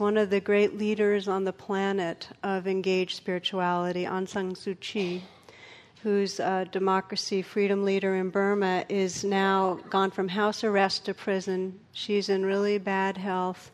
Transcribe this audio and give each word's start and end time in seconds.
one 0.00 0.16
of 0.16 0.30
the 0.30 0.40
great 0.40 0.76
leaders 0.76 1.28
on 1.28 1.44
the 1.44 1.52
planet 1.52 2.28
of 2.42 2.66
engaged 2.66 3.16
spirituality, 3.16 4.04
Aung 4.04 4.28
San 4.28 4.54
Suu 4.54 4.78
Kyi, 4.80 5.22
who's 6.02 6.40
a 6.40 6.66
democracy 6.70 7.42
freedom 7.42 7.84
leader 7.84 8.16
in 8.16 8.30
Burma, 8.30 8.84
is 8.88 9.24
now 9.24 9.80
gone 9.90 10.10
from 10.10 10.28
house 10.28 10.64
arrest 10.64 11.04
to 11.06 11.14
prison. 11.14 11.78
She's 11.92 12.28
in 12.28 12.44
really 12.44 12.78
bad 12.78 13.16
health. 13.16 13.70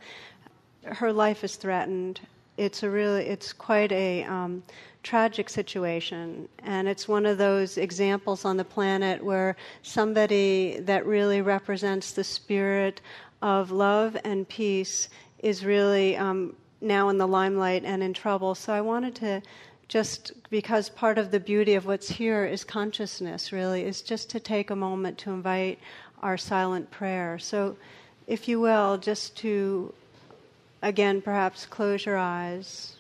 Her 0.85 1.13
life 1.13 1.45
is 1.45 1.57
threatened. 1.57 2.21
It's 2.57 2.83
a 2.83 2.91
really, 2.91 3.27
it's 3.27 3.53
quite 3.53 3.93
a 3.93 4.25
um, 4.25 4.63
tragic 5.03 5.49
situation, 5.49 6.49
and 6.61 6.87
it's 6.89 7.09
one 7.09 7.27
of 7.27 7.39
those 7.39 7.79
examples 7.79 8.45
on 8.45 8.57
the 8.57 8.65
planet 8.65 9.25
where 9.25 9.57
somebody 9.83 10.79
that 10.81 11.07
really 11.07 11.43
represents 11.43 12.13
the 12.13 12.25
spirit 12.25 13.01
of 13.41 13.73
love 13.73 14.17
and 14.25 14.49
peace 14.49 15.09
is 15.43 15.65
really 15.65 16.17
um, 16.17 16.55
now 16.81 17.09
in 17.09 17.19
the 17.19 17.27
limelight 17.27 17.85
and 17.85 18.03
in 18.03 18.15
trouble. 18.15 18.55
So 18.55 18.73
I 18.73 18.81
wanted 18.81 19.15
to 19.17 19.43
just 19.93 20.33
because 20.49 20.89
part 20.89 21.19
of 21.19 21.31
the 21.31 21.39
beauty 21.39 21.75
of 21.75 21.85
what's 21.85 22.09
here 22.09 22.47
is 22.47 22.65
consciousness, 22.65 23.53
really, 23.53 23.85
is 23.85 24.01
just 24.01 24.31
to 24.31 24.41
take 24.41 24.71
a 24.71 24.77
moment 24.77 25.19
to 25.19 25.31
invite 25.31 25.79
our 26.23 26.39
silent 26.39 26.91
prayer. 26.91 27.39
So, 27.39 27.77
if 28.27 28.49
you 28.49 28.59
will, 28.59 28.97
just 28.97 29.37
to 29.39 29.93
again 30.81 31.21
perhaps 31.21 31.67
close 31.67 32.07
your 32.07 32.17
eyes 32.17 32.97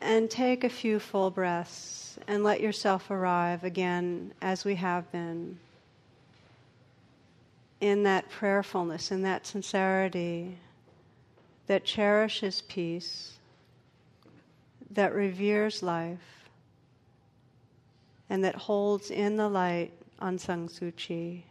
and 0.00 0.28
take 0.28 0.64
a 0.64 0.68
few 0.68 0.98
full 0.98 1.30
breaths 1.30 2.18
and 2.26 2.42
let 2.42 2.60
yourself 2.60 3.10
arrive 3.12 3.62
again 3.62 4.32
as 4.42 4.64
we 4.64 4.74
have 4.74 5.10
been 5.12 5.58
in 7.80 8.02
that 8.02 8.28
prayerfulness, 8.30 9.10
in 9.10 9.22
that 9.22 9.46
sincerity 9.46 10.58
that 11.66 11.84
cherishes 11.84 12.62
peace, 12.62 13.38
that 14.90 15.14
reveres 15.14 15.82
life, 15.82 16.48
and 18.30 18.42
that 18.42 18.54
holds 18.54 19.10
in 19.10 19.36
the 19.36 19.48
light 19.48 19.92
Aung 20.20 20.96
Kyi 20.96 21.44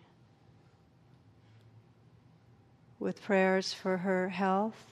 with 2.99 3.21
prayers 3.21 3.73
for 3.73 3.97
her 3.97 4.29
health, 4.29 4.85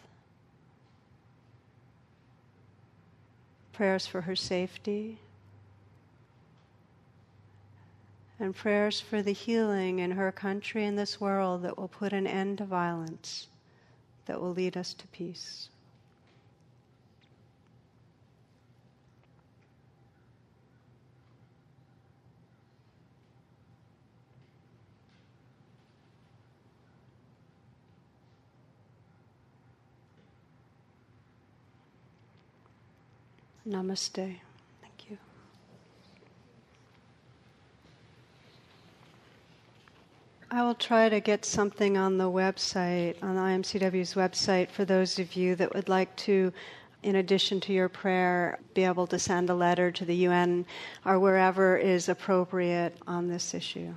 prayers 3.73 4.05
for 4.05 4.22
her 4.22 4.36
safety, 4.36 5.20
and 8.39 8.55
prayers 8.55 9.00
for 9.00 9.22
the 9.22 9.31
healing 9.31 10.00
in 10.00 10.11
her 10.11 10.31
country 10.31 10.83
and 10.83 10.97
this 10.97 11.22
world 11.22 11.64
that 11.64 11.78
will 11.78 11.88
put 11.88 12.14
an 12.14 12.28
end 12.28 12.58
to 12.58 12.66
violence, 12.66 13.47
that 14.25 14.42
will 14.42 14.53
lead 14.53 14.75
us 14.75 14.94
to 14.94 15.08
peace. 15.08 15.69
Namaste. 33.67 34.45
I 40.56 40.64
will 40.64 40.73
try 40.73 41.09
to 41.09 41.20
get 41.20 41.44
something 41.44 41.98
on 41.98 42.17
the 42.17 42.31
website, 42.31 43.22
on 43.22 43.36
IMCW's 43.36 44.14
website, 44.14 44.72
for 44.72 44.86
those 44.86 45.20
of 45.20 45.36
you 45.36 45.53
that 45.58 45.75
would 45.75 45.89
like 45.89 46.16
to, 46.28 46.53
in 47.03 47.17
addition 47.17 47.59
to 47.59 47.73
your 47.73 47.89
prayer, 47.89 48.58
be 48.73 48.86
able 48.86 49.05
to 49.08 49.20
send 49.20 49.49
a 49.49 49.54
letter 49.54 49.92
to 49.92 50.05
the 50.05 50.16
UN 50.16 50.66
or 51.04 51.20
wherever 51.20 51.76
is 51.76 52.08
appropriate 52.08 52.95
on 53.05 53.27
this 53.27 53.54
issue. 53.54 53.93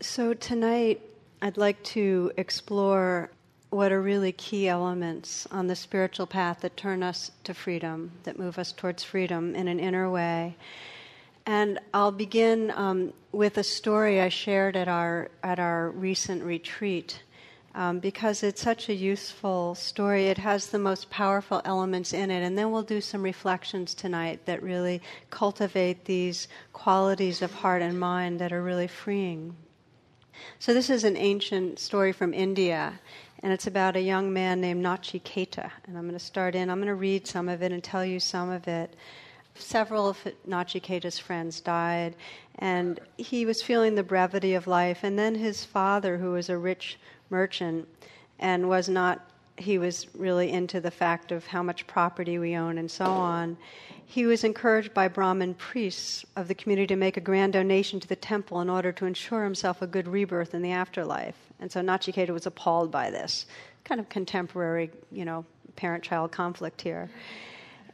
So, 0.00 0.32
tonight, 0.32 1.00
I'd 1.42 1.56
like 1.56 1.82
to 1.82 2.30
explore 2.36 3.30
what 3.70 3.90
are 3.90 4.00
really 4.00 4.30
key 4.30 4.68
elements 4.68 5.48
on 5.50 5.66
the 5.66 5.74
spiritual 5.74 6.28
path 6.28 6.60
that 6.60 6.76
turn 6.76 7.02
us 7.02 7.32
to 7.42 7.52
freedom, 7.52 8.12
that 8.22 8.38
move 8.38 8.60
us 8.60 8.70
towards 8.70 9.02
freedom 9.02 9.56
in 9.56 9.66
an 9.66 9.80
inner 9.80 10.08
way. 10.08 10.54
And 11.50 11.80
I'll 11.92 12.12
begin 12.12 12.70
um, 12.76 13.12
with 13.32 13.58
a 13.58 13.64
story 13.64 14.20
I 14.20 14.28
shared 14.28 14.76
at 14.76 14.86
our 14.86 15.32
at 15.42 15.58
our 15.58 15.90
recent 15.90 16.44
retreat. 16.44 17.24
Um, 17.74 17.98
because 17.98 18.44
it's 18.44 18.62
such 18.62 18.88
a 18.88 18.94
useful 18.94 19.74
story. 19.74 20.26
It 20.26 20.38
has 20.38 20.68
the 20.68 20.78
most 20.78 21.10
powerful 21.10 21.60
elements 21.64 22.12
in 22.12 22.30
it. 22.30 22.44
And 22.44 22.56
then 22.56 22.70
we'll 22.70 22.84
do 22.84 23.00
some 23.00 23.22
reflections 23.24 23.94
tonight 23.94 24.46
that 24.46 24.62
really 24.62 25.02
cultivate 25.30 26.04
these 26.04 26.46
qualities 26.72 27.42
of 27.42 27.52
heart 27.52 27.82
and 27.82 27.98
mind 27.98 28.38
that 28.38 28.52
are 28.52 28.62
really 28.62 28.86
freeing. 28.88 29.56
So, 30.60 30.72
this 30.72 30.88
is 30.88 31.02
an 31.02 31.16
ancient 31.16 31.80
story 31.80 32.12
from 32.12 32.32
India, 32.32 33.00
and 33.42 33.52
it's 33.52 33.66
about 33.66 33.96
a 33.96 34.00
young 34.00 34.32
man 34.32 34.60
named 34.60 34.84
Nachiketa. 34.84 35.68
And 35.88 35.98
I'm 35.98 36.04
going 36.04 36.12
to 36.12 36.24
start 36.24 36.54
in, 36.54 36.70
I'm 36.70 36.78
going 36.78 36.86
to 36.86 36.94
read 36.94 37.26
some 37.26 37.48
of 37.48 37.60
it 37.60 37.72
and 37.72 37.82
tell 37.82 38.04
you 38.04 38.20
some 38.20 38.50
of 38.50 38.68
it 38.68 38.94
several 39.62 40.08
of 40.08 40.18
Nachiketa's 40.48 41.18
friends 41.18 41.60
died, 41.60 42.14
and 42.58 43.00
he 43.16 43.46
was 43.46 43.62
feeling 43.62 43.94
the 43.94 44.02
brevity 44.02 44.54
of 44.54 44.66
life. 44.66 45.00
And 45.02 45.18
then 45.18 45.34
his 45.34 45.64
father, 45.64 46.18
who 46.18 46.32
was 46.32 46.48
a 46.48 46.58
rich 46.58 46.98
merchant 47.30 47.88
and 48.38 48.68
was 48.68 48.88
not, 48.88 49.30
he 49.56 49.78
was 49.78 50.06
really 50.14 50.50
into 50.50 50.80
the 50.80 50.90
fact 50.90 51.32
of 51.32 51.46
how 51.46 51.62
much 51.62 51.86
property 51.86 52.38
we 52.38 52.56
own 52.56 52.78
and 52.78 52.90
so 52.90 53.04
on. 53.04 53.56
He 54.06 54.26
was 54.26 54.42
encouraged 54.42 54.92
by 54.92 55.06
Brahmin 55.06 55.54
priests 55.54 56.24
of 56.34 56.48
the 56.48 56.54
community 56.54 56.88
to 56.88 56.96
make 56.96 57.16
a 57.16 57.20
grand 57.20 57.52
donation 57.52 58.00
to 58.00 58.08
the 58.08 58.16
temple 58.16 58.60
in 58.60 58.68
order 58.68 58.90
to 58.92 59.06
ensure 59.06 59.44
himself 59.44 59.82
a 59.82 59.86
good 59.86 60.08
rebirth 60.08 60.52
in 60.52 60.62
the 60.62 60.72
afterlife. 60.72 61.36
And 61.60 61.70
so 61.70 61.80
Nachiketa 61.80 62.30
was 62.30 62.46
appalled 62.46 62.90
by 62.90 63.10
this 63.10 63.46
kind 63.84 64.00
of 64.00 64.08
contemporary, 64.08 64.90
you 65.12 65.24
know, 65.24 65.44
parent 65.76 66.02
child 66.02 66.32
conflict 66.32 66.82
here. 66.82 67.08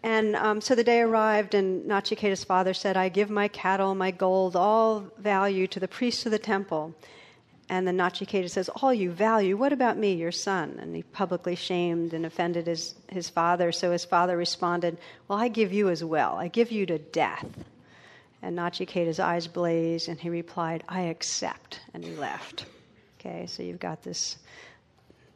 And 0.06 0.37
um, 0.37 0.61
so 0.61 0.77
the 0.77 0.84
day 0.84 1.00
arrived, 1.00 1.53
and 1.56 1.84
Nachiketa's 1.84 2.44
father 2.44 2.75
said, 2.75 2.97
I 2.97 3.09
give 3.09 3.28
my 3.28 3.49
cattle, 3.49 3.93
my 3.97 4.12
gold, 4.12 4.55
all 4.55 5.00
value 5.19 5.67
to 5.67 5.81
the 5.81 5.89
priests 5.89 6.25
of 6.25 6.31
the 6.31 6.39
temple. 6.39 6.94
And 7.69 7.89
then 7.89 7.97
Nachiketa 7.97 8.49
says, 8.49 8.69
All 8.69 8.95
you 8.95 9.11
value, 9.11 9.56
what 9.56 9.72
about 9.72 9.99
me, 9.99 10.12
your 10.12 10.31
son? 10.31 10.78
And 10.81 10.95
he 10.95 11.03
publicly 11.03 11.56
shamed 11.56 12.15
and 12.15 12.25
offended 12.25 12.69
his, 12.69 12.95
his 13.09 13.28
father. 13.28 13.72
So 13.72 13.91
his 13.91 14.05
father 14.05 14.37
responded, 14.37 14.97
Well, 15.27 15.41
I 15.41 15.49
give 15.49 15.72
you 15.72 15.89
as 15.89 16.05
well. 16.05 16.37
I 16.37 16.47
give 16.47 16.71
you 16.71 16.87
to 16.87 16.99
death. 16.99 17.45
And 18.43 18.56
Nachiketa's 18.56 19.19
eyes 19.19 19.49
blazed, 19.49 20.09
and 20.09 20.21
he 20.21 20.31
replied, 20.31 20.84
I 20.89 21.00
accept. 21.00 21.81
And 21.95 22.05
he 22.05 22.15
left. 22.15 22.66
Okay, 23.19 23.47
so 23.49 23.65
you've 23.65 23.81
got 23.81 24.05
this 24.05 24.39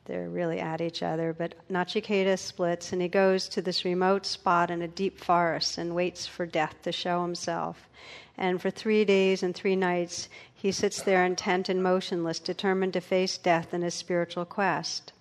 they're 0.04 0.28
really 0.28 0.58
at 0.60 0.80
each 0.80 1.02
other. 1.02 1.32
But 1.32 1.54
Nachiketa 1.70 2.38
splits 2.38 2.92
and 2.92 3.00
he 3.00 3.08
goes 3.08 3.48
to 3.48 3.62
this 3.62 3.84
remote 3.84 4.26
spot 4.26 4.70
in 4.70 4.82
a 4.82 4.88
deep 4.88 5.18
forest 5.18 5.78
and 5.78 5.94
waits 5.94 6.26
for 6.26 6.46
death 6.46 6.74
to 6.82 6.92
show 6.92 7.22
himself. 7.22 7.88
And 8.36 8.60
for 8.60 8.70
three 8.70 9.04
days 9.04 9.42
and 9.42 9.54
three 9.54 9.76
nights, 9.76 10.28
he 10.54 10.72
sits 10.72 11.02
there 11.02 11.24
intent 11.24 11.68
and 11.68 11.82
motionless, 11.82 12.38
determined 12.38 12.94
to 12.94 13.00
face 13.00 13.36
death 13.38 13.74
in 13.74 13.82
his 13.82 13.94
spiritual 13.94 14.44
quest. 14.44 15.12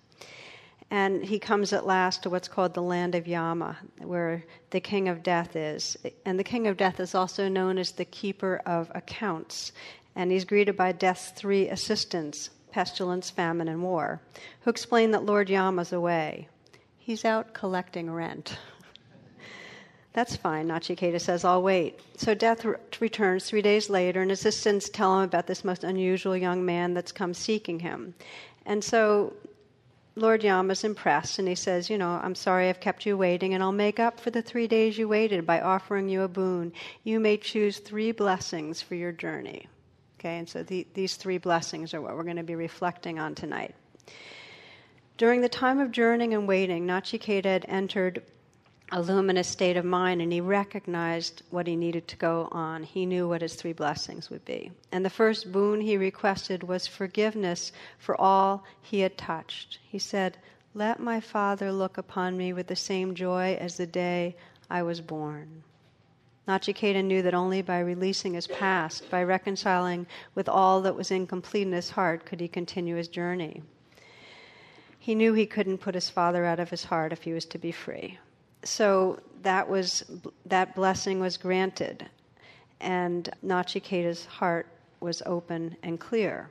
And 0.90 1.24
he 1.24 1.38
comes 1.38 1.72
at 1.72 1.86
last 1.86 2.22
to 2.24 2.30
what's 2.30 2.48
called 2.48 2.74
the 2.74 2.82
land 2.82 3.14
of 3.14 3.28
Yama, 3.28 3.78
where 3.98 4.44
the 4.70 4.80
king 4.80 5.08
of 5.08 5.22
death 5.22 5.54
is. 5.54 5.96
And 6.24 6.38
the 6.38 6.44
king 6.44 6.66
of 6.66 6.76
death 6.76 6.98
is 6.98 7.14
also 7.14 7.48
known 7.48 7.78
as 7.78 7.92
the 7.92 8.04
keeper 8.04 8.60
of 8.66 8.90
accounts. 8.94 9.70
And 10.16 10.32
he's 10.32 10.44
greeted 10.44 10.76
by 10.76 10.92
death's 10.92 11.30
three 11.30 11.68
assistants 11.68 12.50
pestilence, 12.72 13.30
famine, 13.30 13.68
and 13.68 13.82
war, 13.82 14.20
who 14.60 14.70
explain 14.70 15.10
that 15.10 15.24
Lord 15.24 15.48
Yama's 15.48 15.92
away. 15.92 16.48
He's 16.98 17.24
out 17.24 17.54
collecting 17.54 18.10
rent. 18.10 18.58
That's 20.12 20.36
fine, 20.36 20.68
Nachiketa 20.68 21.20
says, 21.20 21.44
I'll 21.44 21.62
wait. 21.62 22.00
So 22.16 22.34
death 22.34 22.64
re- 22.64 22.76
returns 23.00 23.44
three 23.44 23.62
days 23.62 23.88
later, 23.88 24.22
and 24.22 24.32
assistants 24.32 24.88
tell 24.88 25.18
him 25.18 25.24
about 25.24 25.46
this 25.46 25.64
most 25.64 25.84
unusual 25.84 26.36
young 26.36 26.64
man 26.64 26.94
that's 26.94 27.12
come 27.12 27.34
seeking 27.34 27.80
him. 27.80 28.14
And 28.66 28.82
so 28.82 29.34
Lord 30.16 30.42
Yama's 30.42 30.84
impressed, 30.84 31.38
and 31.38 31.46
he 31.46 31.54
says, 31.54 31.88
You 31.88 31.96
know, 31.96 32.20
I'm 32.22 32.34
sorry 32.34 32.68
I've 32.68 32.80
kept 32.80 33.06
you 33.06 33.16
waiting, 33.16 33.54
and 33.54 33.62
I'll 33.62 33.72
make 33.72 34.00
up 34.00 34.18
for 34.18 34.30
the 34.30 34.42
three 34.42 34.66
days 34.66 34.98
you 34.98 35.08
waited 35.08 35.46
by 35.46 35.60
offering 35.60 36.08
you 36.08 36.22
a 36.22 36.28
boon. 36.28 36.72
You 37.04 37.20
may 37.20 37.36
choose 37.36 37.78
three 37.78 38.12
blessings 38.12 38.82
for 38.82 38.96
your 38.96 39.12
journey. 39.12 39.68
Okay, 40.20 40.36
and 40.36 40.46
so 40.46 40.62
the, 40.62 40.86
these 40.92 41.16
three 41.16 41.38
blessings 41.38 41.94
are 41.94 42.02
what 42.02 42.14
we're 42.14 42.24
going 42.24 42.36
to 42.36 42.42
be 42.42 42.54
reflecting 42.54 43.18
on 43.18 43.34
tonight. 43.34 43.74
During 45.16 45.40
the 45.40 45.48
time 45.48 45.80
of 45.80 45.92
journeying 45.92 46.34
and 46.34 46.46
waiting, 46.46 46.86
Nachiketa 46.86 47.46
had 47.46 47.64
entered 47.66 48.22
a 48.92 49.00
luminous 49.00 49.48
state 49.48 49.78
of 49.78 49.86
mind 49.86 50.20
and 50.20 50.30
he 50.30 50.42
recognized 50.42 51.42
what 51.48 51.66
he 51.66 51.74
needed 51.74 52.06
to 52.08 52.16
go 52.16 52.50
on. 52.52 52.82
He 52.82 53.06
knew 53.06 53.28
what 53.28 53.40
his 53.40 53.54
three 53.54 53.72
blessings 53.72 54.28
would 54.28 54.44
be. 54.44 54.70
And 54.92 55.06
the 55.06 55.08
first 55.08 55.50
boon 55.52 55.80
he 55.80 55.96
requested 55.96 56.64
was 56.64 56.86
forgiveness 56.86 57.72
for 57.98 58.20
all 58.20 58.64
he 58.82 59.00
had 59.00 59.16
touched. 59.16 59.78
He 59.88 59.98
said, 59.98 60.36
Let 60.74 61.00
my 61.00 61.20
Father 61.20 61.72
look 61.72 61.96
upon 61.96 62.36
me 62.36 62.52
with 62.52 62.66
the 62.66 62.76
same 62.76 63.14
joy 63.14 63.56
as 63.58 63.78
the 63.78 63.86
day 63.86 64.36
I 64.68 64.82
was 64.82 65.00
born. 65.00 65.62
Nachiketa 66.48 67.04
knew 67.04 67.22
that 67.22 67.34
only 67.34 67.62
by 67.62 67.80
releasing 67.80 68.34
his 68.34 68.46
past, 68.46 69.10
by 69.10 69.22
reconciling 69.22 70.06
with 70.34 70.48
all 70.48 70.80
that 70.82 70.96
was 70.96 71.10
incomplete 71.10 71.66
in 71.66 71.72
his 71.72 71.90
heart, 71.90 72.24
could 72.24 72.40
he 72.40 72.48
continue 72.48 72.96
his 72.96 73.08
journey. 73.08 73.62
He 74.98 75.14
knew 75.14 75.32
he 75.32 75.46
couldn't 75.46 75.78
put 75.78 75.94
his 75.94 76.10
father 76.10 76.44
out 76.44 76.60
of 76.60 76.70
his 76.70 76.84
heart 76.84 77.12
if 77.12 77.22
he 77.22 77.32
was 77.32 77.44
to 77.46 77.58
be 77.58 77.72
free 77.72 78.18
so 78.64 79.18
that 79.42 79.68
was 79.68 80.04
that 80.46 80.74
blessing 80.74 81.20
was 81.20 81.36
granted, 81.36 82.08
and 82.80 83.30
Nachiketa's 83.44 84.26
heart 84.26 84.66
was 85.00 85.22
open 85.24 85.76
and 85.82 85.98
clear. 85.98 86.48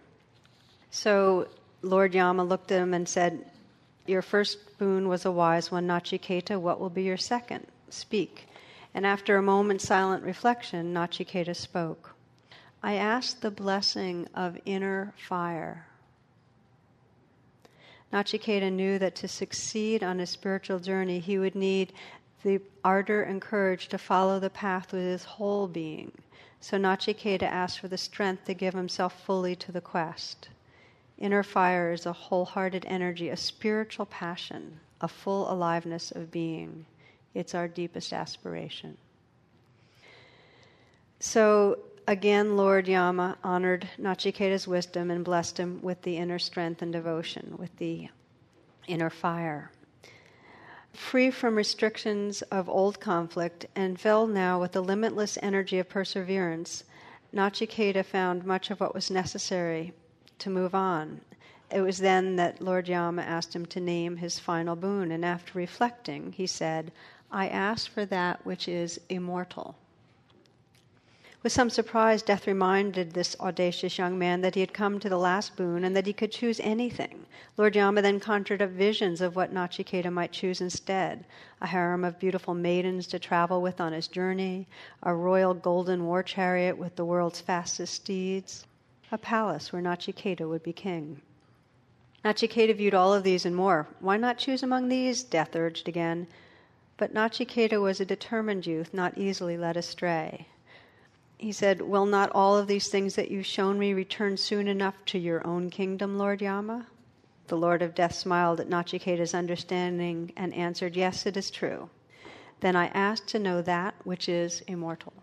So 0.92 1.48
Lord 1.82 2.14
Yama 2.14 2.44
looked 2.44 2.72
at 2.72 2.82
him 2.82 2.94
and 2.94 3.08
said, 3.08 3.46
"Your 4.08 4.22
first 4.22 4.78
boon 4.78 5.08
was 5.08 5.26
a 5.26 5.32
wise 5.32 5.72
one, 5.72 5.88
Nachiketa. 5.88 6.60
What 6.60 6.80
will 6.80 6.90
be 6.90 7.04
your 7.04 7.18
second? 7.18 7.68
Speak." 7.90 8.48
And 8.94 9.06
after 9.06 9.38
a 9.38 9.42
moment's 9.42 9.88
silent 9.88 10.24
reflection, 10.24 10.94
Nachiketa 10.94 11.56
spoke. 11.56 12.16
I 12.82 12.94
asked 12.94 13.42
the 13.42 13.52
blessing 13.52 14.28
of 14.34 14.58
inner 14.66 15.14
fire. 15.18 15.88
Nachiketa 18.12 18.72
knew 18.72 18.98
that 18.98 19.16
to 19.16 19.28
succeed 19.28 20.04
on 20.04 20.18
his 20.18 20.30
spiritual 20.30 20.80
journey, 20.80 21.20
he 21.20 21.38
would 21.38 21.56
need 21.56 21.94
the 22.44 22.62
ardor 22.84 23.22
and 23.22 23.42
courage 23.42 23.90
to 23.90 23.98
follow 23.98 24.40
the 24.40 24.50
path 24.50 24.92
with 24.92 25.04
his 25.04 25.26
whole 25.26 25.68
being. 25.68 26.12
So 26.62 26.78
Nachiketa 26.78 27.44
asked 27.44 27.80
for 27.80 27.88
the 27.88 27.98
strength 27.98 28.46
to 28.46 28.54
give 28.54 28.74
himself 28.74 29.22
fully 29.24 29.56
to 29.58 29.72
the 29.72 29.82
quest. 29.82 30.50
Inner 31.18 31.44
fire 31.44 31.92
is 31.92 32.06
a 32.06 32.14
wholehearted 32.14 32.86
energy, 32.88 33.30
a 33.30 33.38
spiritual 33.38 34.06
passion, 34.06 34.80
a 35.02 35.08
full 35.08 35.52
aliveness 35.52 36.12
of 36.12 36.32
being. 36.32 36.86
It's 37.34 37.56
our 37.56 37.68
deepest 37.68 38.14
aspiration. 38.14 38.98
So 41.20 41.80
Again, 42.10 42.58
Lord 42.58 42.88
Yama 42.88 43.38
honored 43.44 43.88
Nachiketa's 44.00 44.68
wisdom 44.68 45.12
and 45.12 45.24
blessed 45.24 45.60
him 45.60 45.80
with 45.84 46.02
the 46.02 46.18
inner 46.18 46.40
strength 46.40 46.82
and 46.82 46.92
devotion, 46.92 47.54
with 47.60 47.78
the 47.78 48.10
inner 48.88 49.12
fire. 49.12 49.70
Free 50.92 51.30
from 51.30 51.56
restrictions 51.56 52.42
of 52.42 52.68
old 52.68 53.00
conflict 53.00 53.68
and 53.76 54.00
filled 54.00 54.32
now 54.32 54.60
with 54.60 54.72
the 54.72 54.82
limitless 54.82 55.38
energy 55.44 55.78
of 55.78 55.88
perseverance, 55.88 56.84
Nachiketa 57.32 58.04
found 58.04 58.44
much 58.44 58.72
of 58.72 58.80
what 58.80 58.96
was 58.96 59.12
necessary 59.12 59.94
to 60.40 60.50
move 60.50 60.74
on. 60.74 61.22
It 61.72 61.82
was 61.82 62.00
then 62.00 62.38
that 62.38 62.60
Lord 62.60 62.88
Yama 62.88 63.22
asked 63.22 63.56
him 63.56 63.68
to 63.68 63.80
name 63.80 64.18
his 64.18 64.40
final 64.40 64.76
boon, 64.76 65.12
and 65.12 65.24
after 65.24 65.60
reflecting, 65.60 66.32
he 66.32 66.48
said, 66.48 66.92
I 67.32 67.48
ask 67.48 67.90
for 67.90 68.06
that 68.06 68.46
which 68.46 68.68
is 68.68 69.00
immortal. 69.10 69.76
With 71.42 71.54
some 71.54 71.70
surprise, 71.70 72.22
death 72.22 72.48
reminded 72.48 73.14
this 73.14 73.40
audacious 73.40 73.98
young 73.98 74.20
man 74.20 74.42
that 74.42 74.56
he 74.56 74.62
had 74.62 74.74
come 74.74 75.00
to 75.00 75.08
the 75.08 75.18
last 75.18 75.56
boon 75.56 75.86
and 75.86 75.96
that 75.96 76.06
he 76.06 76.12
could 76.12 76.34
choose 76.34 76.60
anything. 76.60 77.26
Lord 77.56 77.78
Yama 77.78 78.02
then 78.02 78.20
conjured 78.20 78.62
up 78.62 78.72
visions 78.72 79.22
of 79.22 79.38
what 79.38 79.54
Nachiketa 79.54 80.12
might 80.12 80.34
choose 80.34 80.60
instead 80.60 81.24
a 81.62 81.68
harem 81.68 82.04
of 82.04 82.20
beautiful 82.20 82.54
maidens 82.54 83.08
to 83.08 83.20
travel 83.20 83.62
with 83.62 83.80
on 83.80 83.94
his 83.94 84.10
journey, 84.10 84.68
a 85.04 85.16
royal 85.16 85.54
golden 85.54 86.06
war 86.06 86.24
chariot 86.24 86.78
with 86.78 86.98
the 86.98 87.06
world's 87.06 87.40
fastest 87.40 87.94
steeds, 87.94 88.66
a 89.12 89.18
palace 89.18 89.72
where 89.72 89.82
Nachiketa 89.82 90.48
would 90.50 90.64
be 90.64 90.74
king. 90.74 91.22
Nachiketa 92.26 92.76
viewed 92.76 92.94
all 92.94 93.14
of 93.14 93.24
these 93.24 93.46
and 93.46 93.56
more. 93.56 93.88
Why 94.02 94.18
not 94.18 94.40
choose 94.40 94.62
among 94.62 94.90
these? 94.90 95.24
Death 95.24 95.56
urged 95.56 95.88
again. 95.88 96.28
But 97.00 97.16
Nachiketa 97.16 97.82
was 97.82 98.00
a 98.00 98.06
determined 98.06 98.68
youth, 98.68 98.94
not 98.94 99.18
easily 99.18 99.58
led 99.58 99.76
astray 99.76 100.46
he 101.40 101.54
said, 101.54 101.82
Will 101.82 102.06
not 102.06 102.30
all 102.34 102.58
of 102.58 102.68
these 102.68 102.90
things 102.90 103.16
that 103.16 103.32
you've 103.32 103.46
shown 103.46 103.80
me 103.80 103.94
return 103.94 104.36
soon 104.36 104.68
enough 104.68 105.06
to 105.06 105.18
your 105.18 105.46
own 105.48 105.70
kingdom, 105.70 106.18
Lord 106.18 106.42
Yama? 106.42 106.88
The 107.48 107.56
Lord 107.56 107.82
of 107.82 107.96
Death 107.96 108.14
smiled 108.14 108.60
at 108.60 108.68
Nachiketa's 108.68 109.34
understanding 109.34 110.34
and 110.36 110.54
answered, 110.54 110.98
Yes, 110.98 111.26
it 111.26 111.38
is 111.38 111.50
true. 111.50 111.90
Then 112.60 112.76
I 112.76 112.88
asked 112.88 113.30
to 113.30 113.40
know 113.40 113.62
that 113.62 113.96
which 114.04 114.28
is 114.28 114.60
immortal. 114.68 115.14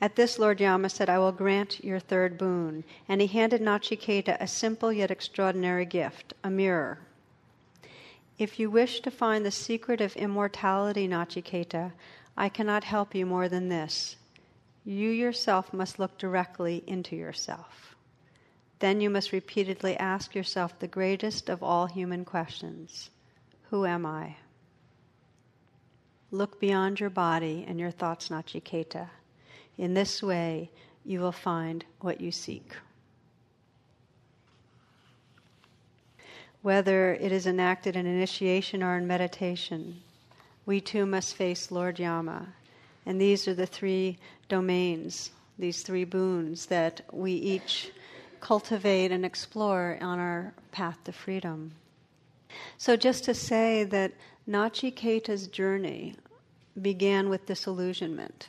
At 0.00 0.16
this, 0.16 0.40
Lord 0.40 0.60
Yama 0.60 0.88
said, 0.88 1.08
I 1.08 1.20
will 1.20 1.30
grant 1.30 1.84
your 1.84 2.00
third 2.00 2.36
boon. 2.36 2.82
And 3.08 3.20
he 3.20 3.28
handed 3.28 3.62
Nachiketa 3.62 4.36
a 4.40 4.48
simple 4.48 4.92
yet 4.92 5.12
extraordinary 5.12 5.84
gift 5.84 6.34
a 6.42 6.50
mirror. 6.50 6.98
If 8.42 8.58
you 8.58 8.72
wish 8.72 9.02
to 9.02 9.10
find 9.12 9.46
the 9.46 9.52
secret 9.52 10.00
of 10.00 10.16
immortality, 10.16 11.06
Nachiketa, 11.06 11.92
I 12.36 12.48
cannot 12.48 12.82
help 12.82 13.14
you 13.14 13.24
more 13.24 13.48
than 13.48 13.68
this. 13.68 14.16
You 14.84 15.10
yourself 15.10 15.72
must 15.72 16.00
look 16.00 16.18
directly 16.18 16.82
into 16.88 17.14
yourself. 17.14 17.94
Then 18.80 19.00
you 19.00 19.10
must 19.10 19.30
repeatedly 19.30 19.96
ask 19.96 20.34
yourself 20.34 20.76
the 20.76 20.88
greatest 20.88 21.48
of 21.48 21.62
all 21.62 21.86
human 21.86 22.24
questions 22.24 23.10
Who 23.70 23.86
am 23.86 24.04
I? 24.04 24.38
Look 26.32 26.58
beyond 26.58 26.98
your 26.98 27.10
body 27.10 27.64
and 27.68 27.78
your 27.78 27.92
thoughts, 27.92 28.28
Nachiketa. 28.28 29.08
In 29.78 29.94
this 29.94 30.20
way, 30.20 30.72
you 31.04 31.20
will 31.20 31.30
find 31.30 31.84
what 32.00 32.20
you 32.20 32.32
seek. 32.32 32.74
Whether 36.62 37.14
it 37.14 37.32
is 37.32 37.46
enacted 37.46 37.96
in 37.96 38.06
initiation 38.06 38.82
or 38.82 38.96
in 38.96 39.06
meditation, 39.06 40.00
we 40.64 40.80
too 40.80 41.04
must 41.06 41.34
face 41.34 41.70
Lord 41.70 41.98
Yama 41.98 42.54
and 43.04 43.20
these 43.20 43.48
are 43.48 43.54
the 43.54 43.66
three 43.66 44.18
domains, 44.48 45.30
these 45.58 45.82
three 45.82 46.04
boons 46.04 46.66
that 46.66 47.00
we 47.12 47.32
each 47.32 47.90
cultivate 48.40 49.10
and 49.10 49.24
explore 49.24 49.98
on 50.00 50.18
our 50.18 50.54
path 50.70 50.98
to 51.04 51.12
freedom. 51.12 51.72
So, 52.78 52.96
just 52.96 53.24
to 53.24 53.34
say 53.34 53.84
that 53.84 54.12
Nachiketa's 54.48 55.46
journey 55.46 56.14
began 56.80 57.28
with 57.28 57.46
disillusionment. 57.46 58.48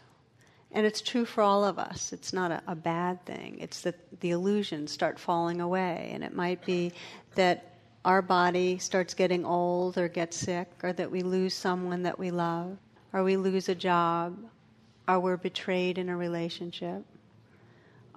And 0.71 0.87
it's 0.87 1.01
true 1.01 1.25
for 1.25 1.41
all 1.43 1.63
of 1.63 1.77
us. 1.77 2.11
It's 2.11 2.33
not 2.33 2.51
a, 2.51 2.61
a, 2.67 2.75
bad 2.75 3.23
thing. 3.25 3.59
It's 3.59 3.81
that 3.81 3.95
the 4.21 4.31
illusions 4.31 4.91
start 4.91 5.19
falling 5.19 5.61
away. 5.61 6.09
And 6.13 6.23
it 6.23 6.33
might 6.33 6.65
be 6.65 6.93
that 7.35 7.72
our 8.05 8.21
body 8.21 8.77
starts 8.77 9.13
getting 9.13 9.45
old 9.45 9.97
or 9.97 10.07
gets 10.07 10.37
sick, 10.37 10.69
or 10.83 10.93
that 10.93 11.09
we 11.09 11.21
lose 11.21 11.53
someone 11.53 12.03
that 12.03 12.19
we 12.19 12.31
love 12.31 12.77
or 13.13 13.23
we 13.23 13.37
lose 13.37 13.69
a 13.69 13.75
job, 13.75 14.35
or 15.07 15.19
we're 15.19 15.37
betrayed 15.37 15.97
in 15.99 16.09
a 16.09 16.17
relationship, 16.17 17.03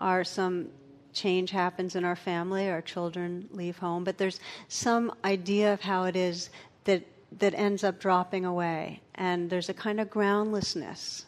or 0.01 0.25
some 0.25 0.69
change 1.13 1.51
happens 1.51 1.95
in 1.97 2.05
our 2.05 2.17
family, 2.17 2.71
our 2.71 2.81
children 2.81 3.49
leave 3.53 3.77
home, 3.79 4.05
but 4.05 4.19
there's 4.19 4.41
some 4.69 5.13
idea 5.25 5.73
of 5.73 5.81
how 5.81 6.05
it 6.05 6.17
is 6.17 6.51
that, 6.85 7.03
that 7.39 7.55
ends 7.55 7.85
up 7.85 8.01
dropping 8.01 8.45
away. 8.45 9.01
And 9.15 9.49
there's 9.49 9.69
a 9.69 9.75
kind 9.75 10.01
of 10.01 10.11
groundlessness 10.11 11.27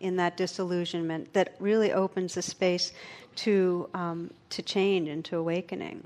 in 0.00 0.16
that 0.16 0.36
disillusionment 0.36 1.32
that 1.32 1.54
really 1.58 1.92
opens 1.92 2.34
the 2.34 2.42
space 2.42 2.92
to, 3.36 3.88
um, 3.94 4.30
to 4.50 4.62
change 4.62 5.08
and 5.08 5.24
to 5.24 5.36
awakening. 5.36 6.04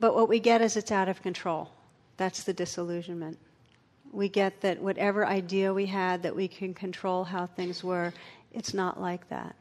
But 0.00 0.14
what 0.14 0.28
we 0.28 0.40
get 0.40 0.60
is 0.60 0.76
it's 0.76 0.92
out 0.92 1.08
of 1.08 1.22
control. 1.22 1.70
That's 2.16 2.44
the 2.44 2.52
disillusionment 2.52 3.38
we 4.12 4.28
get 4.28 4.60
that 4.62 4.80
whatever 4.80 5.26
idea 5.26 5.72
we 5.72 5.86
had 5.86 6.22
that 6.22 6.36
we 6.36 6.48
can 6.48 6.74
control 6.74 7.24
how 7.24 7.46
things 7.46 7.84
were, 7.84 8.12
it's 8.52 8.74
not 8.74 9.00
like 9.00 9.28
that. 9.28 9.54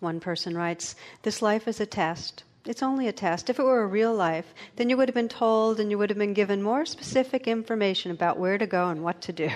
One 0.00 0.20
person 0.20 0.56
writes, 0.56 0.94
This 1.22 1.42
life 1.42 1.66
is 1.66 1.80
a 1.80 1.86
test. 1.86 2.44
It's 2.64 2.82
only 2.82 3.06
a 3.08 3.12
test. 3.12 3.48
If 3.48 3.58
it 3.58 3.64
were 3.64 3.82
a 3.82 3.86
real 3.86 4.14
life, 4.14 4.52
then 4.74 4.90
you 4.90 4.96
would 4.96 5.08
have 5.08 5.14
been 5.14 5.28
told 5.28 5.78
and 5.78 5.90
you 5.90 5.98
would 5.98 6.10
have 6.10 6.18
been 6.18 6.34
given 6.34 6.62
more 6.62 6.84
specific 6.84 7.46
information 7.46 8.10
about 8.10 8.38
where 8.38 8.58
to 8.58 8.66
go 8.66 8.88
and 8.88 9.02
what 9.02 9.20
to 9.22 9.32
do. 9.32 9.50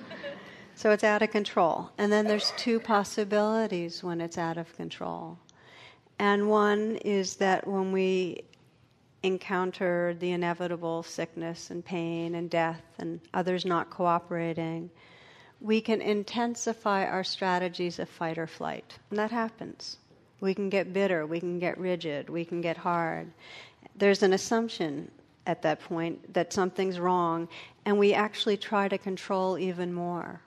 so 0.76 0.90
it's 0.90 1.04
out 1.04 1.22
of 1.22 1.30
control. 1.30 1.90
And 1.98 2.12
then 2.12 2.26
there's 2.26 2.52
two 2.56 2.78
possibilities 2.80 4.02
when 4.02 4.20
it's 4.20 4.38
out 4.38 4.56
of 4.56 4.74
control. 4.76 5.38
And 6.18 6.48
one 6.48 6.96
is 6.96 7.36
that 7.36 7.66
when 7.66 7.92
we 7.92 8.42
encounter 9.22 10.16
the 10.18 10.32
inevitable 10.32 11.02
sickness 11.02 11.70
and 11.70 11.84
pain 11.84 12.34
and 12.34 12.48
death 12.50 12.82
and 12.98 13.20
others 13.34 13.64
not 13.64 13.90
cooperating, 13.90 14.90
we 15.60 15.80
can 15.80 16.00
intensify 16.00 17.04
our 17.04 17.24
strategies 17.24 17.98
of 17.98 18.08
fight 18.08 18.38
or 18.38 18.46
flight. 18.46 18.98
And 19.10 19.18
that 19.18 19.30
happens. 19.30 19.98
We 20.40 20.54
can 20.54 20.68
get 20.68 20.92
bitter, 20.92 21.26
we 21.26 21.40
can 21.40 21.58
get 21.58 21.78
rigid, 21.78 22.30
we 22.30 22.44
can 22.44 22.60
get 22.60 22.76
hard. 22.76 23.32
There's 23.96 24.22
an 24.22 24.32
assumption 24.32 25.10
at 25.46 25.62
that 25.62 25.80
point 25.80 26.32
that 26.34 26.52
something's 26.52 27.00
wrong, 27.00 27.48
and 27.84 27.98
we 27.98 28.14
actually 28.14 28.56
try 28.56 28.86
to 28.86 28.98
control 28.98 29.58
even 29.58 29.92
more. 29.92 30.40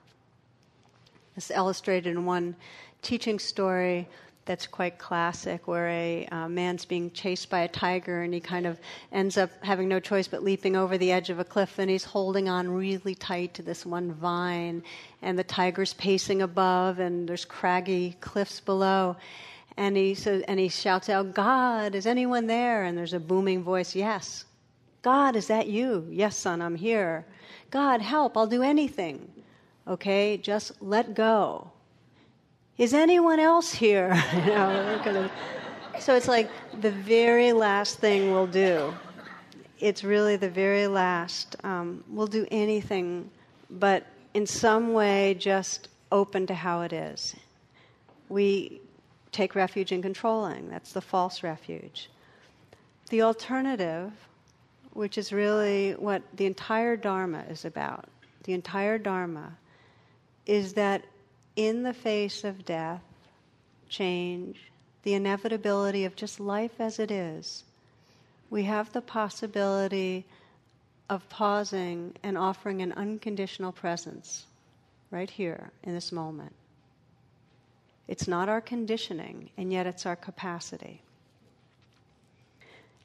This 1.34 1.50
illustrated 1.50 2.10
in 2.10 2.24
one 2.24 2.56
teaching 3.02 3.38
story 3.38 4.08
that's 4.44 4.66
quite 4.66 4.98
classic, 4.98 5.68
where 5.68 5.88
a 5.88 6.26
uh, 6.32 6.48
man's 6.48 6.84
being 6.84 7.10
chased 7.12 7.48
by 7.48 7.60
a 7.60 7.68
tiger 7.68 8.22
and 8.22 8.34
he 8.34 8.40
kind 8.40 8.66
of 8.66 8.80
ends 9.12 9.38
up 9.38 9.50
having 9.62 9.88
no 9.88 10.00
choice 10.00 10.26
but 10.26 10.42
leaping 10.42 10.74
over 10.74 10.98
the 10.98 11.12
edge 11.12 11.30
of 11.30 11.38
a 11.38 11.44
cliff 11.44 11.78
and 11.78 11.88
he's 11.88 12.04
holding 12.04 12.48
on 12.48 12.68
really 12.68 13.14
tight 13.14 13.54
to 13.54 13.62
this 13.62 13.86
one 13.86 14.12
vine, 14.12 14.82
and 15.22 15.38
the 15.38 15.44
tiger's 15.44 15.94
pacing 15.94 16.42
above, 16.42 16.98
and 16.98 17.28
there's 17.28 17.44
craggy 17.44 18.16
cliffs 18.20 18.60
below. 18.60 19.16
And 19.76 19.96
he, 19.96 20.14
says, 20.14 20.42
and 20.48 20.60
he 20.60 20.68
shouts 20.68 21.08
out, 21.08 21.34
God, 21.34 21.94
is 21.94 22.06
anyone 22.06 22.46
there? 22.46 22.84
And 22.84 22.98
there's 22.98 23.14
a 23.14 23.20
booming 23.20 23.62
voice, 23.62 23.94
Yes. 23.94 24.44
God, 25.02 25.34
is 25.34 25.48
that 25.48 25.66
you? 25.66 26.06
Yes, 26.10 26.36
son, 26.36 26.62
I'm 26.62 26.76
here. 26.76 27.26
God, 27.70 28.00
help, 28.00 28.36
I'll 28.36 28.46
do 28.46 28.62
anything. 28.62 29.32
Okay, 29.88 30.36
just 30.36 30.80
let 30.80 31.14
go. 31.14 31.72
Is 32.82 32.94
anyone 32.94 33.38
else 33.38 33.72
here? 33.72 34.12
you 34.34 34.46
know, 34.46 35.30
so 36.00 36.16
it's 36.16 36.26
like 36.26 36.50
the 36.80 36.90
very 36.90 37.52
last 37.52 38.00
thing 38.00 38.32
we'll 38.32 38.48
do. 38.48 38.92
It's 39.78 40.02
really 40.02 40.34
the 40.34 40.50
very 40.50 40.88
last. 40.88 41.54
Um, 41.62 42.02
we'll 42.08 42.26
do 42.26 42.44
anything, 42.50 43.30
but 43.70 44.04
in 44.34 44.48
some 44.48 44.94
way 44.94 45.34
just 45.34 45.90
open 46.10 46.44
to 46.48 46.54
how 46.54 46.80
it 46.80 46.92
is. 46.92 47.36
We 48.28 48.80
take 49.30 49.54
refuge 49.54 49.92
in 49.92 50.02
controlling. 50.02 50.68
That's 50.68 50.90
the 50.90 51.00
false 51.00 51.44
refuge. 51.44 52.10
The 53.10 53.22
alternative, 53.22 54.10
which 54.92 55.18
is 55.18 55.32
really 55.32 55.92
what 55.92 56.24
the 56.34 56.46
entire 56.46 56.96
Dharma 56.96 57.44
is 57.48 57.64
about, 57.64 58.06
the 58.42 58.54
entire 58.54 58.98
Dharma, 58.98 59.56
is 60.46 60.72
that 60.72 61.04
in 61.56 61.82
the 61.82 61.94
face 61.94 62.44
of 62.44 62.64
death, 62.64 63.02
change, 63.88 64.70
the 65.02 65.14
inevitability 65.14 66.04
of 66.04 66.16
just 66.16 66.40
life 66.40 66.80
as 66.80 66.98
it 66.98 67.10
is, 67.10 67.64
we 68.50 68.64
have 68.64 68.92
the 68.92 69.00
possibility 69.00 70.24
of 71.08 71.28
pausing 71.28 72.14
and 72.22 72.38
offering 72.38 72.80
an 72.80 72.92
unconditional 72.92 73.72
presence 73.72 74.46
right 75.10 75.30
here 75.30 75.70
in 75.82 75.94
this 75.94 76.12
moment. 76.12 76.54
It's 78.08 78.28
not 78.28 78.48
our 78.48 78.60
conditioning, 78.60 79.50
and 79.56 79.72
yet 79.72 79.86
it's 79.86 80.06
our 80.06 80.16
capacity. 80.16 81.02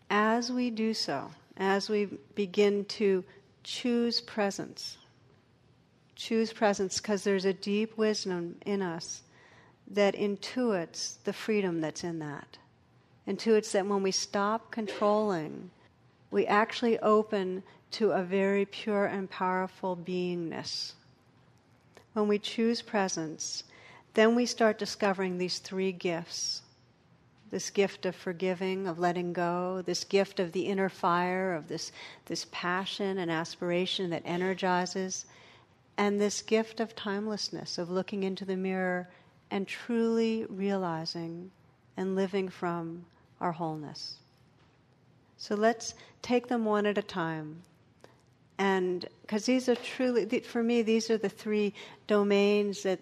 As 0.10 0.52
we 0.52 0.70
do 0.70 0.94
so, 0.94 1.32
as 1.58 1.90
we 1.90 2.06
begin 2.36 2.86
to 2.86 3.24
choose 3.64 4.22
presence, 4.22 4.98
choose 6.18 6.52
presence 6.52 7.00
because 7.00 7.24
there's 7.24 7.46
a 7.46 7.54
deep 7.54 7.98
wisdom 7.98 8.56
in 8.66 8.82
us 8.82 9.22
that 9.90 10.16
intuits 10.16 11.24
the 11.24 11.32
freedom 11.32 11.80
that's 11.80 12.04
in 12.04 12.20
that. 12.20 12.58
Intuits 13.28 13.72
that 13.72 13.86
when 13.86 14.04
we 14.04 14.12
stop 14.12 14.72
controlling, 14.72 15.70
we 16.32 16.46
actually 16.46 17.00
open 17.00 17.64
to 17.92 18.12
a 18.12 18.24
very 18.24 18.66
pure 18.66 19.06
and 19.06 19.30
powerful 19.30 19.96
beingness. 19.96 20.94
When 22.14 22.28
we 22.28 22.40
choose 22.40 22.82
presence, 22.82 23.64
then 24.16 24.36
we 24.36 24.46
start 24.46 24.80
discovering 24.80 25.38
these 25.38 25.60
three 25.60 25.92
gifts 25.92 26.64
this 27.50 27.70
gift 27.70 28.06
of 28.06 28.14
forgiving, 28.14 28.88
of 28.88 29.00
letting 29.00 29.32
go, 29.32 29.82
this 29.86 30.04
gift 30.04 30.40
of 30.42 30.52
the 30.52 30.66
inner 30.66 30.90
fire, 30.90 31.54
of 31.54 31.70
this, 31.70 31.94
this 32.26 32.46
passion 32.52 33.18
and 33.20 33.32
aspiration 33.32 34.10
that 34.10 34.22
energizes, 34.26 35.26
and 35.98 36.22
this 36.22 36.42
gift 36.42 36.80
of 36.80 36.96
timelessness, 36.96 37.78
of 37.78 37.90
looking 37.90 38.24
into 38.24 38.46
the 38.46 38.56
mirror 38.56 39.10
and 39.50 39.68
truly 39.68 40.46
realizing 40.50 41.52
and 41.96 42.16
living 42.16 42.50
from 42.50 43.06
our 43.42 43.52
wholeness. 43.52 44.18
So 45.38 45.56
let's 45.56 45.94
take 46.22 46.48
them 46.48 46.66
one 46.66 46.86
at 46.86 46.98
a 46.98 47.04
time. 47.04 47.62
And 48.58 49.06
because 49.22 49.46
these 49.46 49.70
are 49.70 49.76
truly, 49.76 50.26
for 50.42 50.64
me, 50.64 50.82
these 50.82 51.10
are 51.10 51.18
the 51.18 51.30
three 51.30 51.74
domains 52.08 52.84
that 52.84 53.00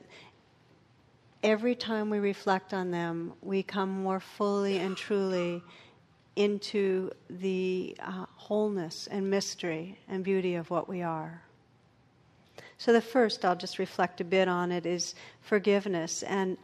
every 1.44 1.76
time 1.76 2.10
we 2.10 2.20
reflect 2.20 2.74
on 2.74 2.92
them, 2.92 3.34
we 3.42 3.64
come 3.64 4.04
more 4.04 4.20
fully 4.20 4.78
and 4.78 4.98
truly 4.98 5.64
into 6.36 7.10
the 7.30 7.96
uh, 8.00 8.26
wholeness 8.36 9.08
and 9.08 9.30
mystery 9.30 9.98
and 10.10 10.24
beauty 10.24 10.56
of 10.56 10.70
what 10.70 10.90
we 10.90 11.02
are. 11.02 11.45
So, 12.78 12.92
the 12.92 13.02
first, 13.02 13.46
I'll 13.46 13.56
just 13.56 13.80
reflect 13.80 14.22
a 14.22 14.26
bit 14.26 14.48
on 14.48 14.72
it, 14.72 14.86
is 14.86 15.16
forgiveness. 15.42 16.24
And 16.24 16.58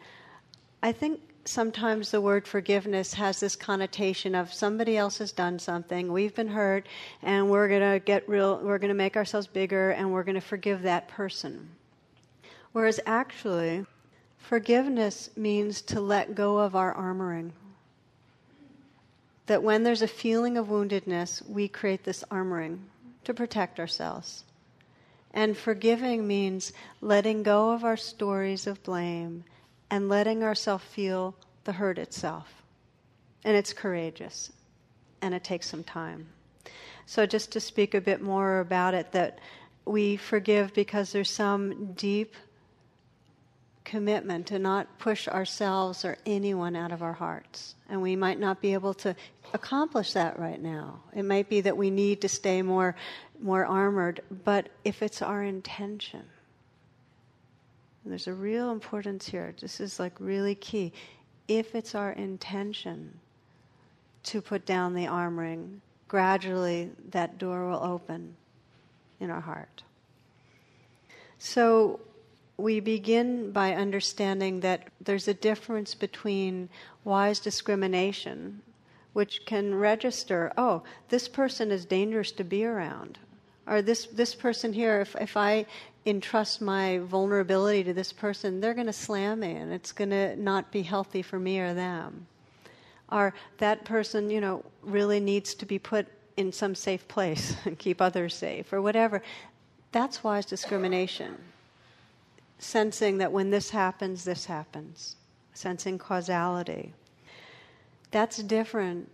I 0.84 0.92
think 0.92 1.22
sometimes 1.46 2.12
the 2.12 2.22
word 2.22 2.48
forgiveness 2.48 3.14
has 3.14 3.40
this 3.40 3.56
connotation 3.56 4.36
of 4.36 4.54
somebody 4.54 4.98
else 4.98 5.18
has 5.20 5.32
done 5.32 5.60
something, 5.60 6.12
we've 6.12 6.36
been 6.36 6.48
hurt, 6.48 6.88
and 7.22 7.50
we're 7.50 7.68
going 7.68 7.94
to 7.94 8.00
get 8.00 8.28
real, 8.28 8.60
we're 8.64 8.78
going 8.78 8.90
to 8.90 8.96
make 8.96 9.16
ourselves 9.16 9.48
bigger, 9.48 9.92
and 9.92 10.12
we're 10.12 10.24
going 10.24 10.36
to 10.36 10.42
forgive 10.42 10.84
that 10.84 11.08
person. 11.08 11.70
Whereas 12.74 13.00
actually, 13.06 13.86
forgiveness 14.38 15.30
means 15.36 15.82
to 15.84 16.00
let 16.00 16.36
go 16.36 16.60
of 16.60 16.76
our 16.76 16.94
armoring. 16.94 17.52
That 19.48 19.64
when 19.64 19.84
there's 19.84 20.02
a 20.02 20.08
feeling 20.08 20.58
of 20.58 20.68
woundedness, 20.68 21.48
we 21.50 21.68
create 21.68 22.04
this 22.04 22.24
armoring 22.32 22.80
to 23.26 23.34
protect 23.34 23.80
ourselves. 23.80 24.44
And 25.34 25.58
forgiving 25.58 26.28
means 26.28 26.74
letting 27.00 27.44
go 27.44 27.72
of 27.72 27.84
our 27.84 27.98
stories 27.98 28.68
of 28.68 28.84
blame 28.84 29.46
and 29.90 30.10
letting 30.10 30.44
ourselves 30.44 30.84
feel 30.84 31.36
the 31.64 31.74
hurt 31.74 31.98
itself. 31.98 32.64
And 33.44 33.56
it's 33.56 33.74
courageous 33.74 34.52
and 35.22 35.34
it 35.34 35.44
takes 35.44 35.70
some 35.70 35.84
time. 35.84 36.28
So, 37.06 37.26
just 37.26 37.52
to 37.54 37.60
speak 37.60 37.94
a 37.94 38.02
bit 38.02 38.22
more 38.22 38.60
about 38.60 38.94
it, 38.94 39.12
that 39.12 39.40
we 39.86 40.18
forgive 40.18 40.74
because 40.74 41.12
there's 41.12 41.30
some 41.30 41.94
deep 41.94 42.36
commitment 43.84 44.48
to 44.48 44.60
not 44.60 45.00
push 45.00 45.28
ourselves 45.28 46.06
or 46.06 46.18
anyone 46.26 46.76
out 46.76 46.92
of 46.92 47.02
our 47.02 47.14
hearts. 47.14 47.76
And 47.90 48.02
we 48.02 48.16
might 48.16 48.40
not 48.40 48.62
be 48.62 48.74
able 48.74 48.94
to 48.96 49.16
accomplish 49.54 50.14
that 50.14 50.40
right 50.40 50.62
now. 50.62 51.02
It 51.16 51.24
might 51.24 51.50
be 51.50 51.62
that 51.62 51.76
we 51.76 51.90
need 51.90 52.22
to 52.22 52.30
stay 52.30 52.62
more 52.62 52.96
more 53.42 53.66
armored, 53.66 54.22
but 54.44 54.70
if 54.84 55.02
it's 55.02 55.22
our 55.22 55.44
intention, 55.44 56.24
there's 58.06 58.28
a 58.28 58.34
real 58.34 58.72
importance 58.72 59.28
here. 59.28 59.54
This 59.60 59.80
is 59.80 60.00
like 60.00 60.14
really 60.20 60.56
key. 60.56 60.94
If 61.48 61.76
it's 61.76 61.96
our 61.96 62.12
intention 62.12 63.20
to 64.24 64.42
put 64.42 64.66
down 64.66 64.94
the 64.94 65.06
armoring, 65.06 65.80
gradually 66.08 66.92
that 67.10 67.38
door 67.38 67.70
will 67.70 67.84
open 67.84 68.36
in 69.20 69.30
our 69.30 69.42
heart. 69.42 69.84
So 71.38 72.00
we 72.62 72.80
begin 72.80 73.52
by 73.52 73.74
understanding 73.74 74.60
that 74.62 74.88
there's 75.02 75.28
a 75.28 75.34
difference 75.34 75.96
between 75.96 76.70
wise 77.04 77.40
discrimination, 77.40 78.62
which 79.14 79.46
can 79.46 79.76
register, 79.76 80.52
oh, 80.58 80.84
this 81.10 81.28
person 81.28 81.72
is 81.72 81.86
dangerous 81.86 82.32
to 82.34 82.44
be 82.44 82.66
around 82.66 83.18
or 83.68 83.82
this 83.82 84.08
this 84.08 84.36
person 84.36 84.74
here 84.74 85.02
if 85.02 85.16
if 85.16 85.38
I 85.38 85.66
entrust 86.06 86.62
my 86.62 86.98
vulnerability 87.00 87.84
to 87.84 87.94
this 87.94 88.12
person, 88.12 88.60
they're 88.60 88.74
going 88.74 88.88
to 88.88 88.94
slam 88.94 89.42
me 89.42 89.52
and 89.52 89.72
it's 89.72 89.92
going 89.92 90.10
to 90.10 90.36
not 90.36 90.72
be 90.72 90.82
healthy 90.82 91.22
for 91.22 91.38
me 91.38 91.60
or 91.60 91.74
them. 91.76 92.26
Or 93.12 93.36
that 93.60 93.86
person, 93.86 94.30
you 94.30 94.42
know, 94.42 94.66
really 94.82 95.20
needs 95.20 95.54
to 95.56 95.66
be 95.66 95.78
put 95.78 96.08
in 96.38 96.52
some 96.52 96.74
safe 96.74 97.08
place 97.08 97.56
and 97.66 97.78
keep 97.78 98.02
others 98.02 98.34
safe 98.34 98.74
or 98.74 98.82
whatever. 98.82 99.22
That's 99.92 100.24
wise 100.24 100.46
discrimination. 100.46 101.38
Sensing 102.62 103.18
that 103.18 103.32
when 103.32 103.50
this 103.50 103.72
happens, 103.72 104.24
this 104.24 104.46
happens. 104.46 105.16
Sensing 105.52 105.98
causality. 105.98 106.94
That's 108.12 108.38
different 108.38 109.10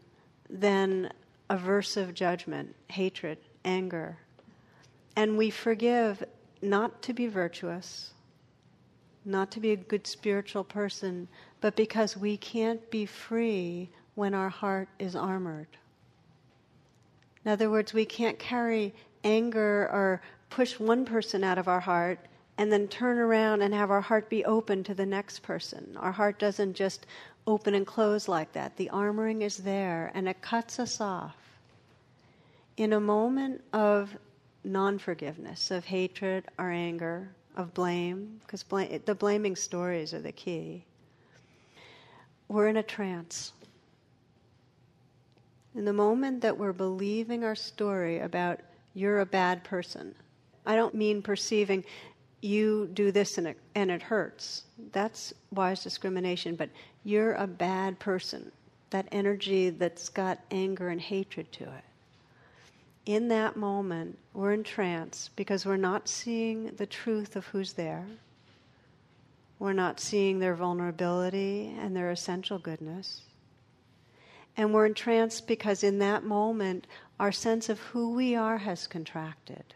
than 0.49 1.13
aversive 1.49 2.13
judgment, 2.13 2.75
hatred, 2.89 3.37
anger, 3.63 4.17
and 5.15 5.37
we 5.37 5.49
forgive 5.49 6.25
not 6.61 7.01
to 7.03 7.13
be 7.13 7.27
virtuous, 7.27 8.11
not 9.23 9.49
to 9.51 9.61
be 9.61 9.71
a 9.71 9.77
good 9.77 10.05
spiritual 10.05 10.65
person, 10.65 11.25
but 11.61 11.77
because 11.77 12.17
we 12.17 12.35
can't 12.35 12.91
be 12.91 13.05
free 13.05 13.89
when 14.15 14.33
our 14.33 14.49
heart 14.49 14.89
is 14.99 15.15
armored. 15.15 15.69
In 17.45 17.51
other 17.51 17.69
words, 17.69 17.93
we 17.93 18.03
can't 18.03 18.37
carry 18.37 18.93
anger 19.23 19.89
or 19.93 20.21
push 20.49 20.77
one 20.77 21.05
person 21.05 21.45
out 21.45 21.57
of 21.57 21.69
our 21.69 21.79
heart 21.79 22.19
and 22.57 22.71
then 22.71 22.87
turn 22.87 23.19
around 23.19 23.61
and 23.61 23.73
have 23.73 23.91
our 23.91 24.01
heart 24.01 24.29
be 24.29 24.43
open 24.45 24.83
to 24.83 24.93
the 24.93 25.05
next 25.05 25.43
person. 25.43 25.95
Our 25.99 26.11
heart 26.11 26.39
doesn't 26.39 26.73
just 26.73 27.05
open 27.45 27.75
and 27.75 27.85
close 27.85 28.27
like 28.27 28.51
that. 28.53 28.75
The 28.77 28.89
armoring 28.91 29.41
is 29.41 29.57
there 29.57 30.11
and 30.13 30.27
it 30.27 30.41
cuts 30.41 30.79
us 30.79 30.99
off 30.99 31.35
in 32.77 32.93
a 32.93 32.99
moment 32.99 33.61
of 33.73 34.15
non 34.63 34.97
forgiveness, 34.97 35.71
of 35.71 35.85
hatred 35.85 36.45
or 36.57 36.69
anger, 36.69 37.29
of 37.55 37.73
blame, 37.73 38.39
because 38.45 38.63
the 39.05 39.15
blaming 39.15 39.55
stories 39.55 40.13
are 40.13 40.21
the 40.21 40.31
key, 40.31 40.83
we're 42.47 42.67
in 42.67 42.77
a 42.77 42.83
trance. 42.83 43.51
In 45.75 45.85
the 45.85 45.93
moment 45.93 46.41
that 46.41 46.57
we're 46.57 46.73
believing 46.73 47.43
our 47.43 47.55
story 47.55 48.19
about 48.19 48.59
you're 48.93 49.19
a 49.19 49.25
bad 49.25 49.63
person, 49.63 50.15
I 50.65 50.75
don't 50.75 50.95
mean 50.95 51.21
perceiving 51.21 51.83
you 52.41 52.89
do 52.93 53.11
this 53.11 53.37
and 53.37 53.47
it, 53.47 53.57
and 53.75 53.89
it 53.89 54.01
hurts. 54.01 54.63
That's 54.91 55.33
wise 55.51 55.83
discrimination, 55.83 56.55
but 56.55 56.69
you're 57.03 57.33
a 57.33 57.47
bad 57.47 57.99
person. 57.99 58.51
That 58.91 59.07
energy 59.11 59.69
that's 59.69 60.09
got 60.09 60.39
anger 60.51 60.89
and 60.89 61.01
hatred 61.01 61.51
to 61.53 61.63
it. 61.63 61.83
In 63.05 63.29
that 63.29 63.55
moment, 63.55 64.17
we're 64.33 64.51
in 64.53 64.63
trance 64.63 65.29
because 65.35 65.65
we're 65.65 65.77
not 65.77 66.07
seeing 66.07 66.67
the 66.75 66.85
truth 66.85 67.35
of 67.35 67.47
who's 67.47 67.73
there. 67.73 68.05
We're 69.59 69.73
not 69.73 69.99
seeing 69.99 70.39
their 70.39 70.55
vulnerability 70.55 71.73
and 71.79 71.95
their 71.95 72.11
essential 72.11 72.59
goodness. 72.59 73.21
And 74.55 74.73
we're 74.73 74.85
in 74.85 74.93
trance 74.93 75.41
because 75.41 75.83
in 75.83 75.99
that 75.99 76.23
moment, 76.23 76.85
our 77.19 77.31
sense 77.31 77.69
of 77.69 77.79
who 77.79 78.13
we 78.13 78.35
are 78.35 78.57
has 78.57 78.87
contracted. 78.87 79.73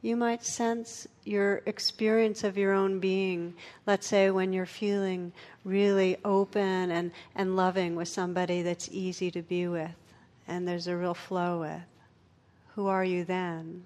You 0.00 0.16
might 0.16 0.44
sense 0.44 1.08
your 1.24 1.62
experience 1.66 2.44
of 2.44 2.56
your 2.56 2.72
own 2.72 3.00
being, 3.00 3.54
let's 3.84 4.06
say 4.06 4.30
when 4.30 4.52
you're 4.52 4.64
feeling 4.64 5.32
really 5.64 6.16
open 6.24 6.90
and, 6.90 7.10
and 7.34 7.56
loving 7.56 7.96
with 7.96 8.08
somebody 8.08 8.62
that's 8.62 8.88
easy 8.92 9.30
to 9.32 9.42
be 9.42 9.66
with 9.66 9.90
and 10.46 10.66
there's 10.66 10.86
a 10.86 10.96
real 10.96 11.14
flow 11.14 11.60
with. 11.60 11.82
Who 12.74 12.86
are 12.86 13.04
you 13.04 13.24
then? 13.24 13.84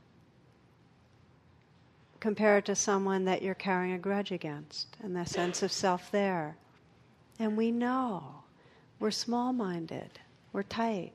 Compare 2.21 2.59
it 2.59 2.67
to 2.67 2.77
someone 2.77 3.25
that 3.25 3.43
you're 3.43 3.55
carrying 3.55 3.95
a 3.95 3.99
grudge 3.99 4.31
against 4.31 4.97
and 5.03 5.17
the 5.17 5.25
sense 5.25 5.63
of 5.63 5.73
self 5.73 6.11
there. 6.13 6.57
And 7.39 7.57
we 7.57 7.73
know 7.73 8.23
we're 9.01 9.11
small 9.11 9.53
minded, 9.53 10.21
we're 10.53 10.63
tight. 10.63 11.13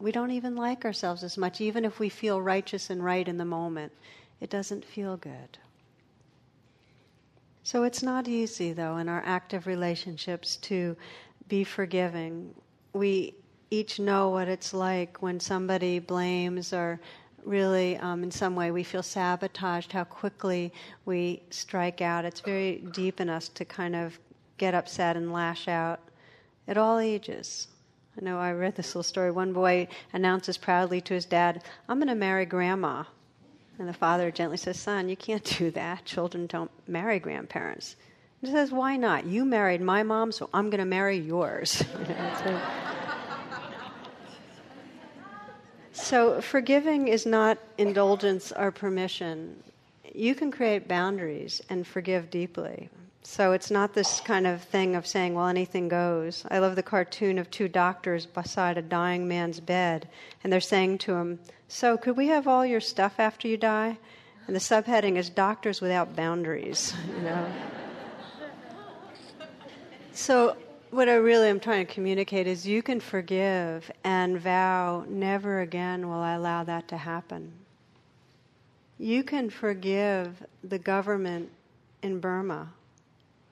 We 0.00 0.12
don't 0.12 0.30
even 0.30 0.54
like 0.54 0.84
ourselves 0.84 1.24
as 1.24 1.36
much, 1.36 1.60
even 1.60 1.84
if 1.84 1.98
we 1.98 2.08
feel 2.08 2.40
righteous 2.40 2.88
and 2.88 3.04
right 3.04 3.26
in 3.26 3.36
the 3.36 3.44
moment 3.44 3.92
it 4.40 4.50
doesn't 4.50 4.84
feel 4.84 5.16
good. 5.16 5.58
So 7.62 7.82
it's 7.82 8.02
not 8.02 8.28
easy, 8.28 8.72
though, 8.72 8.96
in 8.96 9.08
our 9.08 9.22
active 9.26 9.66
relationships 9.66 10.56
to 10.58 10.96
be 11.48 11.64
forgiving. 11.64 12.54
We 12.92 13.34
each 13.70 14.00
know 14.00 14.30
what 14.30 14.48
it's 14.48 14.72
like 14.72 15.20
when 15.20 15.38
somebody 15.38 15.98
blames 15.98 16.72
or 16.72 16.98
really, 17.44 17.96
um, 17.98 18.22
in 18.22 18.30
some 18.30 18.54
way, 18.54 18.70
we 18.70 18.82
feel 18.82 19.02
sabotaged, 19.02 19.92
how 19.92 20.04
quickly 20.04 20.72
we 21.04 21.42
strike 21.50 22.00
out. 22.00 22.24
It's 22.24 22.40
very 22.40 22.84
deep 22.92 23.20
in 23.20 23.28
us 23.28 23.48
to 23.50 23.64
kind 23.64 23.94
of 23.94 24.18
get 24.56 24.74
upset 24.74 25.16
and 25.16 25.32
lash 25.32 25.68
out 25.68 26.00
at 26.66 26.76
all 26.76 26.98
ages. 26.98 27.68
I 28.18 28.24
know 28.24 28.38
I 28.38 28.52
read 28.52 28.74
this 28.74 28.88
little 28.88 29.02
story. 29.02 29.30
One 29.30 29.52
boy 29.52 29.88
announces 30.12 30.58
proudly 30.58 31.00
to 31.02 31.14
his 31.14 31.24
dad, 31.24 31.62
I'm 31.88 31.98
going 31.98 32.08
to 32.08 32.14
marry 32.14 32.46
grandma. 32.46 33.04
And 33.78 33.88
the 33.88 33.92
father 33.92 34.30
gently 34.30 34.56
says, 34.56 34.78
Son, 34.78 35.08
you 35.08 35.16
can't 35.16 35.44
do 35.58 35.70
that. 35.72 36.04
Children 36.04 36.46
don't 36.46 36.70
marry 36.88 37.18
grandparents. 37.18 37.94
And 38.40 38.50
he 38.50 38.56
says, 38.56 38.72
Why 38.72 38.96
not? 38.96 39.24
You 39.26 39.44
married 39.44 39.80
my 39.80 40.02
mom, 40.02 40.32
so 40.32 40.50
I'm 40.52 40.70
going 40.70 40.80
to 40.80 40.84
marry 40.84 41.16
yours. 41.18 41.70
so, 42.44 42.60
so, 45.92 46.40
forgiving 46.40 47.08
is 47.08 47.26
not 47.26 47.58
indulgence 47.76 48.52
or 48.52 48.70
permission. 48.72 49.62
You 50.14 50.34
can 50.34 50.50
create 50.50 50.88
boundaries 50.88 51.60
and 51.68 51.86
forgive 51.86 52.30
deeply. 52.30 52.88
So 53.30 53.52
it's 53.52 53.70
not 53.70 53.92
this 53.92 54.20
kind 54.20 54.46
of 54.46 54.62
thing 54.62 54.96
of 54.96 55.06
saying, 55.06 55.34
well, 55.34 55.48
anything 55.48 55.88
goes. 55.88 56.46
I 56.50 56.60
love 56.60 56.76
the 56.76 56.82
cartoon 56.82 57.38
of 57.38 57.50
two 57.50 57.68
doctors 57.68 58.24
beside 58.24 58.78
a 58.78 58.82
dying 58.82 59.28
man's 59.28 59.60
bed, 59.60 60.08
and 60.42 60.50
they're 60.50 60.60
saying 60.62 60.98
to 61.00 61.12
him, 61.12 61.38
So, 61.68 61.98
could 61.98 62.16
we 62.16 62.28
have 62.28 62.48
all 62.48 62.64
your 62.64 62.80
stuff 62.80 63.20
after 63.20 63.46
you 63.46 63.58
die? 63.58 63.98
And 64.46 64.56
the 64.56 64.60
subheading 64.60 65.16
is 65.16 65.28
Doctors 65.28 65.82
Without 65.82 66.16
Boundaries, 66.16 66.94
you 67.16 67.22
know. 67.22 67.52
so, 70.12 70.56
what 70.88 71.10
I 71.10 71.16
really 71.16 71.50
am 71.50 71.60
trying 71.60 71.86
to 71.86 71.92
communicate 71.92 72.46
is 72.46 72.66
you 72.66 72.82
can 72.82 72.98
forgive 72.98 73.90
and 74.04 74.40
vow, 74.40 75.04
never 75.06 75.60
again 75.60 76.08
will 76.08 76.20
I 76.20 76.32
allow 76.32 76.64
that 76.64 76.88
to 76.88 76.96
happen. 76.96 77.52
You 78.98 79.22
can 79.22 79.50
forgive 79.50 80.42
the 80.64 80.78
government 80.78 81.50
in 82.02 82.20
Burma 82.20 82.70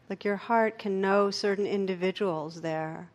like 0.08 0.24
your 0.24 0.36
heart 0.36 0.78
can 0.78 1.00
know 1.00 1.30
certain 1.30 1.66
individuals 1.66 2.60
there, 2.60 3.08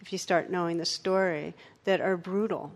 if 0.00 0.12
you 0.12 0.18
start 0.18 0.50
knowing 0.50 0.78
the 0.78 0.84
story, 0.84 1.54
that 1.84 2.00
are 2.00 2.16
brutal. 2.16 2.72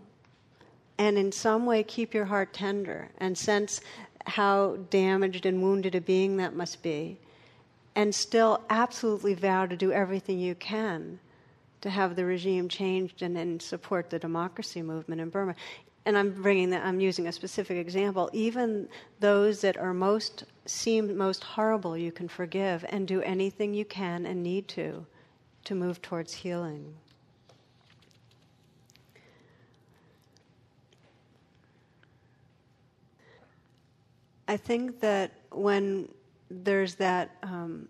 And 0.97 1.17
in 1.17 1.31
some 1.31 1.65
way 1.65 1.83
keep 1.83 2.13
your 2.13 2.25
heart 2.25 2.53
tender 2.53 3.09
and 3.17 3.37
sense 3.37 3.81
how 4.25 4.77
damaged 4.89 5.45
and 5.45 5.61
wounded 5.61 5.95
a 5.95 6.01
being 6.01 6.37
that 6.37 6.55
must 6.55 6.81
be. 6.81 7.19
And 7.95 8.13
still 8.13 8.61
absolutely 8.69 9.35
vow 9.35 9.65
to 9.67 9.77
do 9.77 9.91
everything 9.91 10.39
you 10.39 10.55
can 10.55 11.19
to 11.81 11.89
have 11.89 12.15
the 12.15 12.25
regime 12.25 12.67
changed 12.67 13.21
and, 13.21 13.37
and 13.37 13.61
support 13.61 14.09
the 14.09 14.19
democracy 14.19 14.81
movement 14.81 15.21
in 15.21 15.29
Burma 15.29 15.55
and 16.05 16.17
I'm 16.17 16.31
bringing 16.31 16.69
that, 16.69 16.85
I'm 16.85 16.99
using 16.99 17.27
a 17.27 17.31
specific 17.31 17.77
example, 17.77 18.29
even 18.31 18.87
those 19.19 19.61
that 19.61 19.77
are 19.77 19.93
most, 19.93 20.43
seem 20.65 21.17
most 21.17 21.43
horrible, 21.43 21.97
you 21.97 22.11
can 22.11 22.27
forgive 22.27 22.85
and 22.89 23.07
do 23.07 23.21
anything 23.23 23.73
you 23.73 23.85
can 23.85 24.25
and 24.25 24.43
need 24.43 24.67
to 24.69 25.05
to 25.65 25.73
move 25.73 25.99
towards 26.01 26.31
healing. 26.31 26.93
I 34.47 34.57
think 34.57 34.99
that 34.99 35.31
when 35.51 36.07
there's 36.51 36.93
that 36.95 37.31
um, 37.41 37.87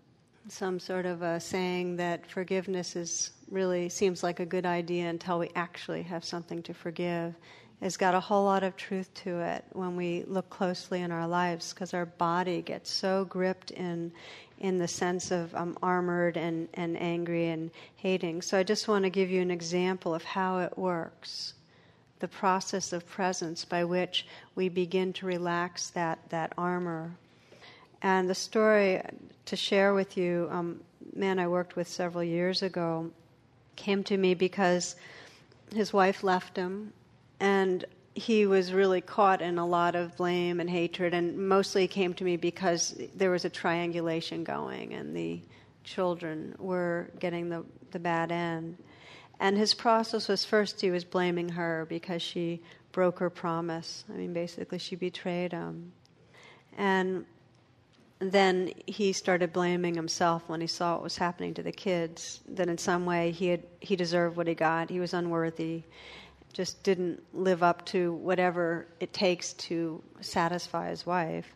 some 0.48 0.80
sort 0.80 1.04
of 1.04 1.20
a 1.20 1.38
saying 1.38 1.96
that 1.96 2.30
forgiveness 2.30 2.96
is 2.96 3.32
really 3.50 3.90
seems 3.90 4.22
like 4.22 4.40
a 4.40 4.46
good 4.46 4.64
idea 4.64 5.08
until 5.08 5.38
we 5.38 5.50
actually 5.54 6.02
have 6.02 6.24
something 6.24 6.62
to 6.62 6.72
forgive 6.72 7.34
has 7.80 7.96
got 7.96 8.14
a 8.14 8.20
whole 8.20 8.44
lot 8.44 8.62
of 8.62 8.76
truth 8.76 9.12
to 9.14 9.40
it 9.40 9.64
when 9.72 9.96
we 9.96 10.24
look 10.26 10.48
closely 10.48 11.02
in 11.02 11.10
our 11.10 11.28
lives 11.28 11.72
because 11.72 11.92
our 11.92 12.06
body 12.06 12.62
gets 12.62 12.90
so 12.90 13.24
gripped 13.26 13.70
in 13.70 14.12
in 14.58 14.78
the 14.78 14.88
sense 14.88 15.30
of 15.30 15.54
um, 15.54 15.76
armored 15.82 16.36
and, 16.36 16.68
and 16.74 16.98
angry 17.00 17.48
and 17.48 17.70
hating. 17.96 18.40
So 18.40 18.58
I 18.58 18.62
just 18.62 18.88
want 18.88 19.04
to 19.04 19.10
give 19.10 19.30
you 19.30 19.42
an 19.42 19.50
example 19.50 20.14
of 20.14 20.24
how 20.24 20.60
it 20.60 20.78
works. 20.78 21.54
The 22.20 22.28
process 22.28 22.94
of 22.94 23.06
presence 23.06 23.66
by 23.66 23.84
which 23.84 24.26
we 24.54 24.70
begin 24.70 25.12
to 25.14 25.26
relax 25.26 25.90
that, 25.90 26.18
that 26.30 26.54
armor. 26.56 27.12
And 28.00 28.30
the 28.30 28.34
story 28.34 29.02
to 29.44 29.56
share 29.56 29.92
with 29.92 30.16
you, 30.16 30.48
um, 30.50 30.80
man 31.14 31.38
I 31.38 31.48
worked 31.48 31.76
with 31.76 31.88
several 31.88 32.24
years 32.24 32.62
ago, 32.62 33.10
came 33.76 34.02
to 34.04 34.16
me 34.16 34.32
because 34.32 34.96
his 35.74 35.92
wife 35.92 36.24
left 36.24 36.56
him 36.56 36.94
and 37.40 37.84
he 38.14 38.46
was 38.46 38.72
really 38.72 39.02
caught 39.02 39.42
in 39.42 39.58
a 39.58 39.66
lot 39.66 39.94
of 39.94 40.16
blame 40.16 40.58
and 40.58 40.70
hatred, 40.70 41.12
and 41.12 41.36
mostly 41.48 41.86
came 41.86 42.14
to 42.14 42.24
me 42.24 42.38
because 42.38 42.98
there 43.14 43.30
was 43.30 43.44
a 43.44 43.50
triangulation 43.50 44.42
going, 44.42 44.94
and 44.94 45.14
the 45.14 45.40
children 45.84 46.54
were 46.58 47.10
getting 47.20 47.50
the, 47.50 47.62
the 47.90 47.98
bad 47.98 48.32
end. 48.32 48.78
And 49.38 49.58
his 49.58 49.74
process 49.74 50.28
was 50.28 50.46
first 50.46 50.80
he 50.80 50.90
was 50.90 51.04
blaming 51.04 51.50
her 51.50 51.86
because 51.90 52.22
she 52.22 52.62
broke 52.90 53.18
her 53.18 53.28
promise. 53.28 54.04
I 54.08 54.16
mean, 54.16 54.32
basically, 54.32 54.78
she 54.78 54.96
betrayed 54.96 55.52
him. 55.52 55.92
And 56.78 57.26
then 58.18 58.72
he 58.86 59.12
started 59.12 59.52
blaming 59.52 59.94
himself 59.94 60.48
when 60.48 60.62
he 60.62 60.66
saw 60.66 60.94
what 60.94 61.02
was 61.02 61.18
happening 61.18 61.52
to 61.52 61.62
the 61.62 61.72
kids, 61.72 62.40
that 62.48 62.66
in 62.66 62.78
some 62.78 63.04
way 63.04 63.30
he, 63.30 63.48
had, 63.48 63.62
he 63.80 63.94
deserved 63.94 64.38
what 64.38 64.46
he 64.46 64.54
got, 64.54 64.88
he 64.88 65.00
was 65.00 65.12
unworthy 65.12 65.82
just 66.56 66.82
didn't 66.82 67.22
live 67.34 67.62
up 67.62 67.84
to 67.84 68.14
whatever 68.14 68.86
it 68.98 69.12
takes 69.12 69.52
to 69.52 70.02
satisfy 70.22 70.88
his 70.88 71.04
wife. 71.04 71.54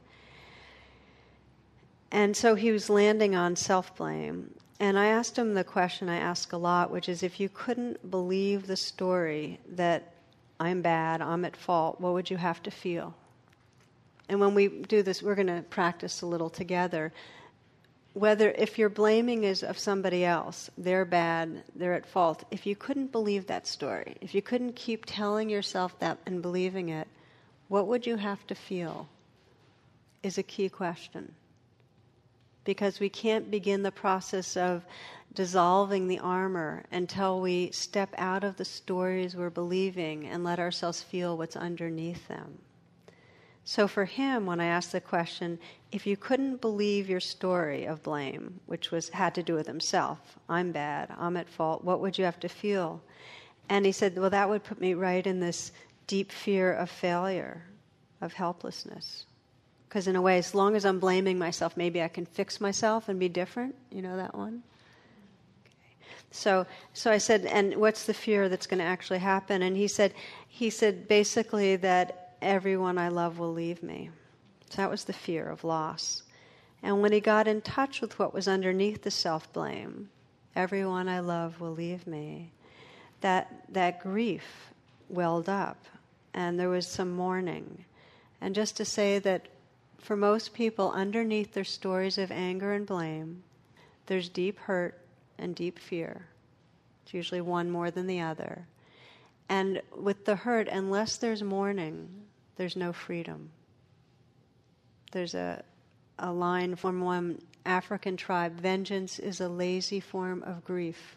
And 2.11 2.37
so 2.37 2.55
he 2.55 2.71
was 2.71 2.91
landing 2.91 3.35
on 3.35 3.57
self 3.57 3.97
blame. 3.97 4.53
And 4.79 4.99
I 4.99 5.07
asked 5.07 5.39
him 5.39 5.55
the 5.55 5.65
question 5.65 6.11
I 6.11 6.17
ask 6.17 6.53
a 6.53 6.59
lot, 6.59 6.91
which 6.91 7.09
is 7.09 7.23
if 7.23 7.41
you 7.41 7.49
couldn't 7.49 8.11
believe 8.11 8.67
the 8.67 8.77
story 8.77 9.59
that 9.71 10.13
I'm 10.59 10.83
bad, 10.83 11.23
I'm 11.23 11.47
at 11.47 11.57
fault, 11.57 11.99
what 11.99 12.13
would 12.13 12.29
you 12.29 12.37
have 12.37 12.63
to 12.65 12.71
feel? 12.71 13.15
And 14.29 14.39
when 14.39 14.55
we 14.55 14.69
do 14.69 15.03
this, 15.03 15.23
we're 15.23 15.35
going 15.35 15.47
to 15.47 15.65
practice 15.71 16.21
a 16.21 16.27
little 16.27 16.51
together. 16.51 17.11
Whether 18.13 18.51
if 18.51 18.79
your 18.79 18.89
blaming 18.89 19.45
is 19.45 19.63
of 19.63 19.79
somebody 19.79 20.25
else, 20.25 20.71
they're 20.77 21.05
bad, 21.05 21.63
they're 21.77 21.95
at 21.95 22.07
fault, 22.07 22.45
if 22.51 22.67
you 22.67 22.75
couldn't 22.75 23.13
believe 23.13 23.47
that 23.47 23.67
story, 23.67 24.17
if 24.21 24.35
you 24.35 24.43
couldn't 24.43 24.75
keep 24.75 25.05
telling 25.07 25.49
yourself 25.49 25.99
that 26.01 26.19
and 26.27 26.43
believing 26.43 26.89
it, 26.89 27.07
what 27.69 27.87
would 27.87 28.07
you 28.07 28.17
have 28.17 28.45
to 28.49 28.55
feel? 28.55 29.09
Is 30.23 30.39
a 30.39 30.43
key 30.43 30.69
question. 30.69 31.35
Because 32.65 33.01
we 33.01 33.09
can't 33.09 33.51
begin 33.51 33.83
the 33.83 33.93
process 33.93 34.57
of 34.57 34.85
dissolving 35.33 36.09
the 36.09 36.19
armor 36.19 36.85
until 36.91 37.41
we 37.41 37.71
step 37.71 38.13
out 38.19 38.43
of 38.43 38.57
the 38.57 38.65
stories 38.65 39.37
we're 39.37 39.51
believing 39.51 40.27
and 40.27 40.43
let 40.43 40.59
ourselves 40.59 41.01
feel 41.01 41.39
what's 41.39 41.57
underneath 41.57 42.27
them. 42.29 42.59
So 43.71 43.87
for 43.87 44.05
him, 44.05 44.47
when 44.47 44.59
I 44.59 44.65
asked 44.65 44.91
the 44.91 45.01
question, 45.01 45.57
if 45.93 46.05
you 46.05 46.17
couldn't 46.17 46.61
believe 46.61 47.09
your 47.09 47.21
story 47.21 47.85
of 47.85 48.03
blame, 48.03 48.59
which 48.67 48.91
was 48.91 49.11
had 49.11 49.33
to 49.37 49.45
do 49.45 49.55
with 49.55 49.69
himself, 49.69 50.19
I'm 50.49 50.73
bad, 50.73 51.15
I'm 51.17 51.37
at 51.37 51.49
fault, 51.49 51.85
what 51.85 52.01
would 52.01 52.19
you 52.19 52.25
have 52.25 52.41
to 52.41 52.49
feel? 52.49 53.01
And 53.69 53.87
he 53.87 53.93
said, 53.93 54.19
well, 54.19 54.29
that 54.31 54.49
would 54.49 54.65
put 54.65 54.81
me 54.81 54.95
right 54.95 55.25
in 55.25 55.39
this 55.39 55.71
deep 56.09 56.33
fear 56.33 56.73
of 56.73 56.91
failure, 56.91 57.63
of 58.21 58.33
helplessness. 58.33 59.27
Because 59.89 60.09
in 60.09 60.17
a 60.17 60.21
way, 60.21 60.37
as 60.39 60.53
long 60.53 60.75
as 60.75 60.85
I'm 60.85 60.99
blaming 60.99 61.39
myself, 61.39 61.77
maybe 61.77 62.03
I 62.03 62.09
can 62.09 62.27
fix 62.27 62.61
myself 62.61 63.09
and 63.09 63.21
be 63.21 63.29
different. 63.29 63.77
You 63.93 64.03
know 64.03 64.17
that 64.17 64.35
one? 64.35 64.65
So, 66.33 66.67
so 66.93 67.13
I 67.13 67.19
said, 67.19 67.45
and 67.45 67.77
what's 67.77 68.05
the 68.05 68.15
fear 68.15 68.49
that's 68.49 68.67
going 68.67 68.79
to 68.79 68.85
actually 68.85 69.21
happen? 69.21 69.63
And 69.63 69.77
he 69.77 69.87
said, 69.87 70.13
he 70.49 70.71
said 70.71 71.07
basically 71.07 71.77
that 71.77 72.30
everyone 72.43 72.99
I 72.99 73.09
love 73.09 73.39
will 73.39 73.53
leave 73.53 73.83
me. 73.83 74.11
So 74.71 74.77
that 74.83 74.91
was 74.91 75.05
the 75.05 75.13
fear 75.13 75.49
of 75.49 75.65
loss. 75.65 76.23
And 76.83 77.03
when 77.03 77.13
he 77.13 77.21
got 77.21 77.49
in 77.49 77.61
touch 77.61 78.01
with 78.01 78.19
what 78.19 78.33
was 78.33 78.49
underneath 78.49 79.03
the 79.03 79.11
self 79.11 79.53
blame, 79.53 80.09
everyone 80.57 81.09
I 81.09 81.21
love 81.21 81.61
will 81.61 81.73
leave 81.73 82.07
me, 82.07 82.53
that, 83.21 83.65
that 83.71 84.01
grief 84.01 84.73
welled 85.09 85.49
up. 85.49 85.85
And 86.33 86.59
there 86.59 86.69
was 86.69 86.87
some 86.87 87.11
mourning. 87.11 87.85
And 88.41 88.55
just 88.55 88.77
to 88.79 88.85
say 88.85 89.19
that 89.19 89.49
for 89.99 90.17
most 90.17 90.55
people, 90.55 90.93
underneath 90.93 91.53
their 91.53 91.65
stories 91.65 92.17
of 92.17 92.31
anger 92.31 92.73
and 92.73 92.87
blame, 92.87 93.43
there's 94.07 94.29
deep 94.29 94.59
hurt 94.61 94.99
and 95.39 95.55
deep 95.55 95.79
fear. 95.79 96.27
It's 97.05 97.13
usually 97.13 97.41
one 97.41 97.71
more 97.71 97.91
than 97.91 98.07
the 98.07 98.21
other. 98.21 98.67
And 99.49 99.83
with 99.97 100.25
the 100.25 100.37
hurt, 100.37 100.69
unless 100.69 101.17
there's 101.17 101.43
mourning, 101.43 102.09
there's 102.61 102.77
no 102.77 102.93
freedom. 102.93 103.49
There's 105.13 105.35
a, 105.35 105.65
a 106.19 106.31
line 106.31 106.77
from 106.77 107.01
one 107.01 107.41
African 107.65 108.19
tribe 108.19 108.61
vengeance 108.61 109.19
is 109.19 109.41
a 109.41 109.49
lazy 109.49 109.99
form 109.99 110.43
of 110.43 110.63
grief. 110.63 111.17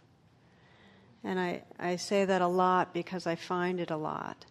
And 1.22 1.38
I, 1.38 1.64
I 1.78 1.98
say 1.98 2.24
that 2.24 2.42
a 2.42 2.48
lot 2.48 2.94
because 2.94 3.28
I 3.28 3.36
find 3.36 3.82
it 3.82 3.92
a 3.92 3.98
lot. 3.98 4.46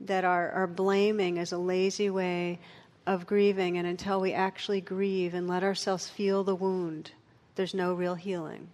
That 0.00 0.24
our, 0.24 0.50
our 0.50 0.66
blaming 0.66 1.36
is 1.36 1.52
a 1.52 1.56
lazy 1.56 2.10
way 2.10 2.58
of 3.06 3.28
grieving, 3.28 3.78
and 3.78 3.86
until 3.86 4.20
we 4.20 4.32
actually 4.32 4.80
grieve 4.80 5.34
and 5.34 5.46
let 5.46 5.62
ourselves 5.62 6.08
feel 6.08 6.42
the 6.42 6.56
wound, 6.56 7.12
there's 7.54 7.74
no 7.74 7.94
real 7.94 8.16
healing. 8.16 8.66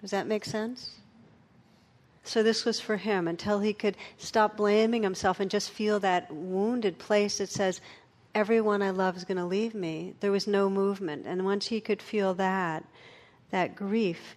Does 0.00 0.10
that 0.10 0.26
make 0.26 0.44
sense? 0.44 0.96
So 2.26 2.42
this 2.42 2.64
was 2.64 2.80
for 2.80 2.96
him 2.96 3.28
until 3.28 3.60
he 3.60 3.72
could 3.72 3.96
stop 4.18 4.56
blaming 4.56 5.04
himself 5.04 5.38
and 5.38 5.48
just 5.48 5.70
feel 5.70 6.00
that 6.00 6.32
wounded 6.32 6.98
place 6.98 7.38
that 7.38 7.48
says, 7.48 7.80
everyone 8.34 8.82
I 8.82 8.90
love 8.90 9.16
is 9.16 9.24
going 9.24 9.38
to 9.38 9.44
leave 9.44 9.74
me. 9.74 10.12
There 10.18 10.32
was 10.32 10.48
no 10.48 10.68
movement. 10.68 11.24
And 11.24 11.44
once 11.44 11.68
he 11.68 11.80
could 11.80 12.02
feel 12.02 12.34
that, 12.34 12.84
that 13.52 13.76
grief, 13.76 14.36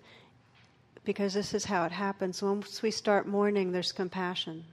because 1.04 1.34
this 1.34 1.56
is 1.56 1.66
how 1.66 1.84
it 1.86 1.92
happens, 1.92 2.44
once 2.44 2.84
we 2.84 2.92
start 2.92 3.28
mourning, 3.28 3.72
there's 3.72 3.92
compassion. 3.92 4.64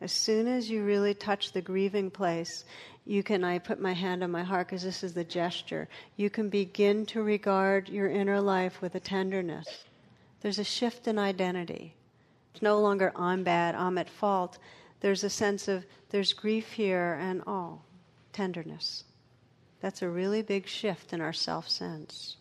As 0.00 0.10
soon 0.10 0.48
as 0.48 0.68
you 0.68 0.82
really 0.82 1.14
touch 1.14 1.52
the 1.52 1.62
grieving 1.62 2.10
place, 2.10 2.64
you 3.06 3.22
can, 3.22 3.44
I 3.44 3.60
put 3.60 3.80
my 3.80 3.92
hand 3.92 4.24
on 4.24 4.32
my 4.32 4.42
heart 4.42 4.66
because 4.66 4.82
this 4.82 5.04
is 5.04 5.14
the 5.14 5.22
gesture, 5.22 5.88
you 6.16 6.28
can 6.28 6.48
begin 6.48 7.06
to 7.06 7.22
regard 7.22 7.88
your 7.88 8.08
inner 8.08 8.40
life 8.40 8.82
with 8.82 8.96
a 8.96 9.00
tenderness. 9.00 9.84
There's 10.40 10.58
a 10.58 10.64
shift 10.64 11.06
in 11.06 11.20
identity. 11.20 11.94
It's 12.52 12.62
no 12.62 12.80
longer 12.80 13.12
I'm 13.16 13.44
bad, 13.44 13.74
I'm 13.74 13.98
at 13.98 14.10
fault. 14.10 14.58
There's 15.00 15.24
a 15.24 15.30
sense 15.30 15.68
of 15.68 15.84
there's 16.10 16.32
grief 16.32 16.72
here 16.72 17.18
and 17.20 17.42
oh, 17.46 17.80
tenderness. 18.32 19.04
That's 19.80 20.02
a 20.02 20.08
really 20.08 20.42
big 20.42 20.66
shift 20.66 21.12
in 21.12 21.20
our 21.20 21.32
self 21.32 21.68
sense. 21.68 22.36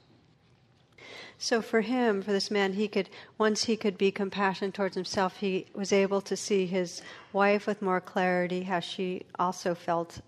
So 1.37 1.61
for 1.61 1.81
him, 1.81 2.23
for 2.23 2.31
this 2.31 2.49
man, 2.49 2.73
he 2.73 2.87
could 2.87 3.09
once 3.37 3.65
he 3.65 3.77
could 3.77 3.97
be 3.97 4.11
compassionate 4.11 4.73
towards 4.73 4.95
himself, 4.95 5.37
he 5.37 5.67
was 5.73 5.93
able 5.93 6.21
to 6.21 6.35
see 6.35 6.65
his 6.65 7.01
wife 7.31 7.67
with 7.67 7.81
more 7.81 8.01
clarity, 8.01 8.63
how 8.63 8.79
she 8.79 9.23
also 9.37 9.75
felt 9.75 10.19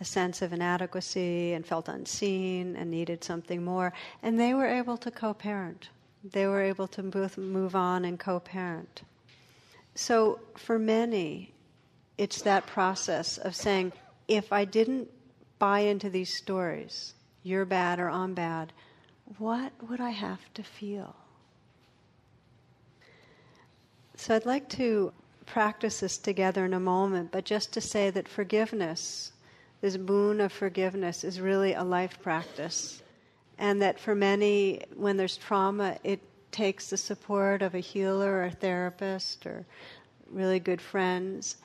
a 0.00 0.04
sense 0.04 0.42
of 0.42 0.52
inadequacy 0.52 1.52
and 1.52 1.66
felt 1.66 1.88
unseen 1.88 2.76
and 2.76 2.90
needed 2.90 3.24
something 3.24 3.64
more, 3.64 3.92
and 4.22 4.38
they 4.38 4.54
were 4.54 4.66
able 4.66 4.96
to 4.98 5.10
co-parent. 5.10 5.88
They 6.22 6.46
were 6.46 6.62
able 6.62 6.88
to 6.88 7.02
both 7.02 7.38
move 7.38 7.74
on 7.74 8.04
and 8.04 8.18
co-parent. 8.18 9.02
So 9.94 10.40
for 10.56 10.78
many, 10.78 11.52
it's 12.16 12.42
that 12.42 12.66
process 12.66 13.38
of 13.38 13.54
saying, 13.54 13.92
if 14.28 14.52
I 14.52 14.64
didn't 14.64 15.10
buy 15.58 15.80
into 15.80 16.10
these 16.10 16.36
stories, 16.36 17.14
you're 17.42 17.64
bad 17.64 17.98
or 17.98 18.10
I'm 18.10 18.34
bad, 18.34 18.72
what 19.38 19.72
would 19.88 20.00
I 20.00 20.10
have 20.10 20.40
to 20.54 20.62
feel? 20.62 21.14
So 24.16 24.34
I'd 24.34 24.46
like 24.46 24.68
to 24.70 25.12
practice 25.46 26.00
this 26.00 26.18
together 26.18 26.64
in 26.64 26.74
a 26.74 26.80
moment, 26.80 27.32
but 27.32 27.44
just 27.44 27.72
to 27.72 27.80
say 27.80 28.10
that 28.10 28.28
forgiveness, 28.28 29.32
this 29.80 29.96
boon 29.96 30.40
of 30.40 30.52
forgiveness, 30.52 31.24
is 31.24 31.40
really 31.40 31.72
a 31.72 31.82
life 31.82 32.20
practice. 32.22 33.02
And 33.58 33.82
that 33.82 33.98
for 33.98 34.14
many, 34.14 34.84
when 34.94 35.16
there's 35.16 35.36
trauma, 35.36 35.98
it 36.04 36.20
takes 36.52 36.90
the 36.90 36.96
support 36.96 37.62
of 37.62 37.74
a 37.74 37.80
healer 37.80 38.32
or 38.32 38.44
a 38.44 38.50
therapist 38.50 39.46
or 39.46 39.64
really 40.30 40.58
good 40.58 40.80
friends. 40.80 41.56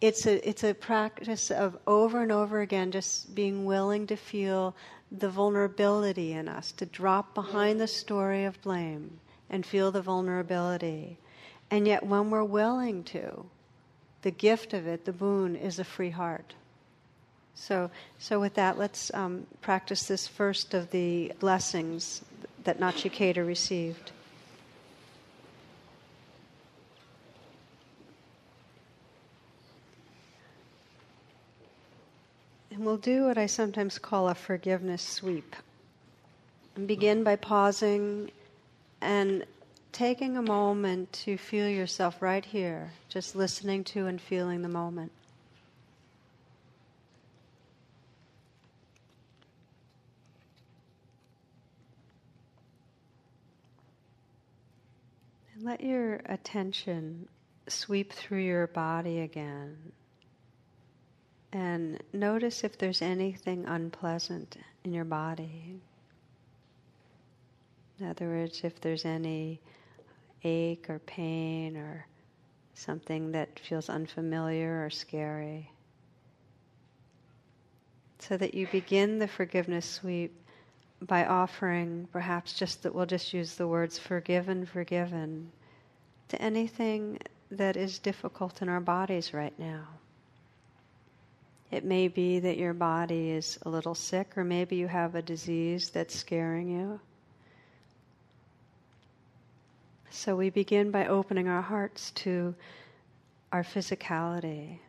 It's 0.00 0.26
a, 0.26 0.48
it's 0.48 0.64
a 0.64 0.74
practice 0.74 1.50
of 1.50 1.78
over 1.86 2.22
and 2.22 2.32
over 2.32 2.60
again 2.60 2.90
just 2.90 3.34
being 3.34 3.64
willing 3.64 4.06
to 4.08 4.16
feel 4.16 4.74
the 5.10 5.28
vulnerability 5.28 6.32
in 6.32 6.48
us, 6.48 6.72
to 6.72 6.86
drop 6.86 7.34
behind 7.34 7.80
the 7.80 7.86
story 7.86 8.44
of 8.44 8.60
blame 8.62 9.20
and 9.50 9.64
feel 9.64 9.90
the 9.90 10.02
vulnerability. 10.02 11.18
And 11.70 11.86
yet, 11.86 12.04
when 12.04 12.30
we're 12.30 12.44
willing 12.44 13.04
to, 13.04 13.44
the 14.22 14.30
gift 14.30 14.72
of 14.72 14.86
it, 14.86 15.04
the 15.04 15.12
boon, 15.12 15.56
is 15.56 15.78
a 15.78 15.84
free 15.84 16.10
heart. 16.10 16.54
So, 17.54 17.90
so 18.18 18.40
with 18.40 18.54
that, 18.54 18.78
let's 18.78 19.12
um, 19.14 19.46
practice 19.60 20.04
this 20.04 20.26
first 20.26 20.74
of 20.74 20.90
the 20.90 21.32
blessings 21.38 22.22
that 22.64 22.80
Nachiketa 22.80 23.46
received. 23.46 24.12
We'll 32.84 32.96
do 32.96 33.24
what 33.24 33.38
I 33.38 33.46
sometimes 33.46 33.98
call 33.98 34.28
a 34.28 34.34
forgiveness 34.34 35.02
sweep. 35.02 35.56
And 36.74 36.88
begin 36.88 37.22
by 37.22 37.36
pausing 37.36 38.30
and 39.00 39.44
taking 39.92 40.36
a 40.36 40.42
moment 40.42 41.12
to 41.12 41.36
feel 41.36 41.68
yourself 41.68 42.22
right 42.22 42.44
here, 42.44 42.92
just 43.08 43.36
listening 43.36 43.84
to 43.84 44.06
and 44.06 44.20
feeling 44.20 44.62
the 44.62 44.68
moment. 44.68 45.12
And 55.54 55.64
let 55.64 55.82
your 55.82 56.22
attention 56.24 57.28
sweep 57.68 58.12
through 58.12 58.40
your 58.40 58.66
body 58.66 59.20
again. 59.20 59.76
And 61.52 62.02
notice 62.12 62.64
if 62.64 62.78
there's 62.78 63.02
anything 63.02 63.66
unpleasant 63.66 64.56
in 64.84 64.92
your 64.92 65.04
body. 65.04 65.80
In 68.00 68.08
other 68.08 68.26
words, 68.26 68.62
if 68.64 68.80
there's 68.80 69.04
any 69.04 69.60
ache 70.44 70.88
or 70.88 70.98
pain 71.00 71.76
or 71.76 72.06
something 72.74 73.32
that 73.32 73.58
feels 73.58 73.88
unfamiliar 73.88 74.84
or 74.84 74.90
scary. 74.90 75.70
So 78.18 78.36
that 78.36 78.54
you 78.54 78.66
begin 78.68 79.18
the 79.18 79.28
forgiveness 79.28 79.84
sweep 79.84 80.32
by 81.00 81.26
offering, 81.26 82.08
perhaps 82.12 82.52
just 82.52 82.82
that 82.82 82.94
we'll 82.94 83.06
just 83.06 83.32
use 83.32 83.56
the 83.56 83.66
words 83.66 83.98
forgiven, 83.98 84.64
forgiven, 84.64 85.50
to 86.28 86.40
anything 86.40 87.18
that 87.50 87.76
is 87.76 87.98
difficult 87.98 88.62
in 88.62 88.68
our 88.68 88.80
bodies 88.80 89.34
right 89.34 89.56
now. 89.58 89.86
It 91.72 91.84
may 91.86 92.08
be 92.08 92.38
that 92.38 92.58
your 92.58 92.74
body 92.74 93.30
is 93.30 93.58
a 93.62 93.70
little 93.70 93.94
sick, 93.94 94.36
or 94.36 94.44
maybe 94.44 94.76
you 94.76 94.88
have 94.88 95.14
a 95.14 95.22
disease 95.22 95.88
that's 95.88 96.14
scaring 96.14 96.68
you. 96.68 97.00
So 100.10 100.36
we 100.36 100.50
begin 100.50 100.90
by 100.90 101.06
opening 101.06 101.48
our 101.48 101.62
hearts 101.62 102.10
to 102.10 102.54
our 103.50 103.62
physicality. 103.62 104.80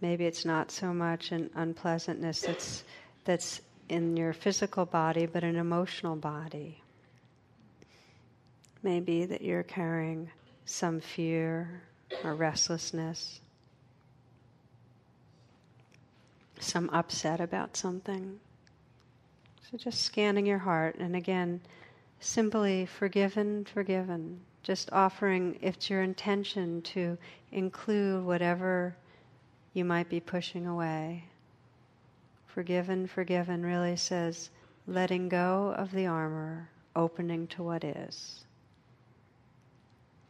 Maybe 0.00 0.24
it's 0.24 0.44
not 0.44 0.72
so 0.72 0.92
much 0.92 1.30
an 1.30 1.48
unpleasantness 1.54 2.40
that's, 2.40 2.82
that's 3.24 3.60
in 3.88 4.16
your 4.16 4.32
physical 4.32 4.84
body, 4.86 5.26
but 5.26 5.44
an 5.44 5.54
emotional 5.54 6.16
body. 6.16 6.82
Maybe 8.82 9.24
that 9.26 9.42
you're 9.42 9.62
carrying 9.62 10.28
some 10.64 10.98
fear 11.00 11.82
or 12.24 12.34
restlessness, 12.34 13.38
some 16.62 16.90
upset 16.90 17.40
about 17.40 17.76
something. 17.76 18.38
So 19.70 19.78
just 19.78 20.02
scanning 20.02 20.46
your 20.46 20.58
heart, 20.58 20.96
and 20.96 21.16
again, 21.16 21.60
simply 22.20 22.86
forgiven, 22.86 23.64
forgiven. 23.64 24.40
Just 24.62 24.92
offering, 24.92 25.58
if 25.60 25.76
it's 25.76 25.90
your 25.90 26.02
intention 26.02 26.82
to 26.82 27.18
include 27.50 28.24
whatever 28.24 28.94
you 29.72 29.84
might 29.84 30.08
be 30.08 30.20
pushing 30.20 30.66
away. 30.66 31.24
Forgiven, 32.46 33.06
forgiven 33.06 33.64
really 33.64 33.96
says 33.96 34.50
letting 34.86 35.28
go 35.28 35.74
of 35.76 35.90
the 35.92 36.06
armor, 36.06 36.68
opening 36.94 37.46
to 37.48 37.62
what 37.62 37.82
is. 37.82 38.44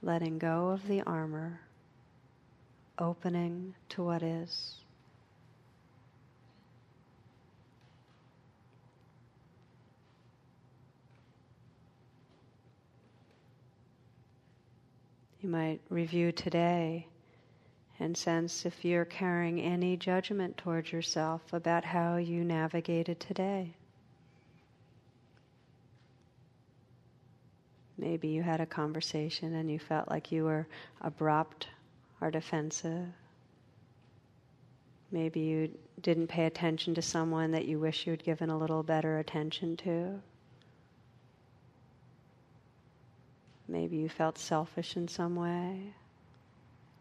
Letting 0.02 0.38
go 0.38 0.68
of 0.68 0.86
the 0.86 1.02
armor, 1.02 1.60
opening 2.98 3.74
to 3.90 4.02
what 4.04 4.22
is. 4.22 4.81
You 15.42 15.48
might 15.48 15.80
review 15.88 16.30
today 16.30 17.08
and 17.98 18.16
sense 18.16 18.64
if 18.64 18.84
you're 18.84 19.04
carrying 19.04 19.60
any 19.60 19.96
judgment 19.96 20.56
towards 20.56 20.92
yourself 20.92 21.52
about 21.52 21.84
how 21.84 22.16
you 22.16 22.44
navigated 22.44 23.18
today. 23.18 23.74
Maybe 27.98 28.28
you 28.28 28.42
had 28.42 28.60
a 28.60 28.66
conversation 28.66 29.54
and 29.54 29.68
you 29.68 29.80
felt 29.80 30.08
like 30.08 30.30
you 30.30 30.44
were 30.44 30.68
abrupt 31.00 31.66
or 32.20 32.30
defensive. 32.30 33.08
Maybe 35.10 35.40
you 35.40 35.76
didn't 36.00 36.28
pay 36.28 36.46
attention 36.46 36.94
to 36.94 37.02
someone 37.02 37.50
that 37.50 37.66
you 37.66 37.80
wish 37.80 38.06
you 38.06 38.12
had 38.12 38.22
given 38.22 38.48
a 38.48 38.58
little 38.58 38.84
better 38.84 39.18
attention 39.18 39.76
to. 39.78 40.20
Maybe 43.72 43.96
you 43.96 44.10
felt 44.10 44.36
selfish 44.36 44.98
in 44.98 45.08
some 45.08 45.34
way, 45.34 45.94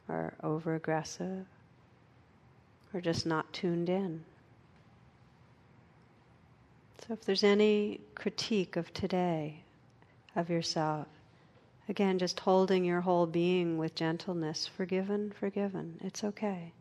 or 0.08 0.34
over 0.42 0.74
aggressive, 0.74 1.46
or 2.94 3.02
just 3.02 3.26
not 3.26 3.52
tuned 3.52 3.90
in. 3.90 4.24
So, 7.06 7.14
if 7.14 7.26
there's 7.26 7.44
any 7.44 8.00
critique 8.16 8.78
of 8.78 8.94
today, 8.94 9.64
of 10.34 10.50
yourself, 10.50 11.08
again, 11.90 12.18
just 12.18 12.40
holding 12.40 12.86
your 12.86 13.02
whole 13.02 13.28
being 13.28 13.78
with 13.78 13.94
gentleness, 13.94 14.66
forgiven, 14.66 15.34
forgiven, 15.38 16.00
it's 16.02 16.24
okay. 16.24 16.72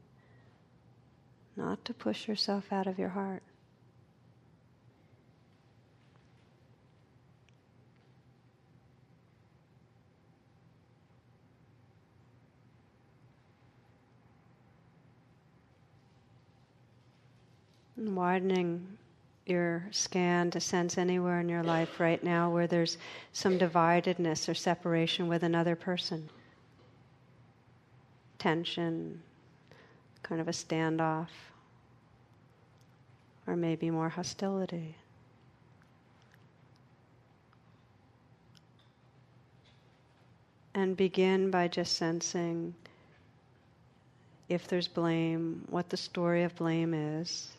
Not 1.56 1.84
to 1.86 1.94
push 1.94 2.28
yourself 2.28 2.72
out 2.72 2.86
of 2.86 2.96
your 2.96 3.08
heart. 3.08 3.42
Widening 18.00 18.98
your 19.46 19.84
scan 19.90 20.50
to 20.50 20.60
sense 20.60 20.96
anywhere 20.96 21.40
in 21.40 21.48
your 21.48 21.62
life 21.62 22.00
right 22.00 22.22
now 22.22 22.50
where 22.50 22.66
there's 22.66 22.98
some 23.32 23.58
dividedness 23.58 24.48
or 24.48 24.54
separation 24.54 25.28
with 25.28 25.42
another 25.42 25.76
person. 25.76 26.28
Tension, 28.38 29.20
kind 30.22 30.40
of 30.40 30.48
a 30.48 30.52
standoff, 30.52 31.28
or 33.46 33.56
maybe 33.56 33.90
more 33.90 34.08
hostility. 34.08 34.94
And 40.74 40.96
begin 40.96 41.50
by 41.50 41.66
just 41.68 41.96
sensing 41.96 42.74
if 44.48 44.66
there's 44.68 44.88
blame, 44.88 45.64
what 45.68 45.88
the 45.90 45.96
story 45.96 46.44
of 46.44 46.54
blame 46.56 46.94
is. 46.94 47.52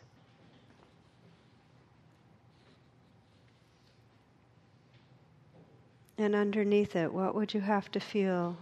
And 6.18 6.34
underneath 6.34 6.94
it, 6.94 7.12
what 7.12 7.34
would 7.34 7.54
you 7.54 7.60
have 7.60 7.90
to 7.92 8.00
feel 8.00 8.56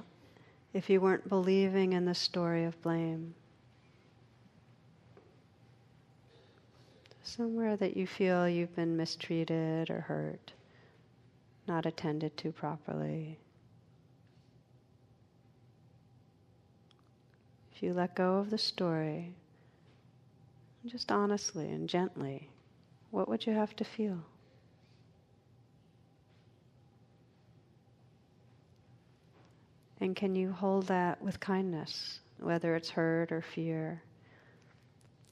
if 0.73 0.89
you 0.89 1.01
weren't 1.01 1.29
believing 1.29 1.93
in 1.93 2.05
the 2.05 2.15
story 2.15 2.65
of 2.65 2.81
blame? 2.83 3.35
Somewhere 7.23 7.77
that 7.77 7.97
you 7.97 8.07
feel 8.07 8.49
you've 8.49 8.75
been 8.75 8.97
mistreated 8.97 9.91
or 9.91 10.01
hurt, 10.01 10.53
not 11.67 11.87
attended 11.87 12.37
to 12.39 12.53
properly. 12.53 13.39
If 17.73 17.83
you 17.83 17.95
let 17.95 18.15
go 18.15 18.37
of 18.37 18.51
the 18.51 18.59
story, 18.59 19.33
just 20.87 21.13
honestly 21.13 21.71
and 21.71 21.89
gently, 21.89 22.49
what 23.11 23.29
would 23.29 23.47
you 23.47 23.53
have 23.53 23.75
to 23.77 23.85
feel? 23.85 24.19
And 30.01 30.17
can 30.17 30.35
you 30.35 30.51
hold 30.53 30.87
that 30.87 31.21
with 31.23 31.41
kindness, 31.41 32.21
whether 32.39 32.75
it's 32.75 32.91
hurt 32.91 33.33
or 33.33 33.43
fear? 33.43 34.03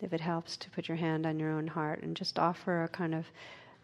If 0.01 0.13
it 0.13 0.21
helps 0.21 0.57
to 0.59 0.71
put 0.71 0.89
your 0.89 0.97
hand 0.97 1.27
on 1.27 1.39
your 1.39 1.51
own 1.51 1.67
heart 1.67 2.03
and 2.03 2.17
just 2.17 2.39
offer 2.39 2.85
a 2.85 2.89
kind 2.89 3.15
of 3.15 3.27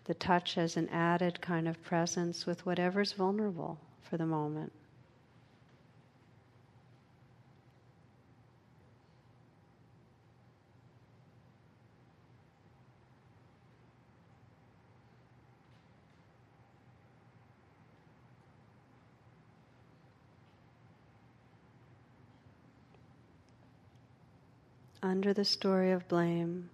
the 0.05 0.15
touch 0.15 0.59
as 0.59 0.77
an 0.77 0.89
added 0.91 1.41
kind 1.41 1.67
of 1.67 1.83
presence 1.83 2.45
with 2.45 2.67
whatever's 2.67 3.13
vulnerable 3.13 3.79
for 4.03 4.19
the 4.19 4.27
moment. 4.27 4.73
Under 25.05 25.35
the 25.35 25.45
story 25.45 25.93
of 25.93 26.09
blame, 26.09 26.71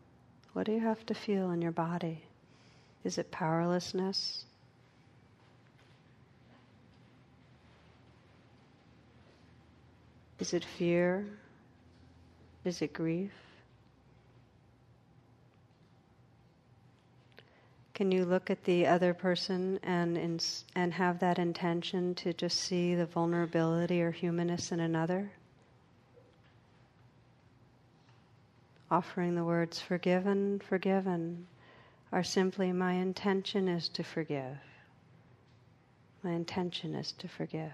what 0.53 0.65
do 0.65 0.73
you 0.73 0.81
have 0.81 1.05
to 1.05 1.15
feel 1.15 1.51
in 1.51 1.61
your 1.61 1.73
body? 1.73 2.23
Is 3.03 3.19
it 3.19 3.31
powerlessness? 3.33 4.45
Is 10.39 10.55
it 10.55 10.65
fear? 10.65 11.27
Is 12.65 12.81
it 12.81 12.93
grief? 12.93 13.33
Can 17.95 18.13
you 18.13 18.25
look 18.25 18.49
at 18.49 18.65
the 18.65 18.87
other 18.87 19.13
person 19.13 19.81
and, 19.83 20.17
and 20.75 20.93
have 20.95 21.19
that 21.19 21.39
intention 21.39 22.15
to 22.15 22.33
just 22.33 22.59
see 22.61 22.95
the 22.95 23.07
vulnerability 23.07 24.01
or 24.01 24.13
humanness 24.13 24.73
in 24.73 24.81
another? 24.81 25.33
Offering 28.91 29.35
the 29.35 29.45
words 29.45 29.81
forgiven, 29.81 30.61
forgiven, 30.69 31.47
are 32.13 32.25
simply 32.25 32.73
my 32.73 32.95
intention 32.95 33.69
is 33.69 33.89
to 33.91 34.03
forgive. 34.03 34.59
My 36.23 36.33
intention 36.33 36.95
is 36.95 37.13
to 37.13 37.29
forgive. 37.29 37.73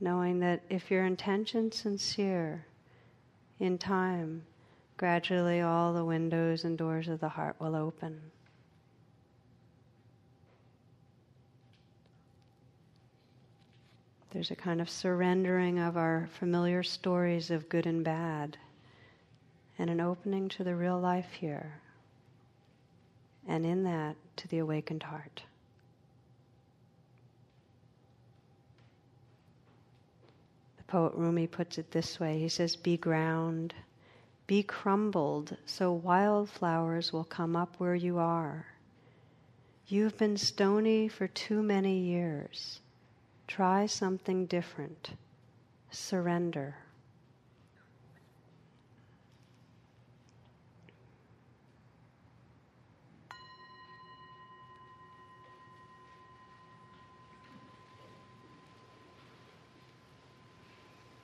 Knowing 0.00 0.40
that 0.40 0.62
if 0.68 0.90
your 0.90 1.04
intention 1.04 1.70
sincere, 1.72 2.66
in 3.58 3.78
time, 3.78 4.42
gradually 4.96 5.60
all 5.60 5.92
the 5.92 6.04
windows 6.04 6.64
and 6.64 6.76
doors 6.76 7.08
of 7.08 7.20
the 7.20 7.28
heart 7.28 7.56
will 7.58 7.74
open. 7.74 8.20
There's 14.36 14.50
a 14.50 14.54
kind 14.54 14.82
of 14.82 14.90
surrendering 14.90 15.78
of 15.78 15.96
our 15.96 16.28
familiar 16.38 16.82
stories 16.82 17.50
of 17.50 17.70
good 17.70 17.86
and 17.86 18.04
bad, 18.04 18.58
and 19.78 19.88
an 19.88 19.98
opening 19.98 20.50
to 20.50 20.62
the 20.62 20.76
real 20.76 21.00
life 21.00 21.32
here. 21.32 21.80
and 23.48 23.64
in 23.64 23.84
that 23.84 24.14
to 24.36 24.46
the 24.48 24.58
awakened 24.58 25.04
heart. 25.04 25.42
The 30.76 30.82
poet 30.82 31.14
Rumi 31.14 31.46
puts 31.46 31.78
it 31.78 31.90
this 31.92 32.20
way 32.20 32.38
he 32.38 32.50
says, 32.50 32.76
Be 32.76 32.98
ground, 32.98 33.72
be 34.46 34.62
crumbled, 34.62 35.56
so 35.64 35.92
wildflowers 35.92 37.10
will 37.10 37.24
come 37.24 37.56
up 37.56 37.76
where 37.78 37.94
you 37.94 38.18
are. 38.18 38.66
You've 39.86 40.18
been 40.18 40.36
stony 40.36 41.08
for 41.08 41.26
too 41.26 41.62
many 41.62 42.00
years. 42.00 42.80
Try 43.46 43.86
something 43.86 44.46
different. 44.46 45.10
Surrender. 45.90 46.76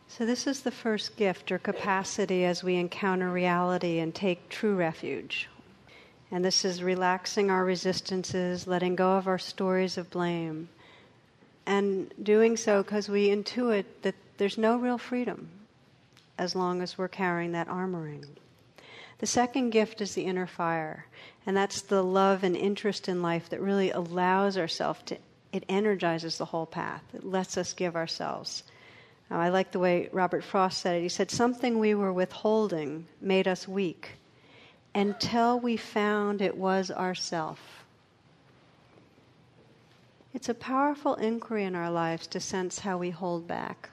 So, 0.09 0.27
this 0.27 0.47
is 0.47 0.61
the 0.61 0.71
first 0.71 1.17
gift 1.17 1.51
or 1.51 1.59
capacity 1.59 2.45
as 2.45 2.63
we 2.63 2.77
encounter 2.77 3.33
reality 3.33 3.99
and 3.99 4.15
take 4.15 4.51
true 4.51 4.77
refuge. 4.77 5.49
And 6.31 6.45
this 6.45 6.67
is 6.67 6.83
relaxing 6.83 7.51
our 7.51 7.65
resistances, 7.65 8.67
letting 8.67 8.95
go 8.95 9.17
of 9.17 9.27
our 9.27 9.39
stories 9.39 9.97
of 9.97 10.11
blame, 10.11 10.69
and 11.67 12.13
doing 12.23 12.57
so 12.57 12.83
because 12.83 13.09
we 13.09 13.29
intuit 13.29 13.85
that 14.03 14.15
there's 14.39 14.59
no 14.59 14.77
real 14.77 14.99
freedom 14.99 15.49
as 16.39 16.55
long 16.55 16.83
as 16.83 16.99
we're 16.99 17.09
carrying 17.09 17.53
that 17.53 17.69
armoring. 17.69 18.25
The 19.19 19.27
second 19.27 19.71
gift 19.71 20.01
is 20.01 20.15
the 20.15 20.25
inner 20.25 20.47
fire, 20.47 21.07
and 21.47 21.57
that's 21.57 21.83
the 21.83 22.03
love 22.03 22.43
and 22.43 22.57
interest 22.57 23.09
in 23.09 23.23
life 23.23 23.49
that 23.51 23.61
really 23.61 23.91
allows 23.91 24.59
ourselves 24.59 25.01
to, 25.07 25.19
it 25.53 25.65
energizes 25.69 26.39
the 26.39 26.47
whole 26.47 26.67
path. 26.67 27.03
It 27.15 27.25
lets 27.25 27.57
us 27.57 27.73
give 27.73 27.95
ourselves 27.95 28.65
uh, 29.33 29.37
I 29.37 29.49
like 29.49 29.73
the 29.73 29.79
way 29.79 30.09
Robert 30.13 30.45
Frost 30.45 30.79
said 30.79 30.97
it. 30.97 31.03
He 31.03 31.09
said, 31.09 31.31
Something 31.31 31.79
we 31.79 31.95
were 31.95 32.13
withholding 32.13 33.07
made 33.21 33.49
us 33.49 33.67
weak 33.67 34.11
until 34.95 35.59
we 35.59 35.77
found 35.77 36.43
it 36.43 36.57
was 36.57 36.91
ourself. 36.91 37.82
It's 40.35 40.49
a 40.49 40.55
powerful 40.55 41.15
inquiry 41.17 41.65
in 41.65 41.75
our 41.75 41.91
lives 41.91 42.27
to 42.29 42.41
sense 42.41 42.79
how 42.79 42.97
we 42.99 43.11
hold 43.11 43.47
back. 43.47 43.91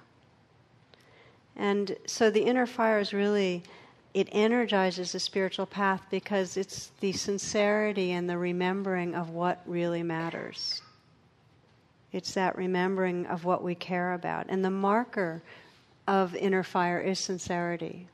And 1.56 1.98
so 2.06 2.30
the 2.30 2.44
inner 2.44 2.66
fire 2.66 3.00
is 3.00 3.14
really, 3.14 3.64
it 4.14 4.30
energizes 4.32 5.12
the 5.12 5.20
spiritual 5.20 5.66
path 5.66 6.02
because 6.10 6.56
it's 6.56 6.92
the 7.02 7.12
sincerity 7.12 8.12
and 8.12 8.30
the 8.30 8.38
remembering 8.38 9.14
of 9.16 9.32
what 9.32 9.62
really 9.66 10.02
matters. 10.02 10.82
It's 12.14 12.34
that 12.34 12.56
remembering 12.56 13.26
of 13.26 13.44
what 13.44 13.62
we 13.62 13.76
care 13.76 14.14
about. 14.14 14.46
And 14.48 14.64
the 14.64 14.72
marker 14.72 15.44
of 16.08 16.34
inner 16.36 16.64
fire 16.64 17.00
is 17.00 17.20
sincerity. 17.20 18.08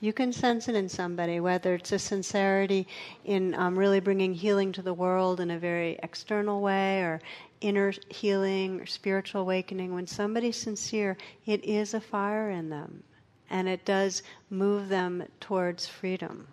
You 0.00 0.12
can 0.12 0.32
sense 0.32 0.68
it 0.68 0.74
in 0.74 0.88
somebody, 0.88 1.40
whether 1.40 1.74
it's 1.74 1.92
a 1.92 1.98
sincerity 1.98 2.86
in 3.24 3.54
um, 3.54 3.78
really 3.78 4.00
bringing 4.00 4.34
healing 4.34 4.72
to 4.72 4.82
the 4.82 4.94
world 4.94 5.40
in 5.40 5.50
a 5.50 5.58
very 5.58 5.98
external 6.02 6.60
way 6.60 7.02
or 7.02 7.20
inner 7.60 7.92
healing 8.08 8.80
or 8.80 8.86
spiritual 8.86 9.42
awakening. 9.42 9.94
When 9.94 10.06
somebody's 10.06 10.56
sincere, 10.56 11.16
it 11.46 11.64
is 11.64 11.94
a 11.94 12.00
fire 12.00 12.50
in 12.50 12.70
them 12.70 13.02
and 13.50 13.68
it 13.68 13.84
does 13.84 14.22
move 14.48 14.88
them 14.88 15.24
towards 15.40 15.86
freedom. 15.86 16.46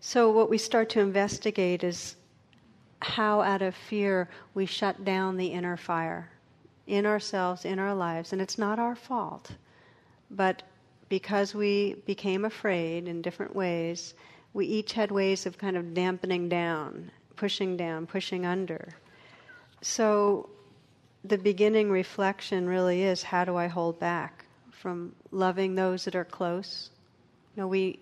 So, 0.00 0.30
what 0.30 0.50
we 0.50 0.58
start 0.58 0.88
to 0.90 1.00
investigate 1.00 1.84
is 1.84 2.16
how, 3.00 3.40
out 3.40 3.62
of 3.62 3.74
fear, 3.74 4.28
we 4.54 4.66
shut 4.66 5.04
down 5.04 5.36
the 5.36 5.46
inner 5.46 5.76
fire 5.76 6.30
in 6.86 7.06
ourselves, 7.06 7.64
in 7.64 7.78
our 7.78 7.94
lives. 7.94 8.32
And 8.32 8.42
it's 8.42 8.58
not 8.58 8.78
our 8.78 8.96
fault. 8.96 9.52
But 10.30 10.62
because 11.08 11.54
we 11.54 12.02
became 12.06 12.44
afraid 12.44 13.08
in 13.08 13.22
different 13.22 13.54
ways, 13.54 14.14
we 14.52 14.66
each 14.66 14.92
had 14.92 15.10
ways 15.10 15.46
of 15.46 15.58
kind 15.58 15.76
of 15.76 15.94
dampening 15.94 16.48
down, 16.48 17.10
pushing 17.36 17.76
down, 17.76 18.06
pushing 18.06 18.44
under. 18.44 18.88
So 19.82 20.48
the 21.24 21.38
beginning 21.38 21.90
reflection 21.90 22.68
really 22.68 23.02
is 23.02 23.22
how 23.22 23.44
do 23.44 23.56
I 23.56 23.66
hold 23.66 23.98
back 23.98 24.44
from 24.70 25.14
loving 25.30 25.74
those 25.74 26.04
that 26.04 26.14
are 26.14 26.24
close? 26.24 26.90
You 27.56 27.62
know, 27.62 27.68
we 27.68 27.98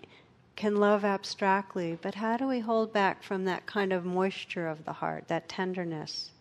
can 0.55 0.75
love 0.75 1.05
abstractly, 1.05 1.97
but 2.01 2.15
how 2.15 2.35
do 2.35 2.47
we 2.47 2.59
hold 2.59 2.91
back 2.91 3.23
from 3.23 3.45
that 3.45 3.65
kind 3.65 3.93
of 3.93 4.03
moisture 4.03 4.67
of 4.67 4.83
the 4.83 4.93
heart, 4.93 5.27
that 5.29 5.47
tenderness? 5.47 6.31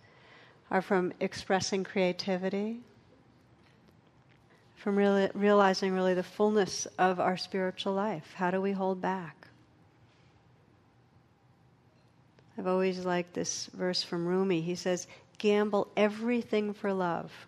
Or 0.70 0.82
from 0.82 1.12
expressing 1.20 1.84
creativity? 1.84 2.80
From 4.76 4.96
really, 4.96 5.30
realizing 5.34 5.92
really 5.92 6.14
the 6.14 6.22
fullness 6.22 6.86
of 6.98 7.20
our 7.20 7.36
spiritual 7.36 7.94
life? 7.94 8.32
How 8.34 8.50
do 8.50 8.60
we 8.60 8.72
hold 8.72 9.00
back? 9.00 9.48
I've 12.58 12.66
always 12.66 13.04
liked 13.04 13.34
this 13.34 13.66
verse 13.66 14.02
from 14.02 14.26
Rumi. 14.26 14.60
He 14.60 14.74
says, 14.74 15.06
Gamble 15.38 15.88
everything 15.96 16.72
for 16.74 16.92
love. 16.92 17.46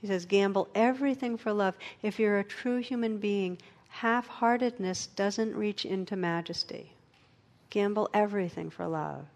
He 0.00 0.06
says, 0.06 0.26
Gamble 0.26 0.68
everything 0.74 1.36
for 1.36 1.52
love. 1.52 1.76
If 2.02 2.18
you're 2.18 2.38
a 2.38 2.44
true 2.44 2.78
human 2.78 3.18
being, 3.18 3.58
half 3.88 4.26
heartedness 4.26 5.06
doesn't 5.06 5.56
reach 5.56 5.84
into 5.84 6.16
majesty. 6.16 6.92
Gamble 7.70 8.08
everything 8.14 8.70
for 8.70 8.86
love. 8.86 9.26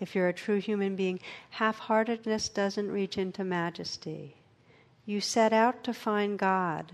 If 0.00 0.14
you're 0.14 0.28
a 0.28 0.32
true 0.32 0.58
human 0.58 0.96
being, 0.96 1.20
half 1.50 1.78
heartedness 1.78 2.48
doesn't 2.48 2.90
reach 2.90 3.16
into 3.16 3.44
majesty. 3.44 4.34
You 5.06 5.20
set 5.20 5.52
out 5.52 5.84
to 5.84 5.94
find 5.94 6.38
God, 6.38 6.92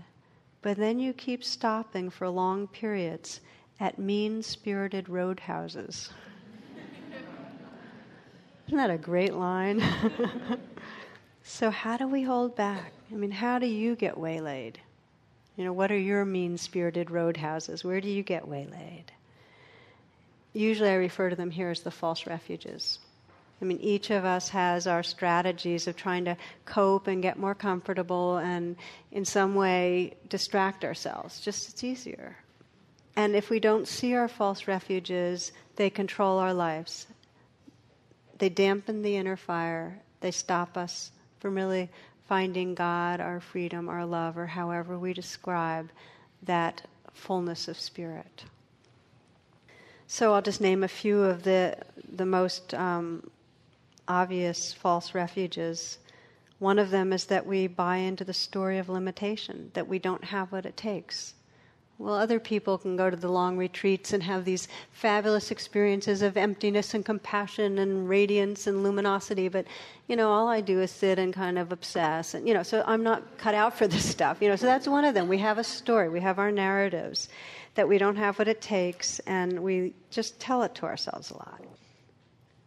but 0.61 0.77
then 0.77 0.99
you 0.99 1.13
keep 1.13 1.43
stopping 1.43 2.09
for 2.09 2.29
long 2.29 2.67
periods 2.67 3.41
at 3.79 3.97
mean 3.97 4.43
spirited 4.43 5.09
roadhouses. 5.09 6.11
Isn't 8.71 8.77
that 8.77 8.89
a 8.89 8.97
great 8.97 9.33
line? 9.33 9.83
so, 11.43 11.69
how 11.69 11.97
do 11.97 12.07
we 12.07 12.23
hold 12.23 12.55
back? 12.55 12.93
I 13.11 13.15
mean, 13.15 13.31
how 13.31 13.59
do 13.59 13.65
you 13.65 13.97
get 13.97 14.17
waylaid? 14.17 14.79
You 15.57 15.65
know, 15.65 15.73
what 15.73 15.91
are 15.91 15.97
your 15.97 16.23
mean 16.23 16.57
spirited 16.57 17.11
roadhouses? 17.11 17.83
Where 17.83 17.99
do 17.99 18.07
you 18.07 18.23
get 18.23 18.47
waylaid? 18.47 19.11
Usually 20.53 20.87
I 20.87 20.93
refer 20.93 21.29
to 21.29 21.35
them 21.35 21.51
here 21.51 21.69
as 21.69 21.81
the 21.81 21.91
false 21.91 22.25
refuges. 22.25 22.99
I 23.61 23.65
mean, 23.65 23.79
each 23.81 24.09
of 24.09 24.23
us 24.23 24.47
has 24.47 24.87
our 24.87 25.03
strategies 25.03 25.85
of 25.85 25.97
trying 25.97 26.23
to 26.23 26.37
cope 26.63 27.07
and 27.07 27.21
get 27.21 27.37
more 27.37 27.53
comfortable 27.53 28.37
and 28.37 28.77
in 29.11 29.25
some 29.25 29.53
way 29.53 30.13
distract 30.29 30.85
ourselves. 30.85 31.41
Just 31.41 31.67
it's 31.67 31.83
easier. 31.83 32.37
And 33.17 33.35
if 33.35 33.49
we 33.49 33.59
don't 33.59 33.85
see 33.85 34.13
our 34.13 34.29
false 34.29 34.65
refuges, 34.65 35.51
they 35.75 35.89
control 35.89 36.39
our 36.39 36.53
lives. 36.53 37.07
They 38.41 38.49
dampen 38.49 39.03
the 39.03 39.17
inner 39.17 39.37
fire, 39.37 39.99
they 40.19 40.31
stop 40.31 40.75
us 40.75 41.11
from 41.39 41.53
really 41.53 41.91
finding 42.27 42.73
God, 42.73 43.21
our 43.21 43.39
freedom, 43.39 43.87
our 43.87 44.03
love, 44.03 44.35
or 44.35 44.47
however 44.47 44.97
we 44.97 45.13
describe 45.13 45.91
that 46.41 46.81
fullness 47.13 47.67
of 47.67 47.79
spirit. 47.79 48.45
So 50.07 50.33
I'll 50.33 50.41
just 50.41 50.59
name 50.59 50.83
a 50.83 50.87
few 50.87 51.21
of 51.21 51.43
the, 51.43 51.77
the 52.11 52.25
most 52.25 52.73
um, 52.73 53.29
obvious 54.07 54.73
false 54.73 55.13
refuges. 55.13 55.99
One 56.57 56.79
of 56.79 56.89
them 56.89 57.13
is 57.13 57.25
that 57.25 57.45
we 57.45 57.67
buy 57.67 57.97
into 57.97 58.23
the 58.23 58.33
story 58.33 58.79
of 58.79 58.89
limitation, 58.89 59.69
that 59.75 59.87
we 59.87 59.99
don't 59.99 60.23
have 60.23 60.51
what 60.51 60.65
it 60.65 60.75
takes. 60.75 61.35
Well, 62.01 62.15
other 62.15 62.39
people 62.39 62.79
can 62.79 62.95
go 62.95 63.11
to 63.11 63.15
the 63.15 63.29
long 63.29 63.57
retreats 63.57 64.11
and 64.11 64.23
have 64.23 64.43
these 64.43 64.67
fabulous 64.91 65.51
experiences 65.51 66.23
of 66.23 66.35
emptiness 66.35 66.95
and 66.95 67.05
compassion 67.05 67.77
and 67.77 68.09
radiance 68.09 68.65
and 68.65 68.81
luminosity, 68.81 69.49
but 69.49 69.67
you 70.07 70.15
know, 70.15 70.31
all 70.31 70.47
I 70.47 70.61
do 70.61 70.81
is 70.81 70.89
sit 70.89 71.19
and 71.19 71.31
kind 71.31 71.59
of 71.59 71.71
obsess, 71.71 72.33
and 72.33 72.47
you 72.47 72.55
know, 72.55 72.63
so 72.63 72.83
I'm 72.87 73.03
not 73.03 73.37
cut 73.37 73.53
out 73.53 73.77
for 73.77 73.87
this 73.87 74.03
stuff. 74.09 74.41
You 74.41 74.49
know, 74.49 74.55
so 74.55 74.65
that's 74.65 74.87
one 74.87 75.05
of 75.05 75.13
them. 75.13 75.27
We 75.27 75.37
have 75.37 75.59
a 75.59 75.63
story, 75.63 76.09
we 76.09 76.21
have 76.21 76.39
our 76.39 76.51
narratives, 76.51 77.29
that 77.75 77.87
we 77.87 77.99
don't 77.99 78.15
have 78.15 78.39
what 78.39 78.47
it 78.47 78.61
takes, 78.61 79.19
and 79.19 79.59
we 79.59 79.93
just 80.09 80.39
tell 80.39 80.63
it 80.63 80.73
to 80.75 80.87
ourselves 80.87 81.29
a 81.29 81.35
lot. 81.35 81.61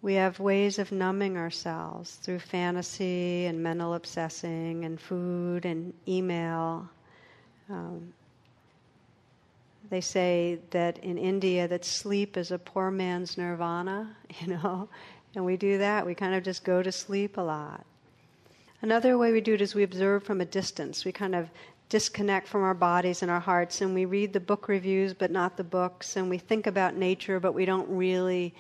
We 0.01 0.15
have 0.15 0.39
ways 0.39 0.79
of 0.79 0.93
numbing 0.93 1.37
ourselves 1.37 2.15
through 2.23 2.39
fantasy 2.39 3.47
and 3.47 3.61
mental 3.61 3.95
obsessing 3.95 4.85
and 4.85 5.01
food 5.01 5.65
and 5.65 5.93
email. 6.07 6.89
Um, 7.69 8.13
they 9.91 10.01
say 10.01 10.59
that 10.71 10.99
in 10.99 11.19
India 11.19 11.69
that 11.69 11.85
sleep 11.85 12.37
is 12.37 12.51
a 12.51 12.59
poor 12.59 12.91
man's 12.91 13.37
nirvana, 13.37 14.17
you 14.41 14.49
know, 14.49 14.89
and 15.35 15.45
we 15.45 15.57
do 15.57 15.79
that. 15.79 16.07
We 16.07 16.15
kind 16.15 16.35
of 16.35 16.43
just 16.43 16.65
go 16.65 16.83
to 16.83 16.93
sleep 16.93 17.37
a 17.37 17.41
lot. 17.41 17.85
Another 18.83 19.17
way 19.17 19.33
we 19.33 19.41
do 19.41 19.55
it 19.55 19.61
is 19.61 19.75
we 19.75 19.83
observe 19.83 20.25
from 20.25 20.41
a 20.41 20.45
distance. 20.45 21.05
We 21.05 21.13
kind 21.13 21.35
of 21.35 21.49
disconnect 21.89 22.49
from 22.49 22.63
our 22.63 22.75
bodies 22.75 23.23
and 23.23 23.31
our 23.31 23.41
hearts, 23.41 23.81
and 23.81 23.95
we 23.95 24.05
read 24.05 24.33
the 24.33 24.41
book 24.41 24.69
reviews 24.69 25.15
but 25.15 25.31
not 25.31 25.57
the 25.57 25.65
books, 25.65 26.17
and 26.17 26.29
we 26.29 26.39
think 26.39 26.67
about 26.67 26.97
nature 26.97 27.41
but 27.41 27.53
we 27.53 27.65
don't 27.65 27.89
really 27.89 28.55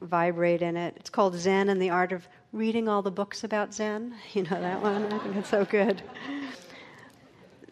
vibrate 0.00 0.62
in 0.62 0.76
it. 0.76 0.94
It's 0.96 1.10
called 1.10 1.34
Zen 1.34 1.68
and 1.68 1.80
the 1.80 1.90
Art 1.90 2.12
of 2.12 2.28
Reading 2.52 2.88
All 2.88 3.02
the 3.02 3.10
Books 3.10 3.44
About 3.44 3.74
Zen. 3.74 4.14
You 4.32 4.42
know 4.42 4.60
that 4.60 4.82
one? 4.82 5.12
I 5.12 5.18
think 5.18 5.36
it's 5.36 5.50
so 5.50 5.64
good. 5.64 6.02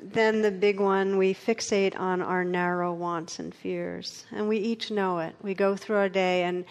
Then 0.04 0.42
the 0.42 0.50
big 0.50 0.80
one, 0.80 1.16
we 1.16 1.32
fixate 1.32 1.98
on 1.98 2.20
our 2.20 2.44
narrow 2.44 2.92
wants 2.92 3.38
and 3.38 3.54
fears. 3.54 4.24
And 4.32 4.48
we 4.48 4.58
each 4.58 4.90
know 4.90 5.20
it. 5.20 5.36
We 5.42 5.54
go 5.54 5.76
through 5.76 5.96
our 5.96 6.08
day 6.08 6.42
and 6.42 6.64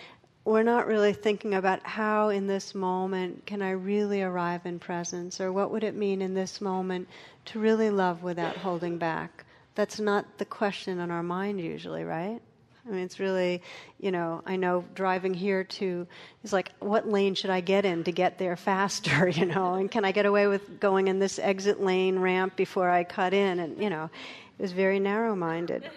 we're 0.43 0.63
not 0.63 0.87
really 0.87 1.13
thinking 1.13 1.53
about 1.53 1.85
how 1.85 2.29
in 2.29 2.47
this 2.47 2.73
moment 2.73 3.45
can 3.45 3.61
I 3.61 3.71
really 3.71 4.21
arrive 4.21 4.65
in 4.65 4.79
presence 4.79 5.39
or 5.39 5.51
what 5.53 5.71
would 5.71 5.83
it 5.83 5.95
mean 5.95 6.21
in 6.21 6.33
this 6.33 6.59
moment 6.59 7.07
to 7.45 7.59
really 7.59 7.89
love 7.89 8.23
without 8.23 8.57
holding 8.57 8.97
back. 8.97 9.45
That's 9.75 9.99
not 9.99 10.37
the 10.37 10.45
question 10.45 10.99
on 10.99 11.11
our 11.11 11.23
mind 11.23 11.61
usually, 11.61 12.03
right? 12.03 12.41
I 12.87 12.91
mean, 12.91 13.03
it's 13.03 13.19
really, 13.19 13.61
you 13.99 14.11
know, 14.11 14.41
I 14.45 14.55
know 14.55 14.83
driving 14.95 15.33
here 15.33 15.63
to 15.63 16.07
is 16.43 16.51
like, 16.51 16.71
what 16.79 17.07
lane 17.07 17.35
should 17.35 17.51
I 17.51 17.61
get 17.61 17.85
in 17.85 18.03
to 18.05 18.11
get 18.11 18.37
there 18.39 18.55
faster, 18.71 19.27
you 19.29 19.45
know, 19.45 19.75
and 19.75 19.89
can 19.89 20.05
I 20.05 20.11
get 20.11 20.25
away 20.25 20.47
with 20.47 20.79
going 20.79 21.07
in 21.07 21.19
this 21.19 21.39
exit 21.39 21.81
lane 21.81 22.17
ramp 22.19 22.55
before 22.55 22.89
I 22.89 23.03
cut 23.03 23.33
in? 23.33 23.59
And, 23.59 23.81
you 23.81 23.89
know, 23.89 24.09
it 24.57 24.61
was 24.61 24.71
very 24.71 24.99
narrow 24.99 25.35
minded. 25.35 25.89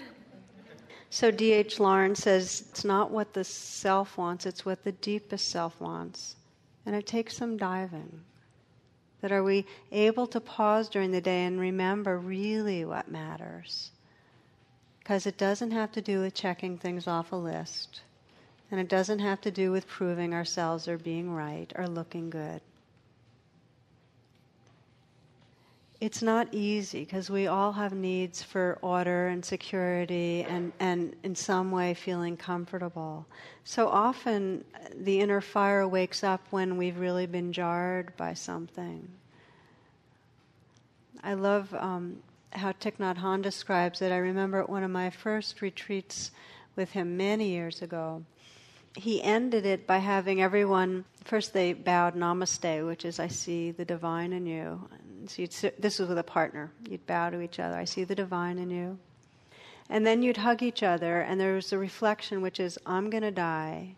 So 1.11 1.30
D.H. 1.30 1.78
Lawrence 1.78 2.20
says 2.20 2.64
it's 2.70 2.85
not 2.85 3.12
what 3.12 3.35
the 3.35 3.45
self 3.45 4.18
wants, 4.18 4.47
it's 4.47 4.66
what 4.66 4.82
the 4.82 4.93
deepest 4.93 5.49
self 5.49 5.80
wants. 5.80 6.35
And 6.87 6.95
it 6.95 7.07
takes 7.07 7.37
some 7.37 7.57
diving. 7.57 8.20
That 9.20 9.32
are 9.32 9.43
we 9.43 9.64
able 9.93 10.26
to 10.26 10.41
pause 10.41 10.89
during 10.89 11.12
the 11.12 11.20
day 11.20 11.45
and 11.45 11.59
remember 11.59 12.18
really 12.18 12.85
what 12.85 13.11
matters? 13.11 13.93
Because 15.05 15.26
it 15.26 15.36
doesn't 15.36 15.70
have 15.70 15.92
to 15.92 16.00
do 16.00 16.22
with 16.22 16.34
checking 16.34 16.78
things 16.78 17.07
off 17.07 17.30
a 17.30 17.36
list. 17.36 18.00
And 18.70 18.80
it 18.80 18.88
doesn't 18.88 19.18
have 19.18 19.40
to 19.42 19.50
do 19.50 19.70
with 19.70 19.86
proving 19.86 20.32
ourselves 20.32 20.88
or 20.88 20.96
being 20.96 21.30
right 21.30 21.70
or 21.76 21.86
looking 21.86 22.30
good. 22.30 22.62
It's 26.00 26.22
not 26.22 26.48
easy 26.52 27.05
because 27.05 27.30
we 27.30 27.46
all 27.46 27.72
have 27.72 27.92
needs 27.92 28.42
for 28.42 28.78
order 28.82 29.28
and 29.28 29.44
security 29.44 30.44
and, 30.48 30.72
and 30.80 31.14
in 31.22 31.34
some 31.34 31.70
way 31.70 31.94
feeling 31.94 32.36
comfortable. 32.36 33.26
So 33.64 33.88
often 33.88 34.64
the 34.96 35.20
inner 35.20 35.40
fire 35.40 35.86
wakes 35.86 36.24
up 36.24 36.40
when 36.50 36.76
we've 36.76 36.98
really 36.98 37.26
been 37.26 37.52
jarred 37.52 38.16
by 38.16 38.34
something. 38.34 39.09
I 41.22 41.34
love 41.34 41.72
um, 41.74 42.18
how 42.55 42.72
Thich 42.72 42.96
Nhat 42.98 43.18
Hanh 43.18 43.42
describes 43.42 44.00
it. 44.02 44.12
I 44.12 44.16
remember 44.16 44.61
at 44.61 44.70
one 44.70 44.82
of 44.82 44.90
my 44.90 45.11
first 45.11 45.61
retreats 45.61 46.30
with 46.76 46.92
him 46.92 47.16
many 47.16 47.48
years 47.48 47.82
ago. 47.82 48.24
He 48.96 49.22
ended 49.22 49.66
it 49.66 49.86
by 49.86 49.98
having 49.98 50.40
everyone 50.40 51.05
first 51.24 51.52
they 51.52 51.72
bowed 51.72 52.14
namaste, 52.14 52.86
which 52.86 53.05
is 53.05 53.18
I 53.18 53.28
see 53.28 53.72
the 53.72 53.84
divine 53.84 54.32
in 54.32 54.46
you. 54.46 54.88
So 55.26 55.44
sit, 55.46 55.80
this 55.80 55.98
was 55.98 56.09
with 56.09 56.18
a 56.18 56.22
partner. 56.22 56.70
You'd 56.88 57.07
bow 57.07 57.30
to 57.30 57.40
each 57.40 57.59
other. 57.59 57.76
I 57.76 57.86
see 57.86 58.05
the 58.05 58.14
divine 58.14 58.59
in 58.59 58.70
you. 58.70 58.98
And 59.90 60.07
then 60.07 60.22
you'd 60.22 60.36
hug 60.38 60.62
each 60.62 60.82
other, 60.82 61.20
and 61.20 61.40
there 61.40 61.55
was 61.55 61.72
a 61.72 61.78
reflection, 61.78 62.40
which 62.40 62.61
is 62.61 62.78
I'm 62.86 63.11
going 63.11 63.22
to 63.22 63.30
die, 63.30 63.96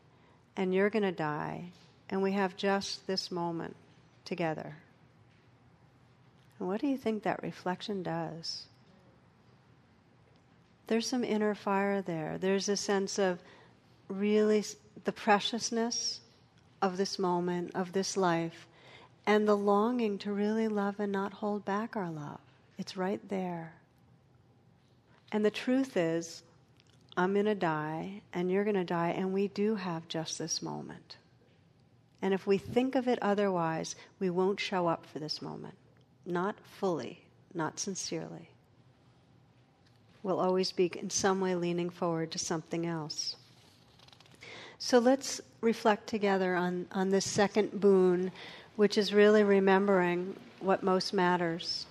and 0.56 0.74
you're 0.74 0.90
going 0.90 1.04
to 1.04 1.12
die, 1.12 1.70
and 2.08 2.22
we 2.22 2.32
have 2.32 2.56
just 2.56 3.06
this 3.06 3.30
moment 3.30 3.76
together. 4.24 4.76
What 6.58 6.80
do 6.80 6.86
you 6.86 6.96
think 6.96 7.22
that 7.22 7.42
reflection 7.42 8.02
does? 8.02 8.66
There's 10.86 11.06
some 11.06 11.24
inner 11.24 11.54
fire 11.54 12.00
there. 12.00 12.38
There's 12.38 12.68
a 12.68 12.76
sense 12.76 13.18
of 13.18 13.40
really 14.08 14.64
the 15.04 15.12
preciousness 15.12 16.20
of 16.80 16.96
this 16.96 17.18
moment, 17.18 17.72
of 17.74 17.92
this 17.92 18.16
life, 18.16 18.66
and 19.26 19.46
the 19.46 19.56
longing 19.56 20.18
to 20.18 20.32
really 20.32 20.68
love 20.68 21.00
and 21.00 21.12
not 21.12 21.34
hold 21.34 21.64
back 21.64 21.96
our 21.96 22.10
love. 22.10 22.40
It's 22.78 22.96
right 22.96 23.20
there. 23.28 23.74
And 25.32 25.44
the 25.44 25.50
truth 25.50 25.96
is, 25.96 26.42
I'm 27.16 27.32
going 27.32 27.46
to 27.46 27.54
die, 27.54 28.22
and 28.32 28.50
you're 28.50 28.64
going 28.64 28.76
to 28.76 28.84
die, 28.84 29.08
and 29.08 29.32
we 29.32 29.48
do 29.48 29.74
have 29.74 30.06
just 30.06 30.38
this 30.38 30.62
moment. 30.62 31.16
And 32.22 32.32
if 32.32 32.46
we 32.46 32.58
think 32.58 32.94
of 32.94 33.08
it 33.08 33.18
otherwise, 33.20 33.96
we 34.20 34.30
won't 34.30 34.60
show 34.60 34.86
up 34.86 35.04
for 35.06 35.18
this 35.18 35.42
moment 35.42 35.74
not 36.26 36.56
fully, 36.78 37.22
not 37.54 37.78
sincerely. 37.78 38.50
We'll 40.22 40.40
always 40.40 40.72
be 40.72 40.90
in 40.94 41.10
some 41.10 41.40
way 41.40 41.54
leaning 41.54 41.88
forward 41.88 42.32
to 42.32 42.38
something 42.38 42.84
else. 42.84 43.36
So 44.78 44.98
let's 44.98 45.40
reflect 45.60 46.06
together 46.06 46.54
on, 46.54 46.86
on 46.92 47.10
this 47.10 47.24
second 47.24 47.80
boon, 47.80 48.32
which 48.74 48.98
is 48.98 49.14
really 49.14 49.42
remembering 49.42 50.36
what 50.60 50.82
most 50.82 51.12
matters. 51.12 51.86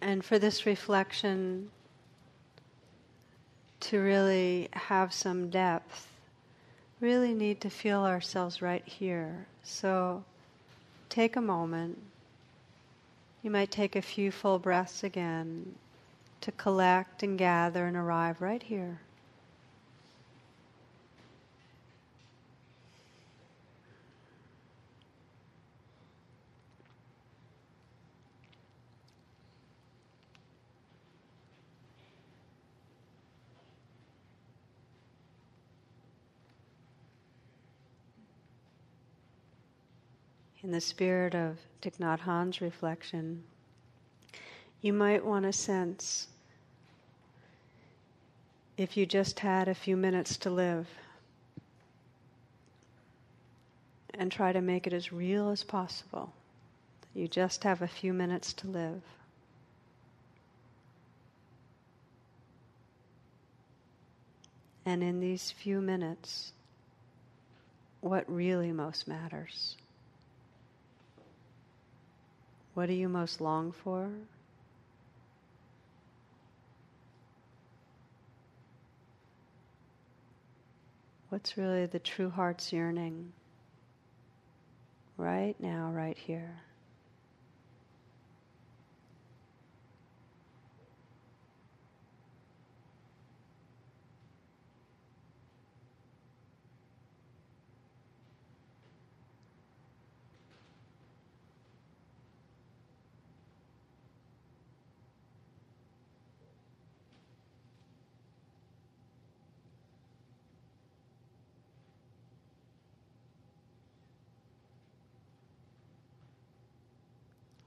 And 0.00 0.24
for 0.24 0.38
this 0.38 0.64
reflection, 0.64 1.70
to 3.80 3.98
really 3.98 4.68
have 4.72 5.12
some 5.12 5.50
depth, 5.50 6.08
really 7.00 7.34
need 7.34 7.60
to 7.62 7.70
feel 7.70 8.00
ourselves 8.00 8.60
right 8.60 8.86
here. 8.86 9.46
So 9.62 10.24
take 11.08 11.36
a 11.36 11.40
moment. 11.40 11.98
You 13.42 13.50
might 13.50 13.70
take 13.70 13.96
a 13.96 14.02
few 14.02 14.30
full 14.30 14.58
breaths 14.58 15.02
again 15.02 15.74
to 16.42 16.52
collect 16.52 17.22
and 17.22 17.38
gather 17.38 17.86
and 17.86 17.96
arrive 17.96 18.40
right 18.40 18.62
here. 18.62 19.00
In 40.70 40.74
the 40.74 40.80
spirit 40.80 41.34
of 41.34 41.58
Thich 41.82 41.98
Nhat 41.98 42.20
Hanh's 42.20 42.60
reflection, 42.60 43.42
you 44.80 44.92
might 44.92 45.24
want 45.24 45.44
to 45.44 45.52
sense 45.52 46.28
if 48.76 48.96
you 48.96 49.04
just 49.04 49.40
had 49.40 49.66
a 49.66 49.74
few 49.74 49.96
minutes 49.96 50.36
to 50.36 50.48
live 50.48 50.86
and 54.14 54.30
try 54.30 54.52
to 54.52 54.60
make 54.60 54.86
it 54.86 54.92
as 54.92 55.12
real 55.12 55.50
as 55.50 55.64
possible. 55.64 56.32
You 57.14 57.26
just 57.26 57.64
have 57.64 57.82
a 57.82 57.88
few 57.88 58.12
minutes 58.12 58.52
to 58.52 58.68
live. 58.68 59.02
And 64.86 65.02
in 65.02 65.18
these 65.18 65.50
few 65.50 65.80
minutes, 65.80 66.52
what 68.02 68.24
really 68.32 68.70
most 68.70 69.08
matters? 69.08 69.74
What 72.74 72.86
do 72.86 72.94
you 72.94 73.08
most 73.08 73.40
long 73.40 73.72
for? 73.72 74.10
What's 81.30 81.56
really 81.56 81.86
the 81.86 81.98
true 81.98 82.30
heart's 82.30 82.72
yearning 82.72 83.32
right 85.16 85.54
now, 85.60 85.90
right 85.92 86.18
here? 86.18 86.60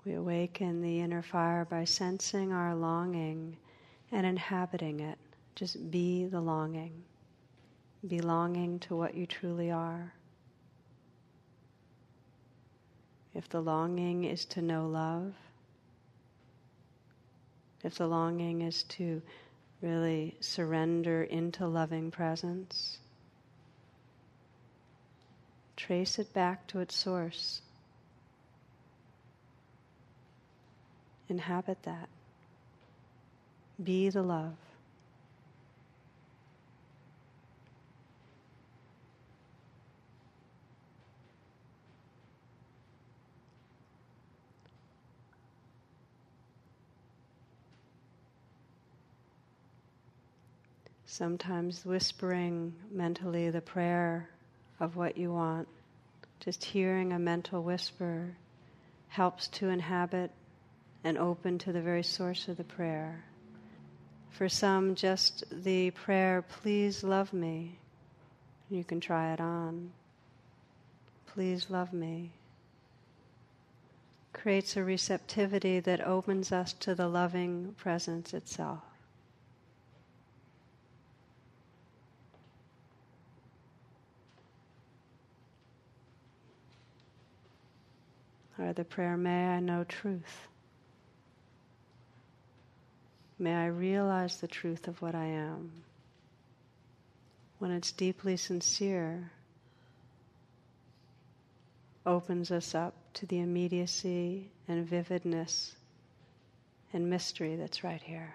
We 0.06 0.14
awaken 0.14 0.82
the 0.82 1.00
inner 1.00 1.22
fire 1.22 1.66
by 1.66 1.86
sensing 1.86 2.52
our 2.52 2.76
longing 2.76 3.58
and 4.12 4.26
inhabiting 4.26 5.00
it. 5.00 5.18
Just 5.56 5.92
be 5.92 6.26
the 6.26 6.42
longing, 6.42 7.04
belonging 8.08 8.80
to 8.80 8.96
what 8.96 9.16
you 9.16 9.26
truly 9.26 9.72
are. 9.72 10.14
if 13.34 13.50
the 13.50 13.62
longing 13.62 14.26
is 14.26 14.46
to 14.46 14.62
know 14.62 14.88
love, 14.88 15.34
if 17.84 17.96
the 17.96 18.08
longing 18.08 18.62
is 18.62 18.84
to 18.84 19.22
really 19.82 20.36
surrender 20.40 21.24
into 21.24 21.68
loving 21.68 22.12
presence, 22.12 23.00
trace 25.76 26.20
it 26.20 26.32
back 26.34 26.66
to 26.68 26.80
its 26.80 26.96
source. 26.96 27.63
Inhabit 31.34 31.82
that. 31.82 32.10
Be 33.84 34.08
the 34.12 34.22
love. 34.22 34.54
Sometimes 51.08 51.84
whispering 51.84 52.76
mentally 52.92 53.50
the 53.50 53.60
prayer 53.60 54.30
of 54.80 54.96
what 54.96 55.18
you 55.18 55.34
want, 55.34 55.68
just 56.42 56.64
hearing 56.64 57.12
a 57.12 57.18
mental 57.18 57.64
whisper 57.64 58.36
helps 59.08 59.48
to 59.48 59.70
inhabit 59.70 60.30
and 61.04 61.18
open 61.18 61.58
to 61.60 61.72
the 61.72 61.82
very 61.82 62.04
source 62.04 62.48
of 62.48 62.58
the 62.58 62.64
prayer. 62.64 63.24
For 64.30 64.50
some, 64.50 64.96
just 64.96 65.44
the 65.52 65.92
prayer, 65.92 66.42
please 66.42 67.04
love 67.04 67.34
me. 67.34 67.78
You 68.70 68.84
can 68.84 69.00
try 69.00 69.34
it 69.34 69.40
on. 69.40 69.92
Please 71.28 71.70
love 71.70 71.94
me. 71.94 72.32
Creates 74.32 74.76
a 74.76 74.84
receptivity 74.84 75.80
that 75.80 76.06
opens 76.06 76.52
us 76.52 76.74
to 76.74 76.96
the 76.96 77.08
loving 77.08 77.76
presence 77.78 78.34
itself. 78.34 78.82
or 88.60 88.74
the 88.74 88.84
prayer, 88.84 89.18
May 89.18 89.48
I 89.56 89.60
know 89.60 89.84
truth. 89.84 90.48
May 93.44 93.56
I 93.56 93.66
realize 93.66 94.38
the 94.38 94.48
truth 94.48 94.88
of 94.88 95.02
what 95.02 95.16
I 95.16 95.26
am. 95.26 95.70
When 97.60 97.72
it's 97.72 97.92
deeply 97.92 98.38
sincere, 98.38 99.32
opens 102.06 102.52
us 102.52 102.74
up 102.74 102.94
to 103.16 103.26
the 103.26 103.40
immediacy 103.40 104.50
and 104.70 104.88
vividness 104.88 105.76
and 106.94 107.10
mystery 107.10 107.58
that's 107.58 107.84
right 107.84 108.02
here. 108.02 108.34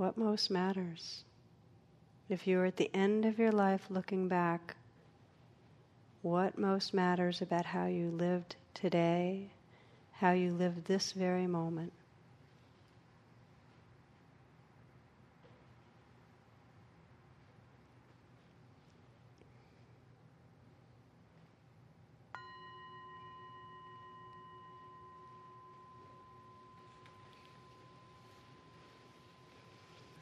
What 0.00 0.16
most 0.16 0.50
matters. 0.50 1.24
If 2.30 2.46
you're 2.46 2.64
at 2.64 2.78
the 2.78 2.90
end 2.94 3.26
of 3.26 3.38
your 3.38 3.52
life 3.52 3.82
looking 3.90 4.28
back, 4.28 4.74
what 6.22 6.56
most 6.56 6.94
matters 6.94 7.42
about 7.42 7.66
how 7.66 7.84
you 7.84 8.08
lived 8.10 8.56
today, 8.72 9.50
how 10.12 10.32
you 10.32 10.54
lived 10.54 10.86
this 10.86 11.12
very 11.12 11.46
moment. 11.46 11.92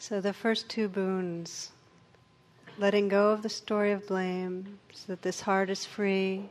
So 0.09 0.23
the 0.23 0.33
first 0.33 0.71
two 0.71 0.89
boons 0.89 1.71
letting 2.79 3.09
go 3.09 3.31
of 3.31 3.43
the 3.43 3.51
story 3.51 3.93
of 3.93 4.07
blame 4.07 4.79
so 4.91 5.05
that 5.09 5.21
this 5.21 5.43
heart 5.43 5.69
is 5.69 5.85
free, 5.85 6.49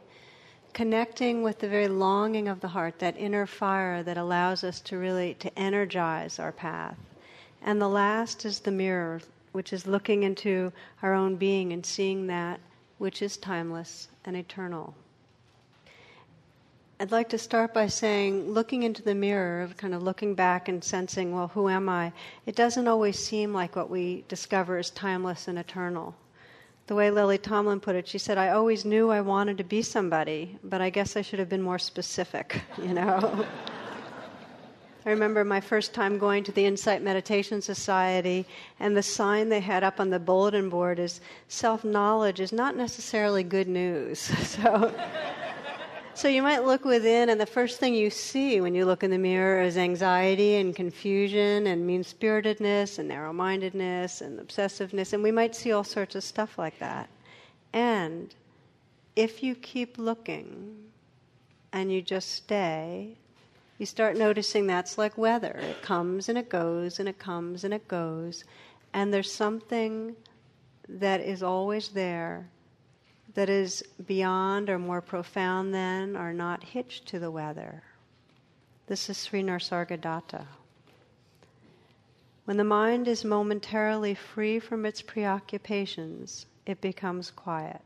connecting 0.73 1.41
with 1.41 1.57
the 1.57 1.67
very 1.67 1.87
longing 1.87 2.47
of 2.47 2.59
the 2.59 2.67
heart, 2.67 2.99
that 2.99 3.17
inner 3.17 3.47
fire 3.47 4.03
that 4.03 4.15
allows 4.15 4.63
us 4.63 4.79
to 4.81 4.99
really 4.99 5.33
to 5.39 5.57
energize 5.57 6.37
our 6.37 6.51
path. 6.51 6.99
And 7.63 7.81
the 7.81 7.89
last 7.89 8.45
is 8.45 8.59
the 8.59 8.69
mirror, 8.69 9.21
which 9.53 9.73
is 9.73 9.87
looking 9.87 10.21
into 10.21 10.71
our 11.01 11.15
own 11.15 11.35
being 11.35 11.73
and 11.73 11.83
seeing 11.83 12.27
that 12.27 12.59
which 12.99 13.23
is 13.23 13.37
timeless 13.37 14.07
and 14.23 14.35
eternal. 14.35 14.93
I'd 16.99 17.11
like 17.11 17.29
to 17.29 17.37
start 17.37 17.75
by 17.75 17.87
saying, 17.87 18.49
looking 18.51 18.81
into 18.81 19.03
the 19.03 19.13
mirror, 19.13 19.69
kind 19.77 19.93
of 19.93 20.01
looking 20.01 20.33
back 20.33 20.67
and 20.67 20.83
sensing, 20.83 21.31
well, 21.31 21.49
who 21.49 21.69
am 21.69 21.87
I? 21.87 22.11
It 22.47 22.55
doesn't 22.55 22.87
always 22.87 23.19
seem 23.19 23.53
like 23.53 23.75
what 23.75 23.91
we 23.91 24.23
discover 24.27 24.79
is 24.79 24.89
timeless 24.89 25.47
and 25.47 25.59
eternal. 25.59 26.15
The 26.87 26.95
way 26.95 27.11
Lily 27.11 27.37
Tomlin 27.37 27.81
put 27.81 27.95
it, 27.95 28.07
she 28.07 28.17
said, 28.17 28.39
I 28.39 28.49
always 28.49 28.83
knew 28.83 29.11
I 29.11 29.21
wanted 29.21 29.59
to 29.59 29.63
be 29.63 29.83
somebody, 29.83 30.57
but 30.63 30.81
I 30.81 30.89
guess 30.89 31.15
I 31.15 31.21
should 31.21 31.37
have 31.37 31.49
been 31.49 31.61
more 31.61 31.77
specific, 31.77 32.61
you 32.81 32.95
know? 32.95 33.45
I 35.05 35.11
remember 35.11 35.45
my 35.45 35.61
first 35.61 35.93
time 35.93 36.17
going 36.17 36.43
to 36.45 36.51
the 36.51 36.65
Insight 36.65 37.03
Meditation 37.03 37.61
Society, 37.61 38.43
and 38.79 38.97
the 38.97 39.03
sign 39.03 39.49
they 39.49 39.59
had 39.59 39.83
up 39.83 39.99
on 39.99 40.09
the 40.09 40.19
bulletin 40.19 40.67
board 40.67 40.97
is 40.97 41.21
self 41.47 41.85
knowledge 41.85 42.39
is 42.39 42.51
not 42.51 42.75
necessarily 42.75 43.43
good 43.43 43.67
news. 43.67 44.19
so 44.47 44.91
so 46.17 46.27
you 46.27 46.41
might 46.41 46.65
look 46.65 46.83
within, 46.83 47.29
and 47.29 47.39
the 47.39 47.45
first 47.45 47.79
thing 47.79 47.93
you 47.93 48.09
see 48.09 48.59
when 48.59 48.73
you 48.73 48.85
look 48.85 49.03
in 49.03 49.11
the 49.11 49.19
mirror 49.19 49.61
is 49.61 49.77
anxiety 49.77 50.55
and 50.55 50.75
confusion 50.75 51.67
and 51.67 51.85
mean 51.85 52.03
spiritedness 52.03 52.97
and 52.97 53.07
narrow 53.07 53.31
mindedness 53.31 54.21
and 54.21 54.39
obsessiveness, 54.39 55.13
and 55.13 55.21
we 55.21 55.31
might 55.31 55.55
see 55.55 55.71
all 55.71 55.83
sorts 55.83 56.15
of 56.15 56.23
stuff 56.23 56.57
like 56.57 56.79
that. 56.79 57.07
And 57.71 58.33
if 59.15 59.43
you 59.43 59.53
keep 59.53 59.99
looking 59.99 60.75
and 61.71 61.93
you 61.93 62.01
just 62.01 62.31
stay, 62.31 63.15
you 63.77 63.85
start 63.85 64.17
noticing 64.17 64.65
that's 64.65 64.97
like 64.97 65.19
weather. 65.19 65.59
It 65.61 65.83
comes 65.83 66.29
and 66.29 66.37
it 66.37 66.49
goes 66.49 66.99
and 66.99 67.07
it 67.07 67.19
comes 67.19 67.63
and 67.63 67.75
it 67.75 67.87
goes. 67.87 68.43
And 68.91 69.13
there's 69.13 69.31
something 69.31 70.15
that 70.89 71.21
is 71.21 71.43
always 71.43 71.89
there 71.89 72.49
that 73.37 73.49
is 73.51 73.83
beyond 74.07 74.67
or 74.67 74.79
more 74.79 74.99
profound 74.99 75.71
than 75.71 76.15
are 76.15 76.33
not 76.33 76.63
hitched 76.63 77.05
to 77.05 77.19
the 77.19 77.29
weather. 77.29 77.83
This 78.87 79.11
is 79.11 79.23
Sri 79.23 79.43
Nisargadatta. 79.43 80.43
When 82.45 82.57
the 82.57 82.63
mind 82.63 83.07
is 83.07 83.23
momentarily 83.23 84.15
free 84.15 84.57
from 84.57 84.87
its 84.87 85.03
preoccupations, 85.03 86.47
it 86.65 86.81
becomes 86.81 87.29
quiet. 87.29 87.81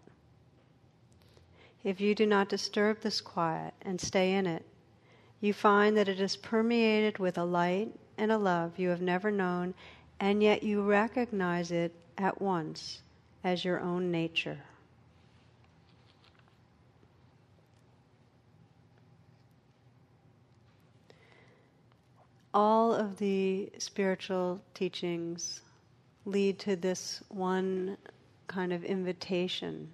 If 1.83 1.99
you 1.99 2.15
do 2.15 2.25
not 2.25 2.47
disturb 2.47 3.01
this 3.01 3.19
quiet 3.19 3.73
and 3.81 3.99
stay 3.99 4.31
in 4.35 4.47
it, 4.47 4.65
you 5.41 5.51
find 5.51 5.97
that 5.97 6.07
it 6.07 6.21
is 6.21 6.37
permeated 6.37 7.19
with 7.19 7.37
a 7.37 7.43
light 7.43 7.91
and 8.17 8.31
a 8.31 8.37
love 8.37 8.79
you 8.79 8.87
have 8.87 9.01
never 9.01 9.29
known, 9.29 9.73
and 10.17 10.41
yet 10.41 10.63
you 10.63 10.81
recognize 10.81 11.73
it 11.73 11.93
at 12.17 12.41
once 12.41 13.01
as 13.43 13.65
your 13.65 13.81
own 13.81 14.11
nature. 14.11 14.59
All 22.53 22.93
of 22.93 23.17
the 23.17 23.71
spiritual 23.77 24.61
teachings 24.73 25.61
lead 26.25 26.59
to 26.59 26.75
this 26.75 27.23
one 27.29 27.97
kind 28.47 28.73
of 28.73 28.83
invitation 28.83 29.89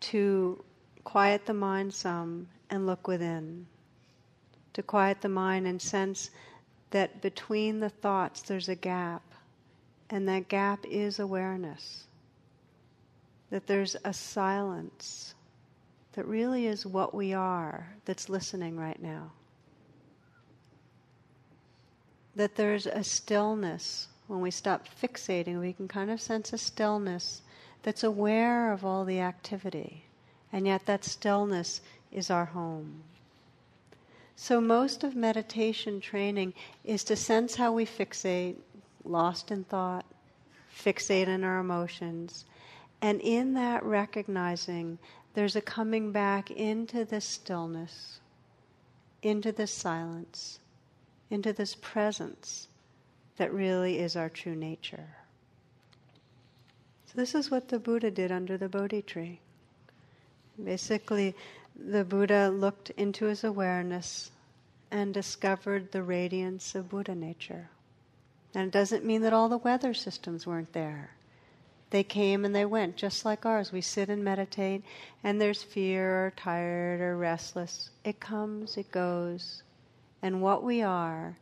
to 0.00 0.62
quiet 1.04 1.44
the 1.46 1.54
mind 1.54 1.92
some 1.92 2.48
and 2.70 2.86
look 2.86 3.06
within. 3.06 3.66
To 4.74 4.82
quiet 4.82 5.20
the 5.20 5.28
mind 5.28 5.66
and 5.66 5.80
sense 5.80 6.30
that 6.90 7.20
between 7.20 7.80
the 7.80 7.90
thoughts 7.90 8.42
there's 8.42 8.68
a 8.68 8.74
gap, 8.74 9.22
and 10.08 10.28
that 10.28 10.48
gap 10.48 10.84
is 10.88 11.18
awareness. 11.18 12.04
That 13.50 13.66
there's 13.66 13.96
a 14.04 14.12
silence 14.12 15.34
that 16.12 16.26
really 16.26 16.66
is 16.66 16.86
what 16.86 17.14
we 17.14 17.32
are 17.32 17.94
that's 18.04 18.28
listening 18.28 18.76
right 18.76 19.00
now 19.00 19.32
that 22.36 22.56
there's 22.56 22.86
a 22.86 23.02
stillness 23.04 24.08
when 24.30 24.40
we 24.40 24.50
stop 24.52 24.86
fixating, 24.86 25.58
we 25.58 25.72
can 25.72 25.88
kind 25.88 26.08
of 26.08 26.20
sense 26.20 26.52
a 26.52 26.58
stillness 26.58 27.42
that's 27.82 28.04
aware 28.04 28.72
of 28.72 28.84
all 28.84 29.04
the 29.04 29.18
activity, 29.18 30.04
and 30.52 30.68
yet 30.68 30.86
that 30.86 31.04
stillness 31.04 31.80
is 32.12 32.30
our 32.30 32.44
home. 32.44 33.02
So, 34.36 34.60
most 34.60 35.02
of 35.02 35.16
meditation 35.16 36.00
training 36.00 36.54
is 36.84 37.02
to 37.04 37.16
sense 37.16 37.56
how 37.56 37.72
we 37.72 37.84
fixate, 37.84 38.54
lost 39.04 39.50
in 39.50 39.64
thought, 39.64 40.06
fixate 40.72 41.26
in 41.26 41.42
our 41.42 41.58
emotions, 41.58 42.44
and 43.02 43.20
in 43.20 43.54
that 43.54 43.82
recognizing, 43.82 44.98
there's 45.34 45.56
a 45.56 45.60
coming 45.60 46.12
back 46.12 46.52
into 46.52 47.04
this 47.04 47.24
stillness, 47.24 48.20
into 49.22 49.50
this 49.50 49.74
silence, 49.74 50.59
into 51.30 51.52
this 51.52 51.74
presence 51.74 52.68
that 53.36 53.52
really 53.52 53.98
is 53.98 54.16
our 54.16 54.28
true 54.28 54.54
nature. 54.54 55.08
So, 57.06 57.12
this 57.16 57.34
is 57.34 57.50
what 57.50 57.68
the 57.68 57.78
Buddha 57.78 58.10
did 58.10 58.30
under 58.30 58.56
the 58.56 58.68
Bodhi 58.68 59.02
tree. 59.02 59.40
Basically, 60.62 61.34
the 61.74 62.04
Buddha 62.04 62.50
looked 62.50 62.90
into 62.90 63.24
his 63.26 63.42
awareness 63.42 64.30
and 64.90 65.14
discovered 65.14 65.90
the 65.90 66.02
radiance 66.02 66.74
of 66.74 66.90
Buddha 66.90 67.14
nature. 67.14 67.70
And 68.54 68.66
it 68.66 68.72
doesn't 68.72 69.04
mean 69.04 69.22
that 69.22 69.32
all 69.32 69.48
the 69.48 69.58
weather 69.58 69.94
systems 69.94 70.46
weren't 70.46 70.72
there. 70.72 71.10
They 71.90 72.04
came 72.04 72.44
and 72.44 72.54
they 72.54 72.64
went, 72.64 72.96
just 72.96 73.24
like 73.24 73.44
ours. 73.44 73.72
We 73.72 73.80
sit 73.80 74.08
and 74.08 74.22
meditate, 74.22 74.84
and 75.24 75.40
there's 75.40 75.62
fear 75.62 76.26
or 76.26 76.32
tired 76.36 77.00
or 77.00 77.16
restless. 77.16 77.90
It 78.04 78.20
comes, 78.20 78.76
it 78.76 78.92
goes. 78.92 79.62
And 80.22 80.42
what 80.42 80.62
we 80.62 80.82
are 80.82 81.36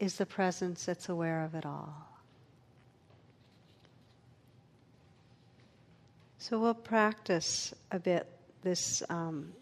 is 0.00 0.16
the 0.16 0.26
presence 0.26 0.84
that's 0.84 1.08
aware 1.08 1.44
of 1.44 1.54
it 1.54 1.66
all. 1.66 2.08
So 6.38 6.58
we'll 6.58 6.74
practice 6.74 7.72
a 7.92 8.00
bit 8.00 8.26
this 8.62 9.02
um, 9.08 9.52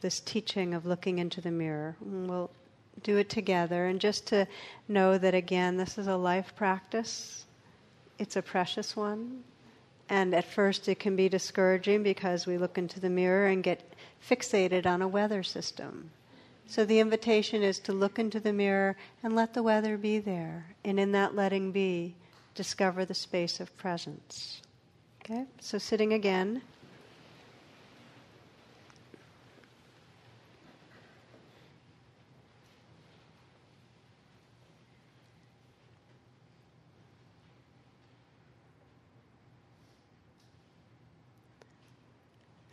this 0.00 0.20
teaching 0.20 0.74
of 0.74 0.86
looking 0.86 1.18
into 1.18 1.40
the 1.40 1.50
mirror. 1.50 1.96
we'll 2.00 2.50
do 3.02 3.16
it 3.16 3.28
together, 3.28 3.86
and 3.86 4.00
just 4.00 4.26
to 4.28 4.46
know 4.88 5.18
that 5.18 5.34
again, 5.34 5.76
this 5.76 5.98
is 5.98 6.06
a 6.06 6.16
life 6.16 6.54
practice. 6.56 7.44
It's 8.18 8.36
a 8.36 8.42
precious 8.42 8.96
one. 8.96 9.42
And 10.08 10.34
at 10.34 10.44
first, 10.44 10.88
it 10.88 10.98
can 10.98 11.16
be 11.16 11.28
discouraging 11.28 12.02
because 12.02 12.46
we 12.46 12.58
look 12.58 12.78
into 12.78 13.00
the 13.00 13.10
mirror 13.10 13.46
and 13.46 13.62
get 13.62 13.94
fixated 14.26 14.86
on 14.86 15.02
a 15.02 15.08
weather 15.08 15.42
system. 15.42 16.10
So, 16.66 16.84
the 16.84 17.00
invitation 17.00 17.62
is 17.62 17.78
to 17.80 17.92
look 17.92 18.18
into 18.18 18.40
the 18.40 18.52
mirror 18.52 18.96
and 19.22 19.36
let 19.36 19.54
the 19.54 19.62
weather 19.62 19.96
be 19.96 20.18
there. 20.18 20.74
And 20.84 20.98
in 20.98 21.12
that 21.12 21.34
letting 21.34 21.72
be, 21.72 22.16
discover 22.54 23.04
the 23.04 23.14
space 23.14 23.60
of 23.60 23.76
presence. 23.76 24.62
Okay? 25.20 25.44
So, 25.60 25.78
sitting 25.78 26.12
again. 26.12 26.62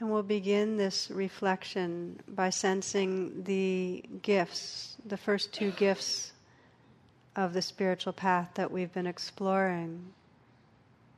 And 0.02 0.10
we'll 0.10 0.24
begin 0.24 0.78
this 0.78 1.12
reflection 1.12 2.20
by 2.28 2.49
sensing 2.49 3.43
the 3.43 4.04
gifts, 4.24 4.97
the 5.06 5.16
first 5.16 5.54
two 5.54 5.70
gifts 5.70 6.32
of 7.36 7.54
the 7.54 7.62
spiritual 7.62 8.12
path 8.12 8.49
that 8.56 8.72
we've 8.72 8.91
been 8.91 9.06
exploring. 9.06 10.04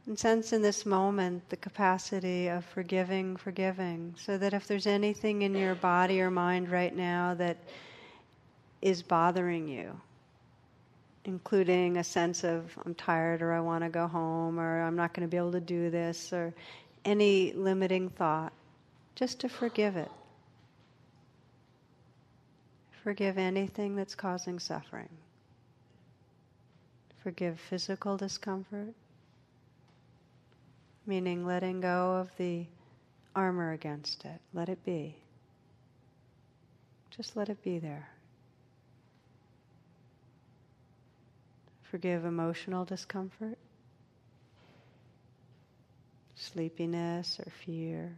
And 0.06 0.20
sense 0.20 0.52
in 0.52 0.62
this 0.62 0.86
moment 0.86 1.48
the 1.48 1.56
capacity 1.56 2.50
of 2.50 2.66
forgiving, 2.66 3.38
forgiving, 3.38 4.16
so 4.18 4.38
that 4.38 4.54
if 4.54 4.68
there's 4.68 4.86
anything 4.86 5.44
in 5.44 5.56
your 5.56 5.76
body 5.76 6.20
or 6.20 6.30
mind 6.30 6.70
right 6.70 6.94
now 6.94 7.36
that 7.36 7.56
is 8.82 9.02
bothering 9.02 9.70
you, 9.70 9.98
including 11.24 11.96
a 11.96 12.04
sense 12.04 12.44
of 12.44 12.78
I'm 12.86 12.96
tired 12.96 13.42
or 13.42 13.54
I 13.54 13.62
want 13.62 13.86
to 13.86 13.90
go 13.90 14.08
home 14.08 14.60
or 14.60 14.82
I'm 14.82 14.98
not 14.98 15.14
going 15.14 15.26
to 15.26 15.32
be 15.32 15.38
able 15.38 15.54
to 15.54 15.62
do 15.62 15.90
this 15.90 16.34
or 16.34 16.54
any 17.06 17.54
limiting 17.54 18.10
thought, 18.10 18.52
just 19.16 19.40
to 19.42 19.50
forgive 19.50 19.96
it. 19.96 20.12
Forgive 23.04 23.38
anything 23.38 23.96
that's 23.96 24.16
causing 24.16 24.60
suffering. 24.60 25.10
Forgive 27.22 27.60
physical 27.60 28.18
discomfort, 28.18 28.94
meaning 31.06 31.46
letting 31.46 31.82
go 31.82 32.16
of 32.16 32.30
the 32.38 32.66
armor 33.36 33.72
against 33.72 34.26
it. 34.26 34.40
Let 34.54 34.70
it 34.70 34.84
be. 34.86 35.16
Just 37.10 37.36
let 37.38 37.50
it 37.50 37.64
be 37.64 37.80
there. 37.80 38.10
Forgive 41.84 42.26
emotional 42.26 42.86
discomfort, 42.86 43.58
sleepiness 46.36 47.40
or 47.40 47.52
fear. 47.52 48.16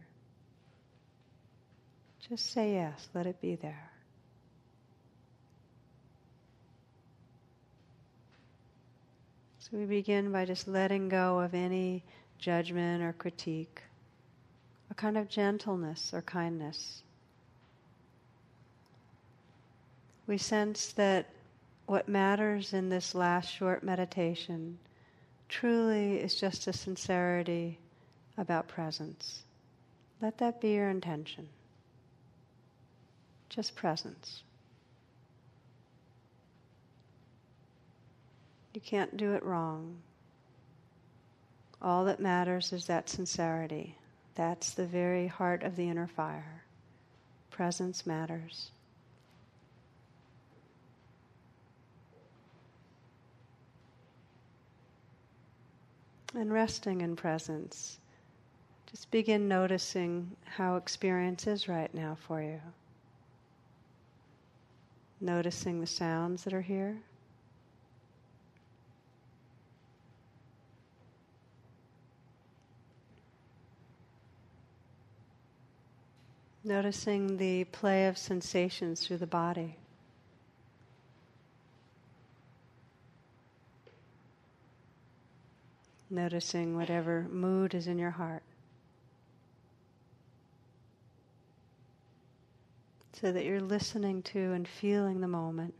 Just 2.28 2.52
say 2.52 2.72
yes, 2.72 3.08
let 3.14 3.26
it 3.26 3.40
be 3.40 3.54
there. 3.54 3.90
So 9.60 9.76
we 9.76 9.84
begin 9.84 10.32
by 10.32 10.44
just 10.44 10.66
letting 10.66 11.08
go 11.08 11.38
of 11.38 11.54
any 11.54 12.02
judgment 12.38 13.02
or 13.02 13.12
critique, 13.12 13.80
a 14.90 14.94
kind 14.94 15.16
of 15.16 15.28
gentleness 15.28 16.12
or 16.12 16.22
kindness. 16.22 17.02
We 20.26 20.38
sense 20.38 20.92
that 20.94 21.26
what 21.86 22.08
matters 22.08 22.72
in 22.72 22.88
this 22.88 23.14
last 23.14 23.48
short 23.48 23.84
meditation 23.84 24.78
truly 25.48 26.16
is 26.16 26.34
just 26.34 26.66
a 26.66 26.72
sincerity 26.72 27.78
about 28.36 28.66
presence. 28.66 29.42
Let 30.20 30.38
that 30.38 30.60
be 30.60 30.72
your 30.72 30.90
intention 30.90 31.48
just 33.56 33.74
presence. 33.74 34.42
You 38.74 38.82
can't 38.82 39.16
do 39.16 39.32
it 39.32 39.42
wrong. 39.42 39.96
All 41.80 42.04
that 42.04 42.20
matters 42.20 42.74
is 42.74 42.86
that 42.86 43.08
sincerity. 43.08 43.96
That's 44.34 44.74
the 44.74 44.84
very 44.84 45.26
heart 45.26 45.62
of 45.62 45.74
the 45.74 45.88
inner 45.88 46.06
fire. 46.06 46.64
Presence 47.50 48.04
matters. 48.04 48.70
And 56.34 56.52
resting 56.52 57.00
in 57.00 57.16
presence, 57.16 57.96
just 58.90 59.10
begin 59.10 59.48
noticing 59.48 60.36
how 60.44 60.76
experience 60.76 61.46
is 61.46 61.66
right 61.66 61.92
now 61.94 62.18
for 62.26 62.42
you 62.42 62.60
noticing 65.26 65.80
the 65.80 65.86
sounds 65.86 66.44
that 66.44 66.54
are 66.54 66.62
here. 66.62 66.96
Noticing 76.62 77.36
the 77.36 77.64
play 77.64 78.06
of 78.06 78.16
sensations 78.16 79.04
through 79.04 79.18
the 79.18 79.26
body. 79.26 79.76
Noticing 86.08 86.76
whatever 86.76 87.26
mood 87.30 87.74
is 87.74 87.88
in 87.88 87.98
your 87.98 88.10
heart. 88.10 88.42
So 93.20 93.32
that 93.32 93.44
you're 93.44 93.60
listening 93.60 94.22
to 94.22 94.52
and 94.52 94.68
feeling 94.68 95.20
the 95.20 95.28
moment, 95.28 95.72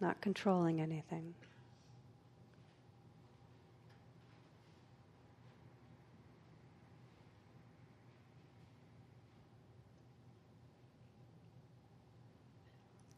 not 0.00 0.20
controlling 0.20 0.80
anything. 0.80 1.34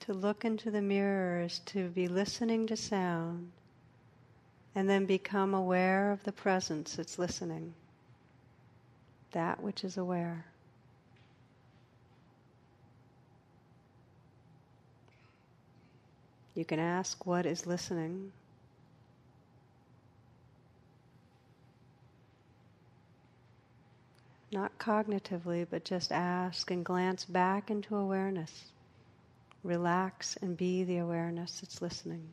To 0.00 0.12
look 0.12 0.44
into 0.44 0.70
the 0.70 0.82
mirror 0.82 1.40
is 1.40 1.60
to 1.60 1.88
be 1.88 2.08
listening 2.08 2.66
to 2.66 2.76
sound 2.76 3.50
and 4.74 4.90
then 4.90 5.06
become 5.06 5.54
aware 5.54 6.12
of 6.12 6.22
the 6.24 6.32
presence 6.32 6.96
that's 6.96 7.18
listening, 7.18 7.72
that 9.32 9.62
which 9.62 9.82
is 9.82 9.96
aware. 9.96 10.44
You 16.54 16.64
can 16.64 16.80
ask 16.80 17.26
what 17.26 17.46
is 17.46 17.66
listening. 17.66 18.32
Not 24.52 24.78
cognitively, 24.78 25.66
but 25.68 25.84
just 25.84 26.12
ask 26.12 26.70
and 26.70 26.84
glance 26.84 27.24
back 27.24 27.70
into 27.70 27.96
awareness. 27.96 28.66
relax 29.64 30.36
and 30.42 30.56
be 30.56 30.84
the 30.84 30.98
awareness 30.98 31.60
that's 31.60 31.82
listening. 31.82 32.28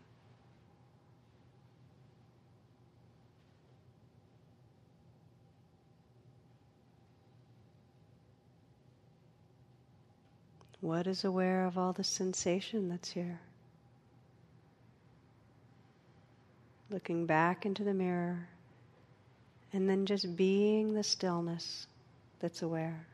What 10.82 11.08
is 11.08 11.24
aware 11.24 11.66
of 11.66 11.78
all 11.78 11.94
the 11.94 12.04
sensation 12.04 12.90
that's 12.90 13.12
here? 13.12 13.40
Looking 16.92 17.26
back 17.26 17.66
into 17.66 17.86
the 17.86 17.94
mirror 17.94 18.50
and 19.72 19.90
then 19.90 20.06
just 20.06 20.36
being 20.36 20.94
the 20.94 21.04
stillness 21.04 21.88
that's 22.40 22.62
aware. 22.62 23.08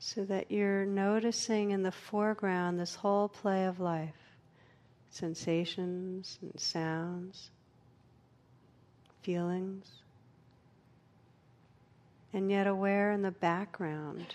so 0.00 0.24
that 0.24 0.50
you're 0.50 0.86
noticing 0.86 1.70
in 1.70 1.82
the 1.82 1.92
foreground 1.92 2.80
this 2.80 2.94
whole 2.94 3.28
play 3.28 3.66
of 3.66 3.78
life 3.78 4.14
sensations 5.10 6.38
and 6.40 6.58
sounds, 6.58 7.50
feelings, 9.22 9.86
and 12.32 12.50
yet 12.50 12.66
aware 12.66 13.12
in 13.12 13.22
the 13.22 13.30
background 13.30 14.34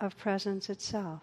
of 0.00 0.16
presence 0.16 0.68
itself. 0.68 1.22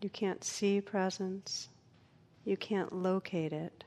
You 0.00 0.08
can't 0.08 0.44
see 0.44 0.80
presence. 0.80 1.68
You 2.48 2.56
can't 2.56 2.94
locate 2.94 3.52
it. 3.52 3.84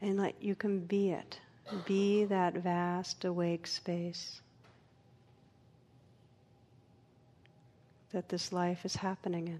And 0.00 0.16
like 0.16 0.36
you 0.40 0.54
can 0.54 0.80
be 0.80 1.10
it. 1.10 1.38
Be 1.84 2.24
that 2.24 2.54
vast 2.54 3.26
awake 3.26 3.66
space 3.66 4.40
that 8.12 8.30
this 8.30 8.54
life 8.54 8.86
is 8.86 8.96
happening 8.96 9.48
in. 9.48 9.58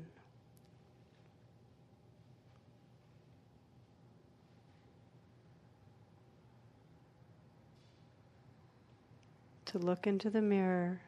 To 9.66 9.78
look 9.78 10.06
into 10.06 10.30
the 10.30 10.40
mirror 10.40 11.02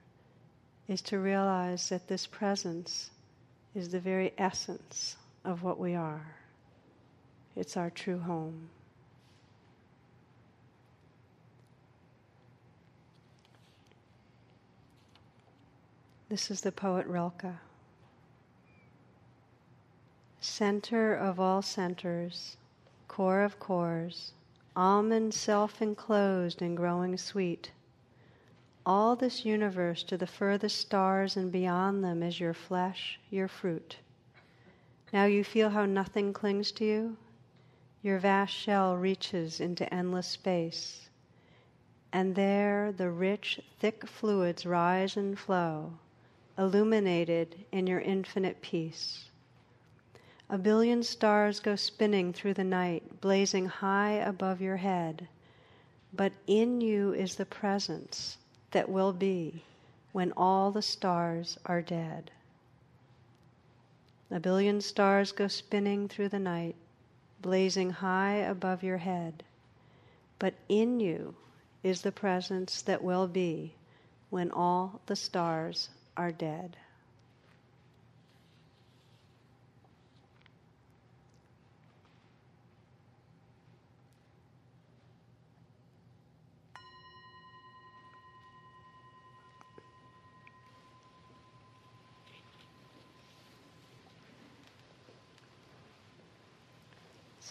is 0.86 1.00
to 1.00 1.18
realize 1.18 1.88
that 1.88 2.08
this 2.08 2.26
presence 2.26 3.08
is 3.74 3.88
the 3.88 4.00
very 4.00 4.34
essence 4.36 5.16
of 5.46 5.62
what 5.62 5.78
we 5.78 5.94
are. 5.94 6.43
It's 7.56 7.76
our 7.76 7.90
true 7.90 8.18
home. 8.18 8.68
This 16.28 16.50
is 16.50 16.62
the 16.62 16.72
poet 16.72 17.06
Rilke. 17.06 17.54
Center 20.40 21.14
of 21.14 21.38
all 21.38 21.62
centers, 21.62 22.56
core 23.08 23.42
of 23.42 23.58
cores, 23.58 24.32
almond 24.74 25.32
self 25.32 25.80
enclosed 25.80 26.60
and 26.60 26.76
growing 26.76 27.16
sweet 27.16 27.70
all 28.86 29.16
this 29.16 29.44
universe 29.44 30.02
to 30.02 30.16
the 30.16 30.26
furthest 30.26 30.78
stars 30.78 31.36
and 31.36 31.50
beyond 31.50 32.04
them 32.04 32.22
is 32.22 32.38
your 32.38 32.52
flesh, 32.52 33.18
your 33.30 33.48
fruit. 33.48 33.96
Now 35.12 35.24
you 35.24 35.42
feel 35.42 35.70
how 35.70 35.86
nothing 35.86 36.32
clings 36.32 36.70
to 36.72 36.84
you? 36.84 37.16
Your 38.04 38.18
vast 38.18 38.52
shell 38.52 38.98
reaches 38.98 39.60
into 39.60 39.92
endless 39.92 40.26
space. 40.26 41.08
And 42.12 42.34
there 42.34 42.92
the 42.92 43.08
rich, 43.08 43.62
thick 43.80 44.06
fluids 44.06 44.66
rise 44.66 45.16
and 45.16 45.38
flow, 45.38 45.94
illuminated 46.58 47.64
in 47.72 47.86
your 47.86 48.00
infinite 48.00 48.60
peace. 48.60 49.30
A 50.50 50.58
billion 50.58 51.02
stars 51.02 51.60
go 51.60 51.76
spinning 51.76 52.34
through 52.34 52.52
the 52.52 52.62
night, 52.62 53.22
blazing 53.22 53.64
high 53.64 54.12
above 54.12 54.60
your 54.60 54.76
head. 54.76 55.26
But 56.12 56.34
in 56.46 56.82
you 56.82 57.14
is 57.14 57.36
the 57.36 57.46
presence 57.46 58.36
that 58.72 58.90
will 58.90 59.14
be 59.14 59.64
when 60.12 60.30
all 60.36 60.70
the 60.70 60.82
stars 60.82 61.56
are 61.64 61.80
dead. 61.80 62.30
A 64.30 64.38
billion 64.38 64.82
stars 64.82 65.32
go 65.32 65.48
spinning 65.48 66.06
through 66.06 66.28
the 66.28 66.38
night, 66.38 66.76
blazing 67.44 67.90
high 67.90 68.36
above 68.36 68.82
your 68.82 68.96
head. 68.96 69.44
But 70.38 70.54
in 70.66 70.98
you 70.98 71.34
is 71.82 72.00
the 72.00 72.10
presence 72.10 72.80
that 72.80 73.04
will 73.04 73.26
be 73.26 73.74
when 74.30 74.50
all 74.50 75.02
the 75.04 75.14
stars 75.14 75.90
are 76.16 76.32
dead. 76.32 76.78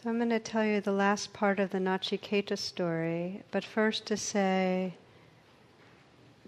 So 0.03 0.09
I'm 0.09 0.17
going 0.17 0.31
to 0.31 0.39
tell 0.39 0.65
you 0.65 0.81
the 0.81 0.91
last 0.91 1.31
part 1.31 1.61
of 1.61 1.69
the 1.69 1.77
Nachiketa 1.77 2.57
story, 2.57 3.41
but 3.51 3.63
first 3.63 4.05
to 4.07 4.17
say 4.17 4.95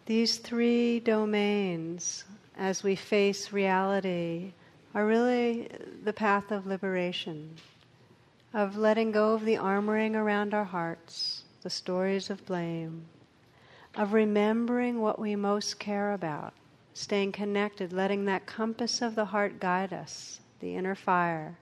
these 0.07 0.39
three 0.39 0.99
domains, 0.99 2.25
as 2.57 2.83
we 2.83 2.97
face 2.97 3.53
reality, 3.53 4.51
are 4.93 5.07
really 5.07 5.69
the 6.03 6.11
path 6.11 6.51
of 6.51 6.67
liberation, 6.67 7.55
of 8.53 8.75
letting 8.75 9.13
go 9.13 9.31
of 9.35 9.45
the 9.45 9.55
armoring 9.55 10.15
around 10.15 10.53
our 10.53 10.65
hearts, 10.65 11.45
the 11.61 11.69
stories 11.69 12.29
of 12.29 12.45
blame, 12.45 13.05
of 13.95 14.11
remembering 14.11 14.99
what 14.99 15.17
we 15.17 15.33
most 15.37 15.79
care 15.79 16.11
about, 16.11 16.51
staying 16.93 17.31
connected, 17.31 17.93
letting 17.93 18.25
that 18.25 18.45
compass 18.45 19.01
of 19.01 19.15
the 19.15 19.23
heart 19.23 19.61
guide 19.61 19.93
us, 19.93 20.41
the 20.59 20.75
inner 20.75 20.93
fire 20.93 21.55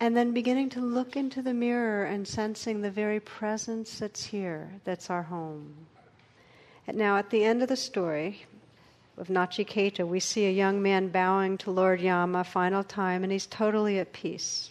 and 0.00 0.16
then 0.16 0.32
beginning 0.32 0.70
to 0.70 0.80
look 0.80 1.16
into 1.16 1.42
the 1.42 1.54
mirror 1.54 2.04
and 2.04 2.26
sensing 2.26 2.80
the 2.80 2.90
very 2.90 3.18
presence 3.18 3.98
that's 3.98 4.24
here, 4.24 4.70
that's 4.84 5.10
our 5.10 5.24
home. 5.24 5.74
And 6.86 6.96
now, 6.96 7.16
at 7.16 7.30
the 7.30 7.44
end 7.44 7.62
of 7.62 7.68
the 7.68 7.76
story 7.76 8.46
of 9.16 9.28
Nachiketa, 9.28 10.06
we 10.06 10.20
see 10.20 10.46
a 10.46 10.50
young 10.50 10.80
man 10.80 11.08
bowing 11.08 11.58
to 11.58 11.70
Lord 11.70 12.00
Yama 12.00 12.44
final 12.44 12.84
time, 12.84 13.24
and 13.24 13.32
he's 13.32 13.46
totally 13.46 13.98
at 13.98 14.12
peace. 14.12 14.70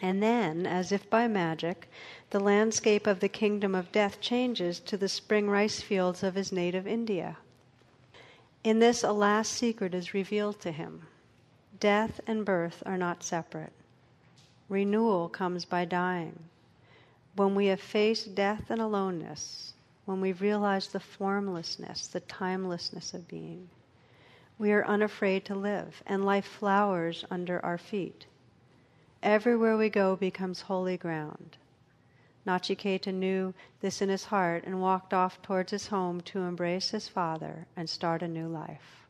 And 0.00 0.22
then, 0.22 0.66
as 0.66 0.92
if 0.92 1.10
by 1.10 1.26
magic, 1.26 1.90
the 2.30 2.40
landscape 2.40 3.06
of 3.06 3.20
the 3.20 3.28
kingdom 3.28 3.74
of 3.74 3.92
death 3.92 4.20
changes 4.20 4.78
to 4.80 4.96
the 4.96 5.08
spring 5.08 5.50
rice 5.50 5.80
fields 5.80 6.22
of 6.22 6.34
his 6.34 6.52
native 6.52 6.86
India. 6.86 7.38
In 8.62 8.78
this, 8.78 9.02
a 9.02 9.12
last 9.12 9.52
secret 9.52 9.94
is 9.94 10.14
revealed 10.14 10.60
to 10.60 10.72
him 10.72 11.02
death 11.78 12.20
and 12.26 12.44
birth 12.44 12.82
are 12.86 12.96
not 12.96 13.22
separate. 13.22 13.72
Renewal 14.68 15.28
comes 15.28 15.64
by 15.64 15.84
dying. 15.84 16.44
When 17.36 17.54
we 17.54 17.66
have 17.66 17.80
faced 17.80 18.34
death 18.34 18.68
and 18.68 18.80
aloneness, 18.80 19.74
when 20.06 20.20
we 20.20 20.32
realize 20.32 20.88
the 20.88 20.98
formlessness, 20.98 22.08
the 22.08 22.20
timelessness 22.20 23.14
of 23.14 23.28
being, 23.28 23.68
we 24.58 24.72
are 24.72 24.86
unafraid 24.86 25.44
to 25.44 25.54
live, 25.54 26.02
and 26.06 26.24
life 26.24 26.46
flowers 26.46 27.24
under 27.30 27.64
our 27.64 27.78
feet. 27.78 28.26
Everywhere 29.22 29.76
we 29.76 29.88
go 29.88 30.16
becomes 30.16 30.62
holy 30.62 30.96
ground. 30.96 31.58
Nachiketa 32.46 33.12
knew 33.12 33.54
this 33.80 34.02
in 34.02 34.08
his 34.08 34.24
heart 34.24 34.64
and 34.64 34.80
walked 34.80 35.12
off 35.12 35.42
towards 35.42 35.70
his 35.70 35.88
home 35.88 36.20
to 36.22 36.40
embrace 36.40 36.90
his 36.90 37.08
father 37.08 37.66
and 37.76 37.88
start 37.88 38.22
a 38.22 38.28
new 38.28 38.48
life. 38.48 39.05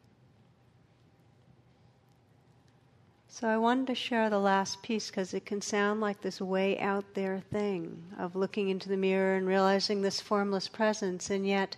So 3.39 3.47
I 3.47 3.59
wanted 3.59 3.89
to 3.89 3.95
share 3.95 4.31
the 4.31 4.39
last 4.39 4.81
piece 4.81 5.11
because 5.11 5.35
it 5.35 5.45
can 5.45 5.61
sound 5.61 6.01
like 6.01 6.23
this 6.23 6.41
way 6.41 6.79
out 6.79 7.05
there 7.13 7.39
thing 7.39 8.03
of 8.19 8.35
looking 8.35 8.71
into 8.71 8.89
the 8.89 8.97
mirror 8.97 9.37
and 9.37 9.47
realizing 9.47 10.01
this 10.01 10.23
formless 10.23 10.69
presence, 10.69 11.29
and 11.29 11.47
yet 11.47 11.77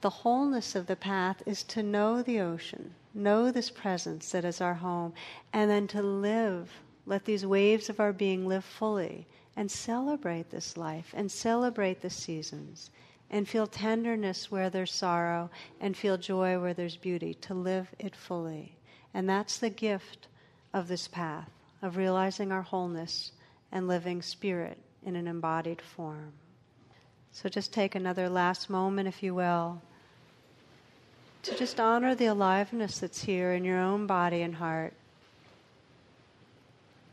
the 0.00 0.10
wholeness 0.10 0.74
of 0.74 0.88
the 0.88 0.96
path 0.96 1.40
is 1.46 1.62
to 1.62 1.84
know 1.84 2.20
the 2.20 2.40
ocean, 2.40 2.96
know 3.14 3.52
this 3.52 3.70
presence 3.70 4.32
that 4.32 4.44
is 4.44 4.60
our 4.60 4.74
home, 4.74 5.12
and 5.52 5.70
then 5.70 5.86
to 5.86 6.02
live. 6.02 6.68
Let 7.06 7.24
these 7.26 7.46
waves 7.46 7.88
of 7.88 8.00
our 8.00 8.12
being 8.12 8.48
live 8.48 8.64
fully 8.64 9.28
and 9.54 9.70
celebrate 9.70 10.50
this 10.50 10.76
life 10.76 11.14
and 11.16 11.30
celebrate 11.30 12.00
the 12.00 12.10
seasons 12.10 12.90
and 13.30 13.48
feel 13.48 13.68
tenderness 13.68 14.50
where 14.50 14.68
there's 14.68 14.90
sorrow 14.90 15.48
and 15.80 15.96
feel 15.96 16.18
joy 16.18 16.58
where 16.58 16.74
there's 16.74 16.96
beauty, 16.96 17.34
to 17.34 17.54
live 17.54 17.86
it 18.00 18.16
fully. 18.16 18.76
And 19.14 19.28
that's 19.28 19.58
the 19.58 19.70
gift 19.70 20.26
of 20.72 20.88
this 20.88 21.08
path, 21.08 21.50
of 21.82 21.96
realizing 21.96 22.52
our 22.52 22.62
wholeness 22.62 23.32
and 23.72 23.88
living 23.88 24.22
spirit 24.22 24.78
in 25.04 25.16
an 25.16 25.26
embodied 25.26 25.80
form. 25.80 26.32
So 27.32 27.48
just 27.48 27.72
take 27.72 27.94
another 27.94 28.28
last 28.28 28.68
moment, 28.68 29.08
if 29.08 29.22
you 29.22 29.34
will, 29.34 29.80
to 31.42 31.54
just 31.56 31.78
honor 31.78 32.14
the 32.14 32.26
aliveness 32.26 32.98
that's 32.98 33.22
here 33.22 33.52
in 33.52 33.64
your 33.64 33.78
own 33.78 34.06
body 34.06 34.42
and 34.42 34.56
heart. 34.56 34.94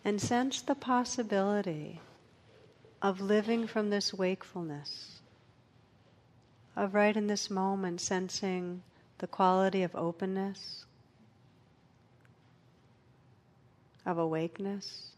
And 0.03 0.21
sense 0.21 0.61
the 0.61 0.75
possibility 0.75 1.99
of 3.01 3.21
living 3.21 3.67
from 3.67 3.89
this 3.89 4.13
wakefulness, 4.13 5.19
of 6.75 6.93
right 6.93 7.15
in 7.15 7.27
this 7.27 7.49
moment 7.49 8.01
sensing 8.01 8.81
the 9.19 9.27
quality 9.27 9.83
of 9.83 9.95
openness, 9.95 10.85
of 14.05 14.17
awakeness, 14.17 15.11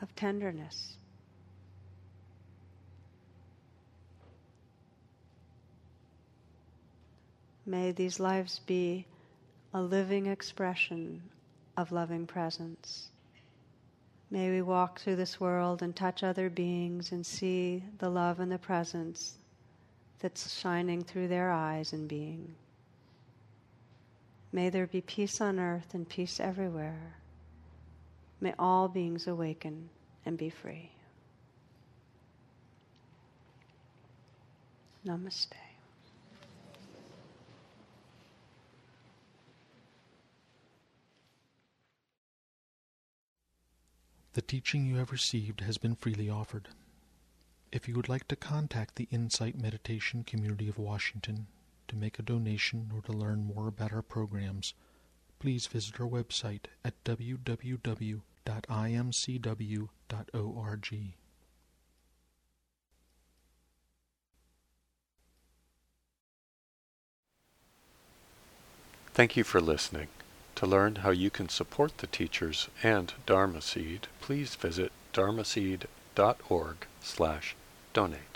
of 0.00 0.14
tenderness. 0.14 0.96
May 7.66 7.92
these 7.92 8.20
lives 8.20 8.60
be 8.66 9.06
a 9.72 9.80
living 9.80 10.26
expression 10.26 11.22
of 11.76 11.92
loving 11.92 12.26
presence. 12.26 13.08
May 14.30 14.50
we 14.50 14.62
walk 14.62 15.00
through 15.00 15.16
this 15.16 15.40
world 15.40 15.82
and 15.82 15.94
touch 15.94 16.22
other 16.22 16.50
beings 16.50 17.12
and 17.12 17.24
see 17.24 17.82
the 17.98 18.10
love 18.10 18.40
and 18.40 18.52
the 18.52 18.58
presence 18.58 19.34
that's 20.20 20.58
shining 20.58 21.02
through 21.02 21.28
their 21.28 21.50
eyes 21.50 21.92
and 21.92 22.08
being. 22.08 22.54
May 24.54 24.70
there 24.70 24.86
be 24.86 25.00
peace 25.00 25.40
on 25.40 25.58
earth 25.58 25.94
and 25.94 26.08
peace 26.08 26.38
everywhere. 26.38 27.16
May 28.40 28.54
all 28.56 28.86
beings 28.86 29.26
awaken 29.26 29.90
and 30.24 30.38
be 30.38 30.48
free. 30.48 30.92
Namaste. 35.04 35.54
The 44.34 44.42
teaching 44.42 44.86
you 44.86 44.98
have 44.98 45.10
received 45.10 45.62
has 45.62 45.78
been 45.78 45.96
freely 45.96 46.30
offered. 46.30 46.68
If 47.72 47.88
you 47.88 47.96
would 47.96 48.08
like 48.08 48.28
to 48.28 48.36
contact 48.36 48.94
the 48.94 49.08
Insight 49.10 49.60
Meditation 49.60 50.22
Community 50.22 50.68
of 50.68 50.78
Washington 50.78 51.48
to 51.88 51.96
make 51.96 52.18
a 52.18 52.22
donation 52.22 52.90
or 52.94 53.00
to 53.02 53.12
learn 53.12 53.44
more 53.44 53.68
about 53.68 53.92
our 53.92 54.02
programs, 54.02 54.74
please 55.38 55.66
visit 55.66 56.00
our 56.00 56.06
website 56.06 56.66
at 56.84 57.02
www.imcw.org. 57.04 58.24
Thank 69.14 69.36
you 69.36 69.44
for 69.44 69.60
listening. 69.60 70.08
To 70.56 70.66
learn 70.66 70.96
how 70.96 71.10
you 71.10 71.30
can 71.30 71.48
support 71.48 71.98
the 71.98 72.08
teachers 72.08 72.68
and 72.82 73.12
Dharma 73.26 73.60
Seed, 73.60 74.08
please 74.20 74.56
visit 74.56 74.90
dharmaseed.org 75.12 76.76
slash 77.00 77.54
donate. 77.92 78.33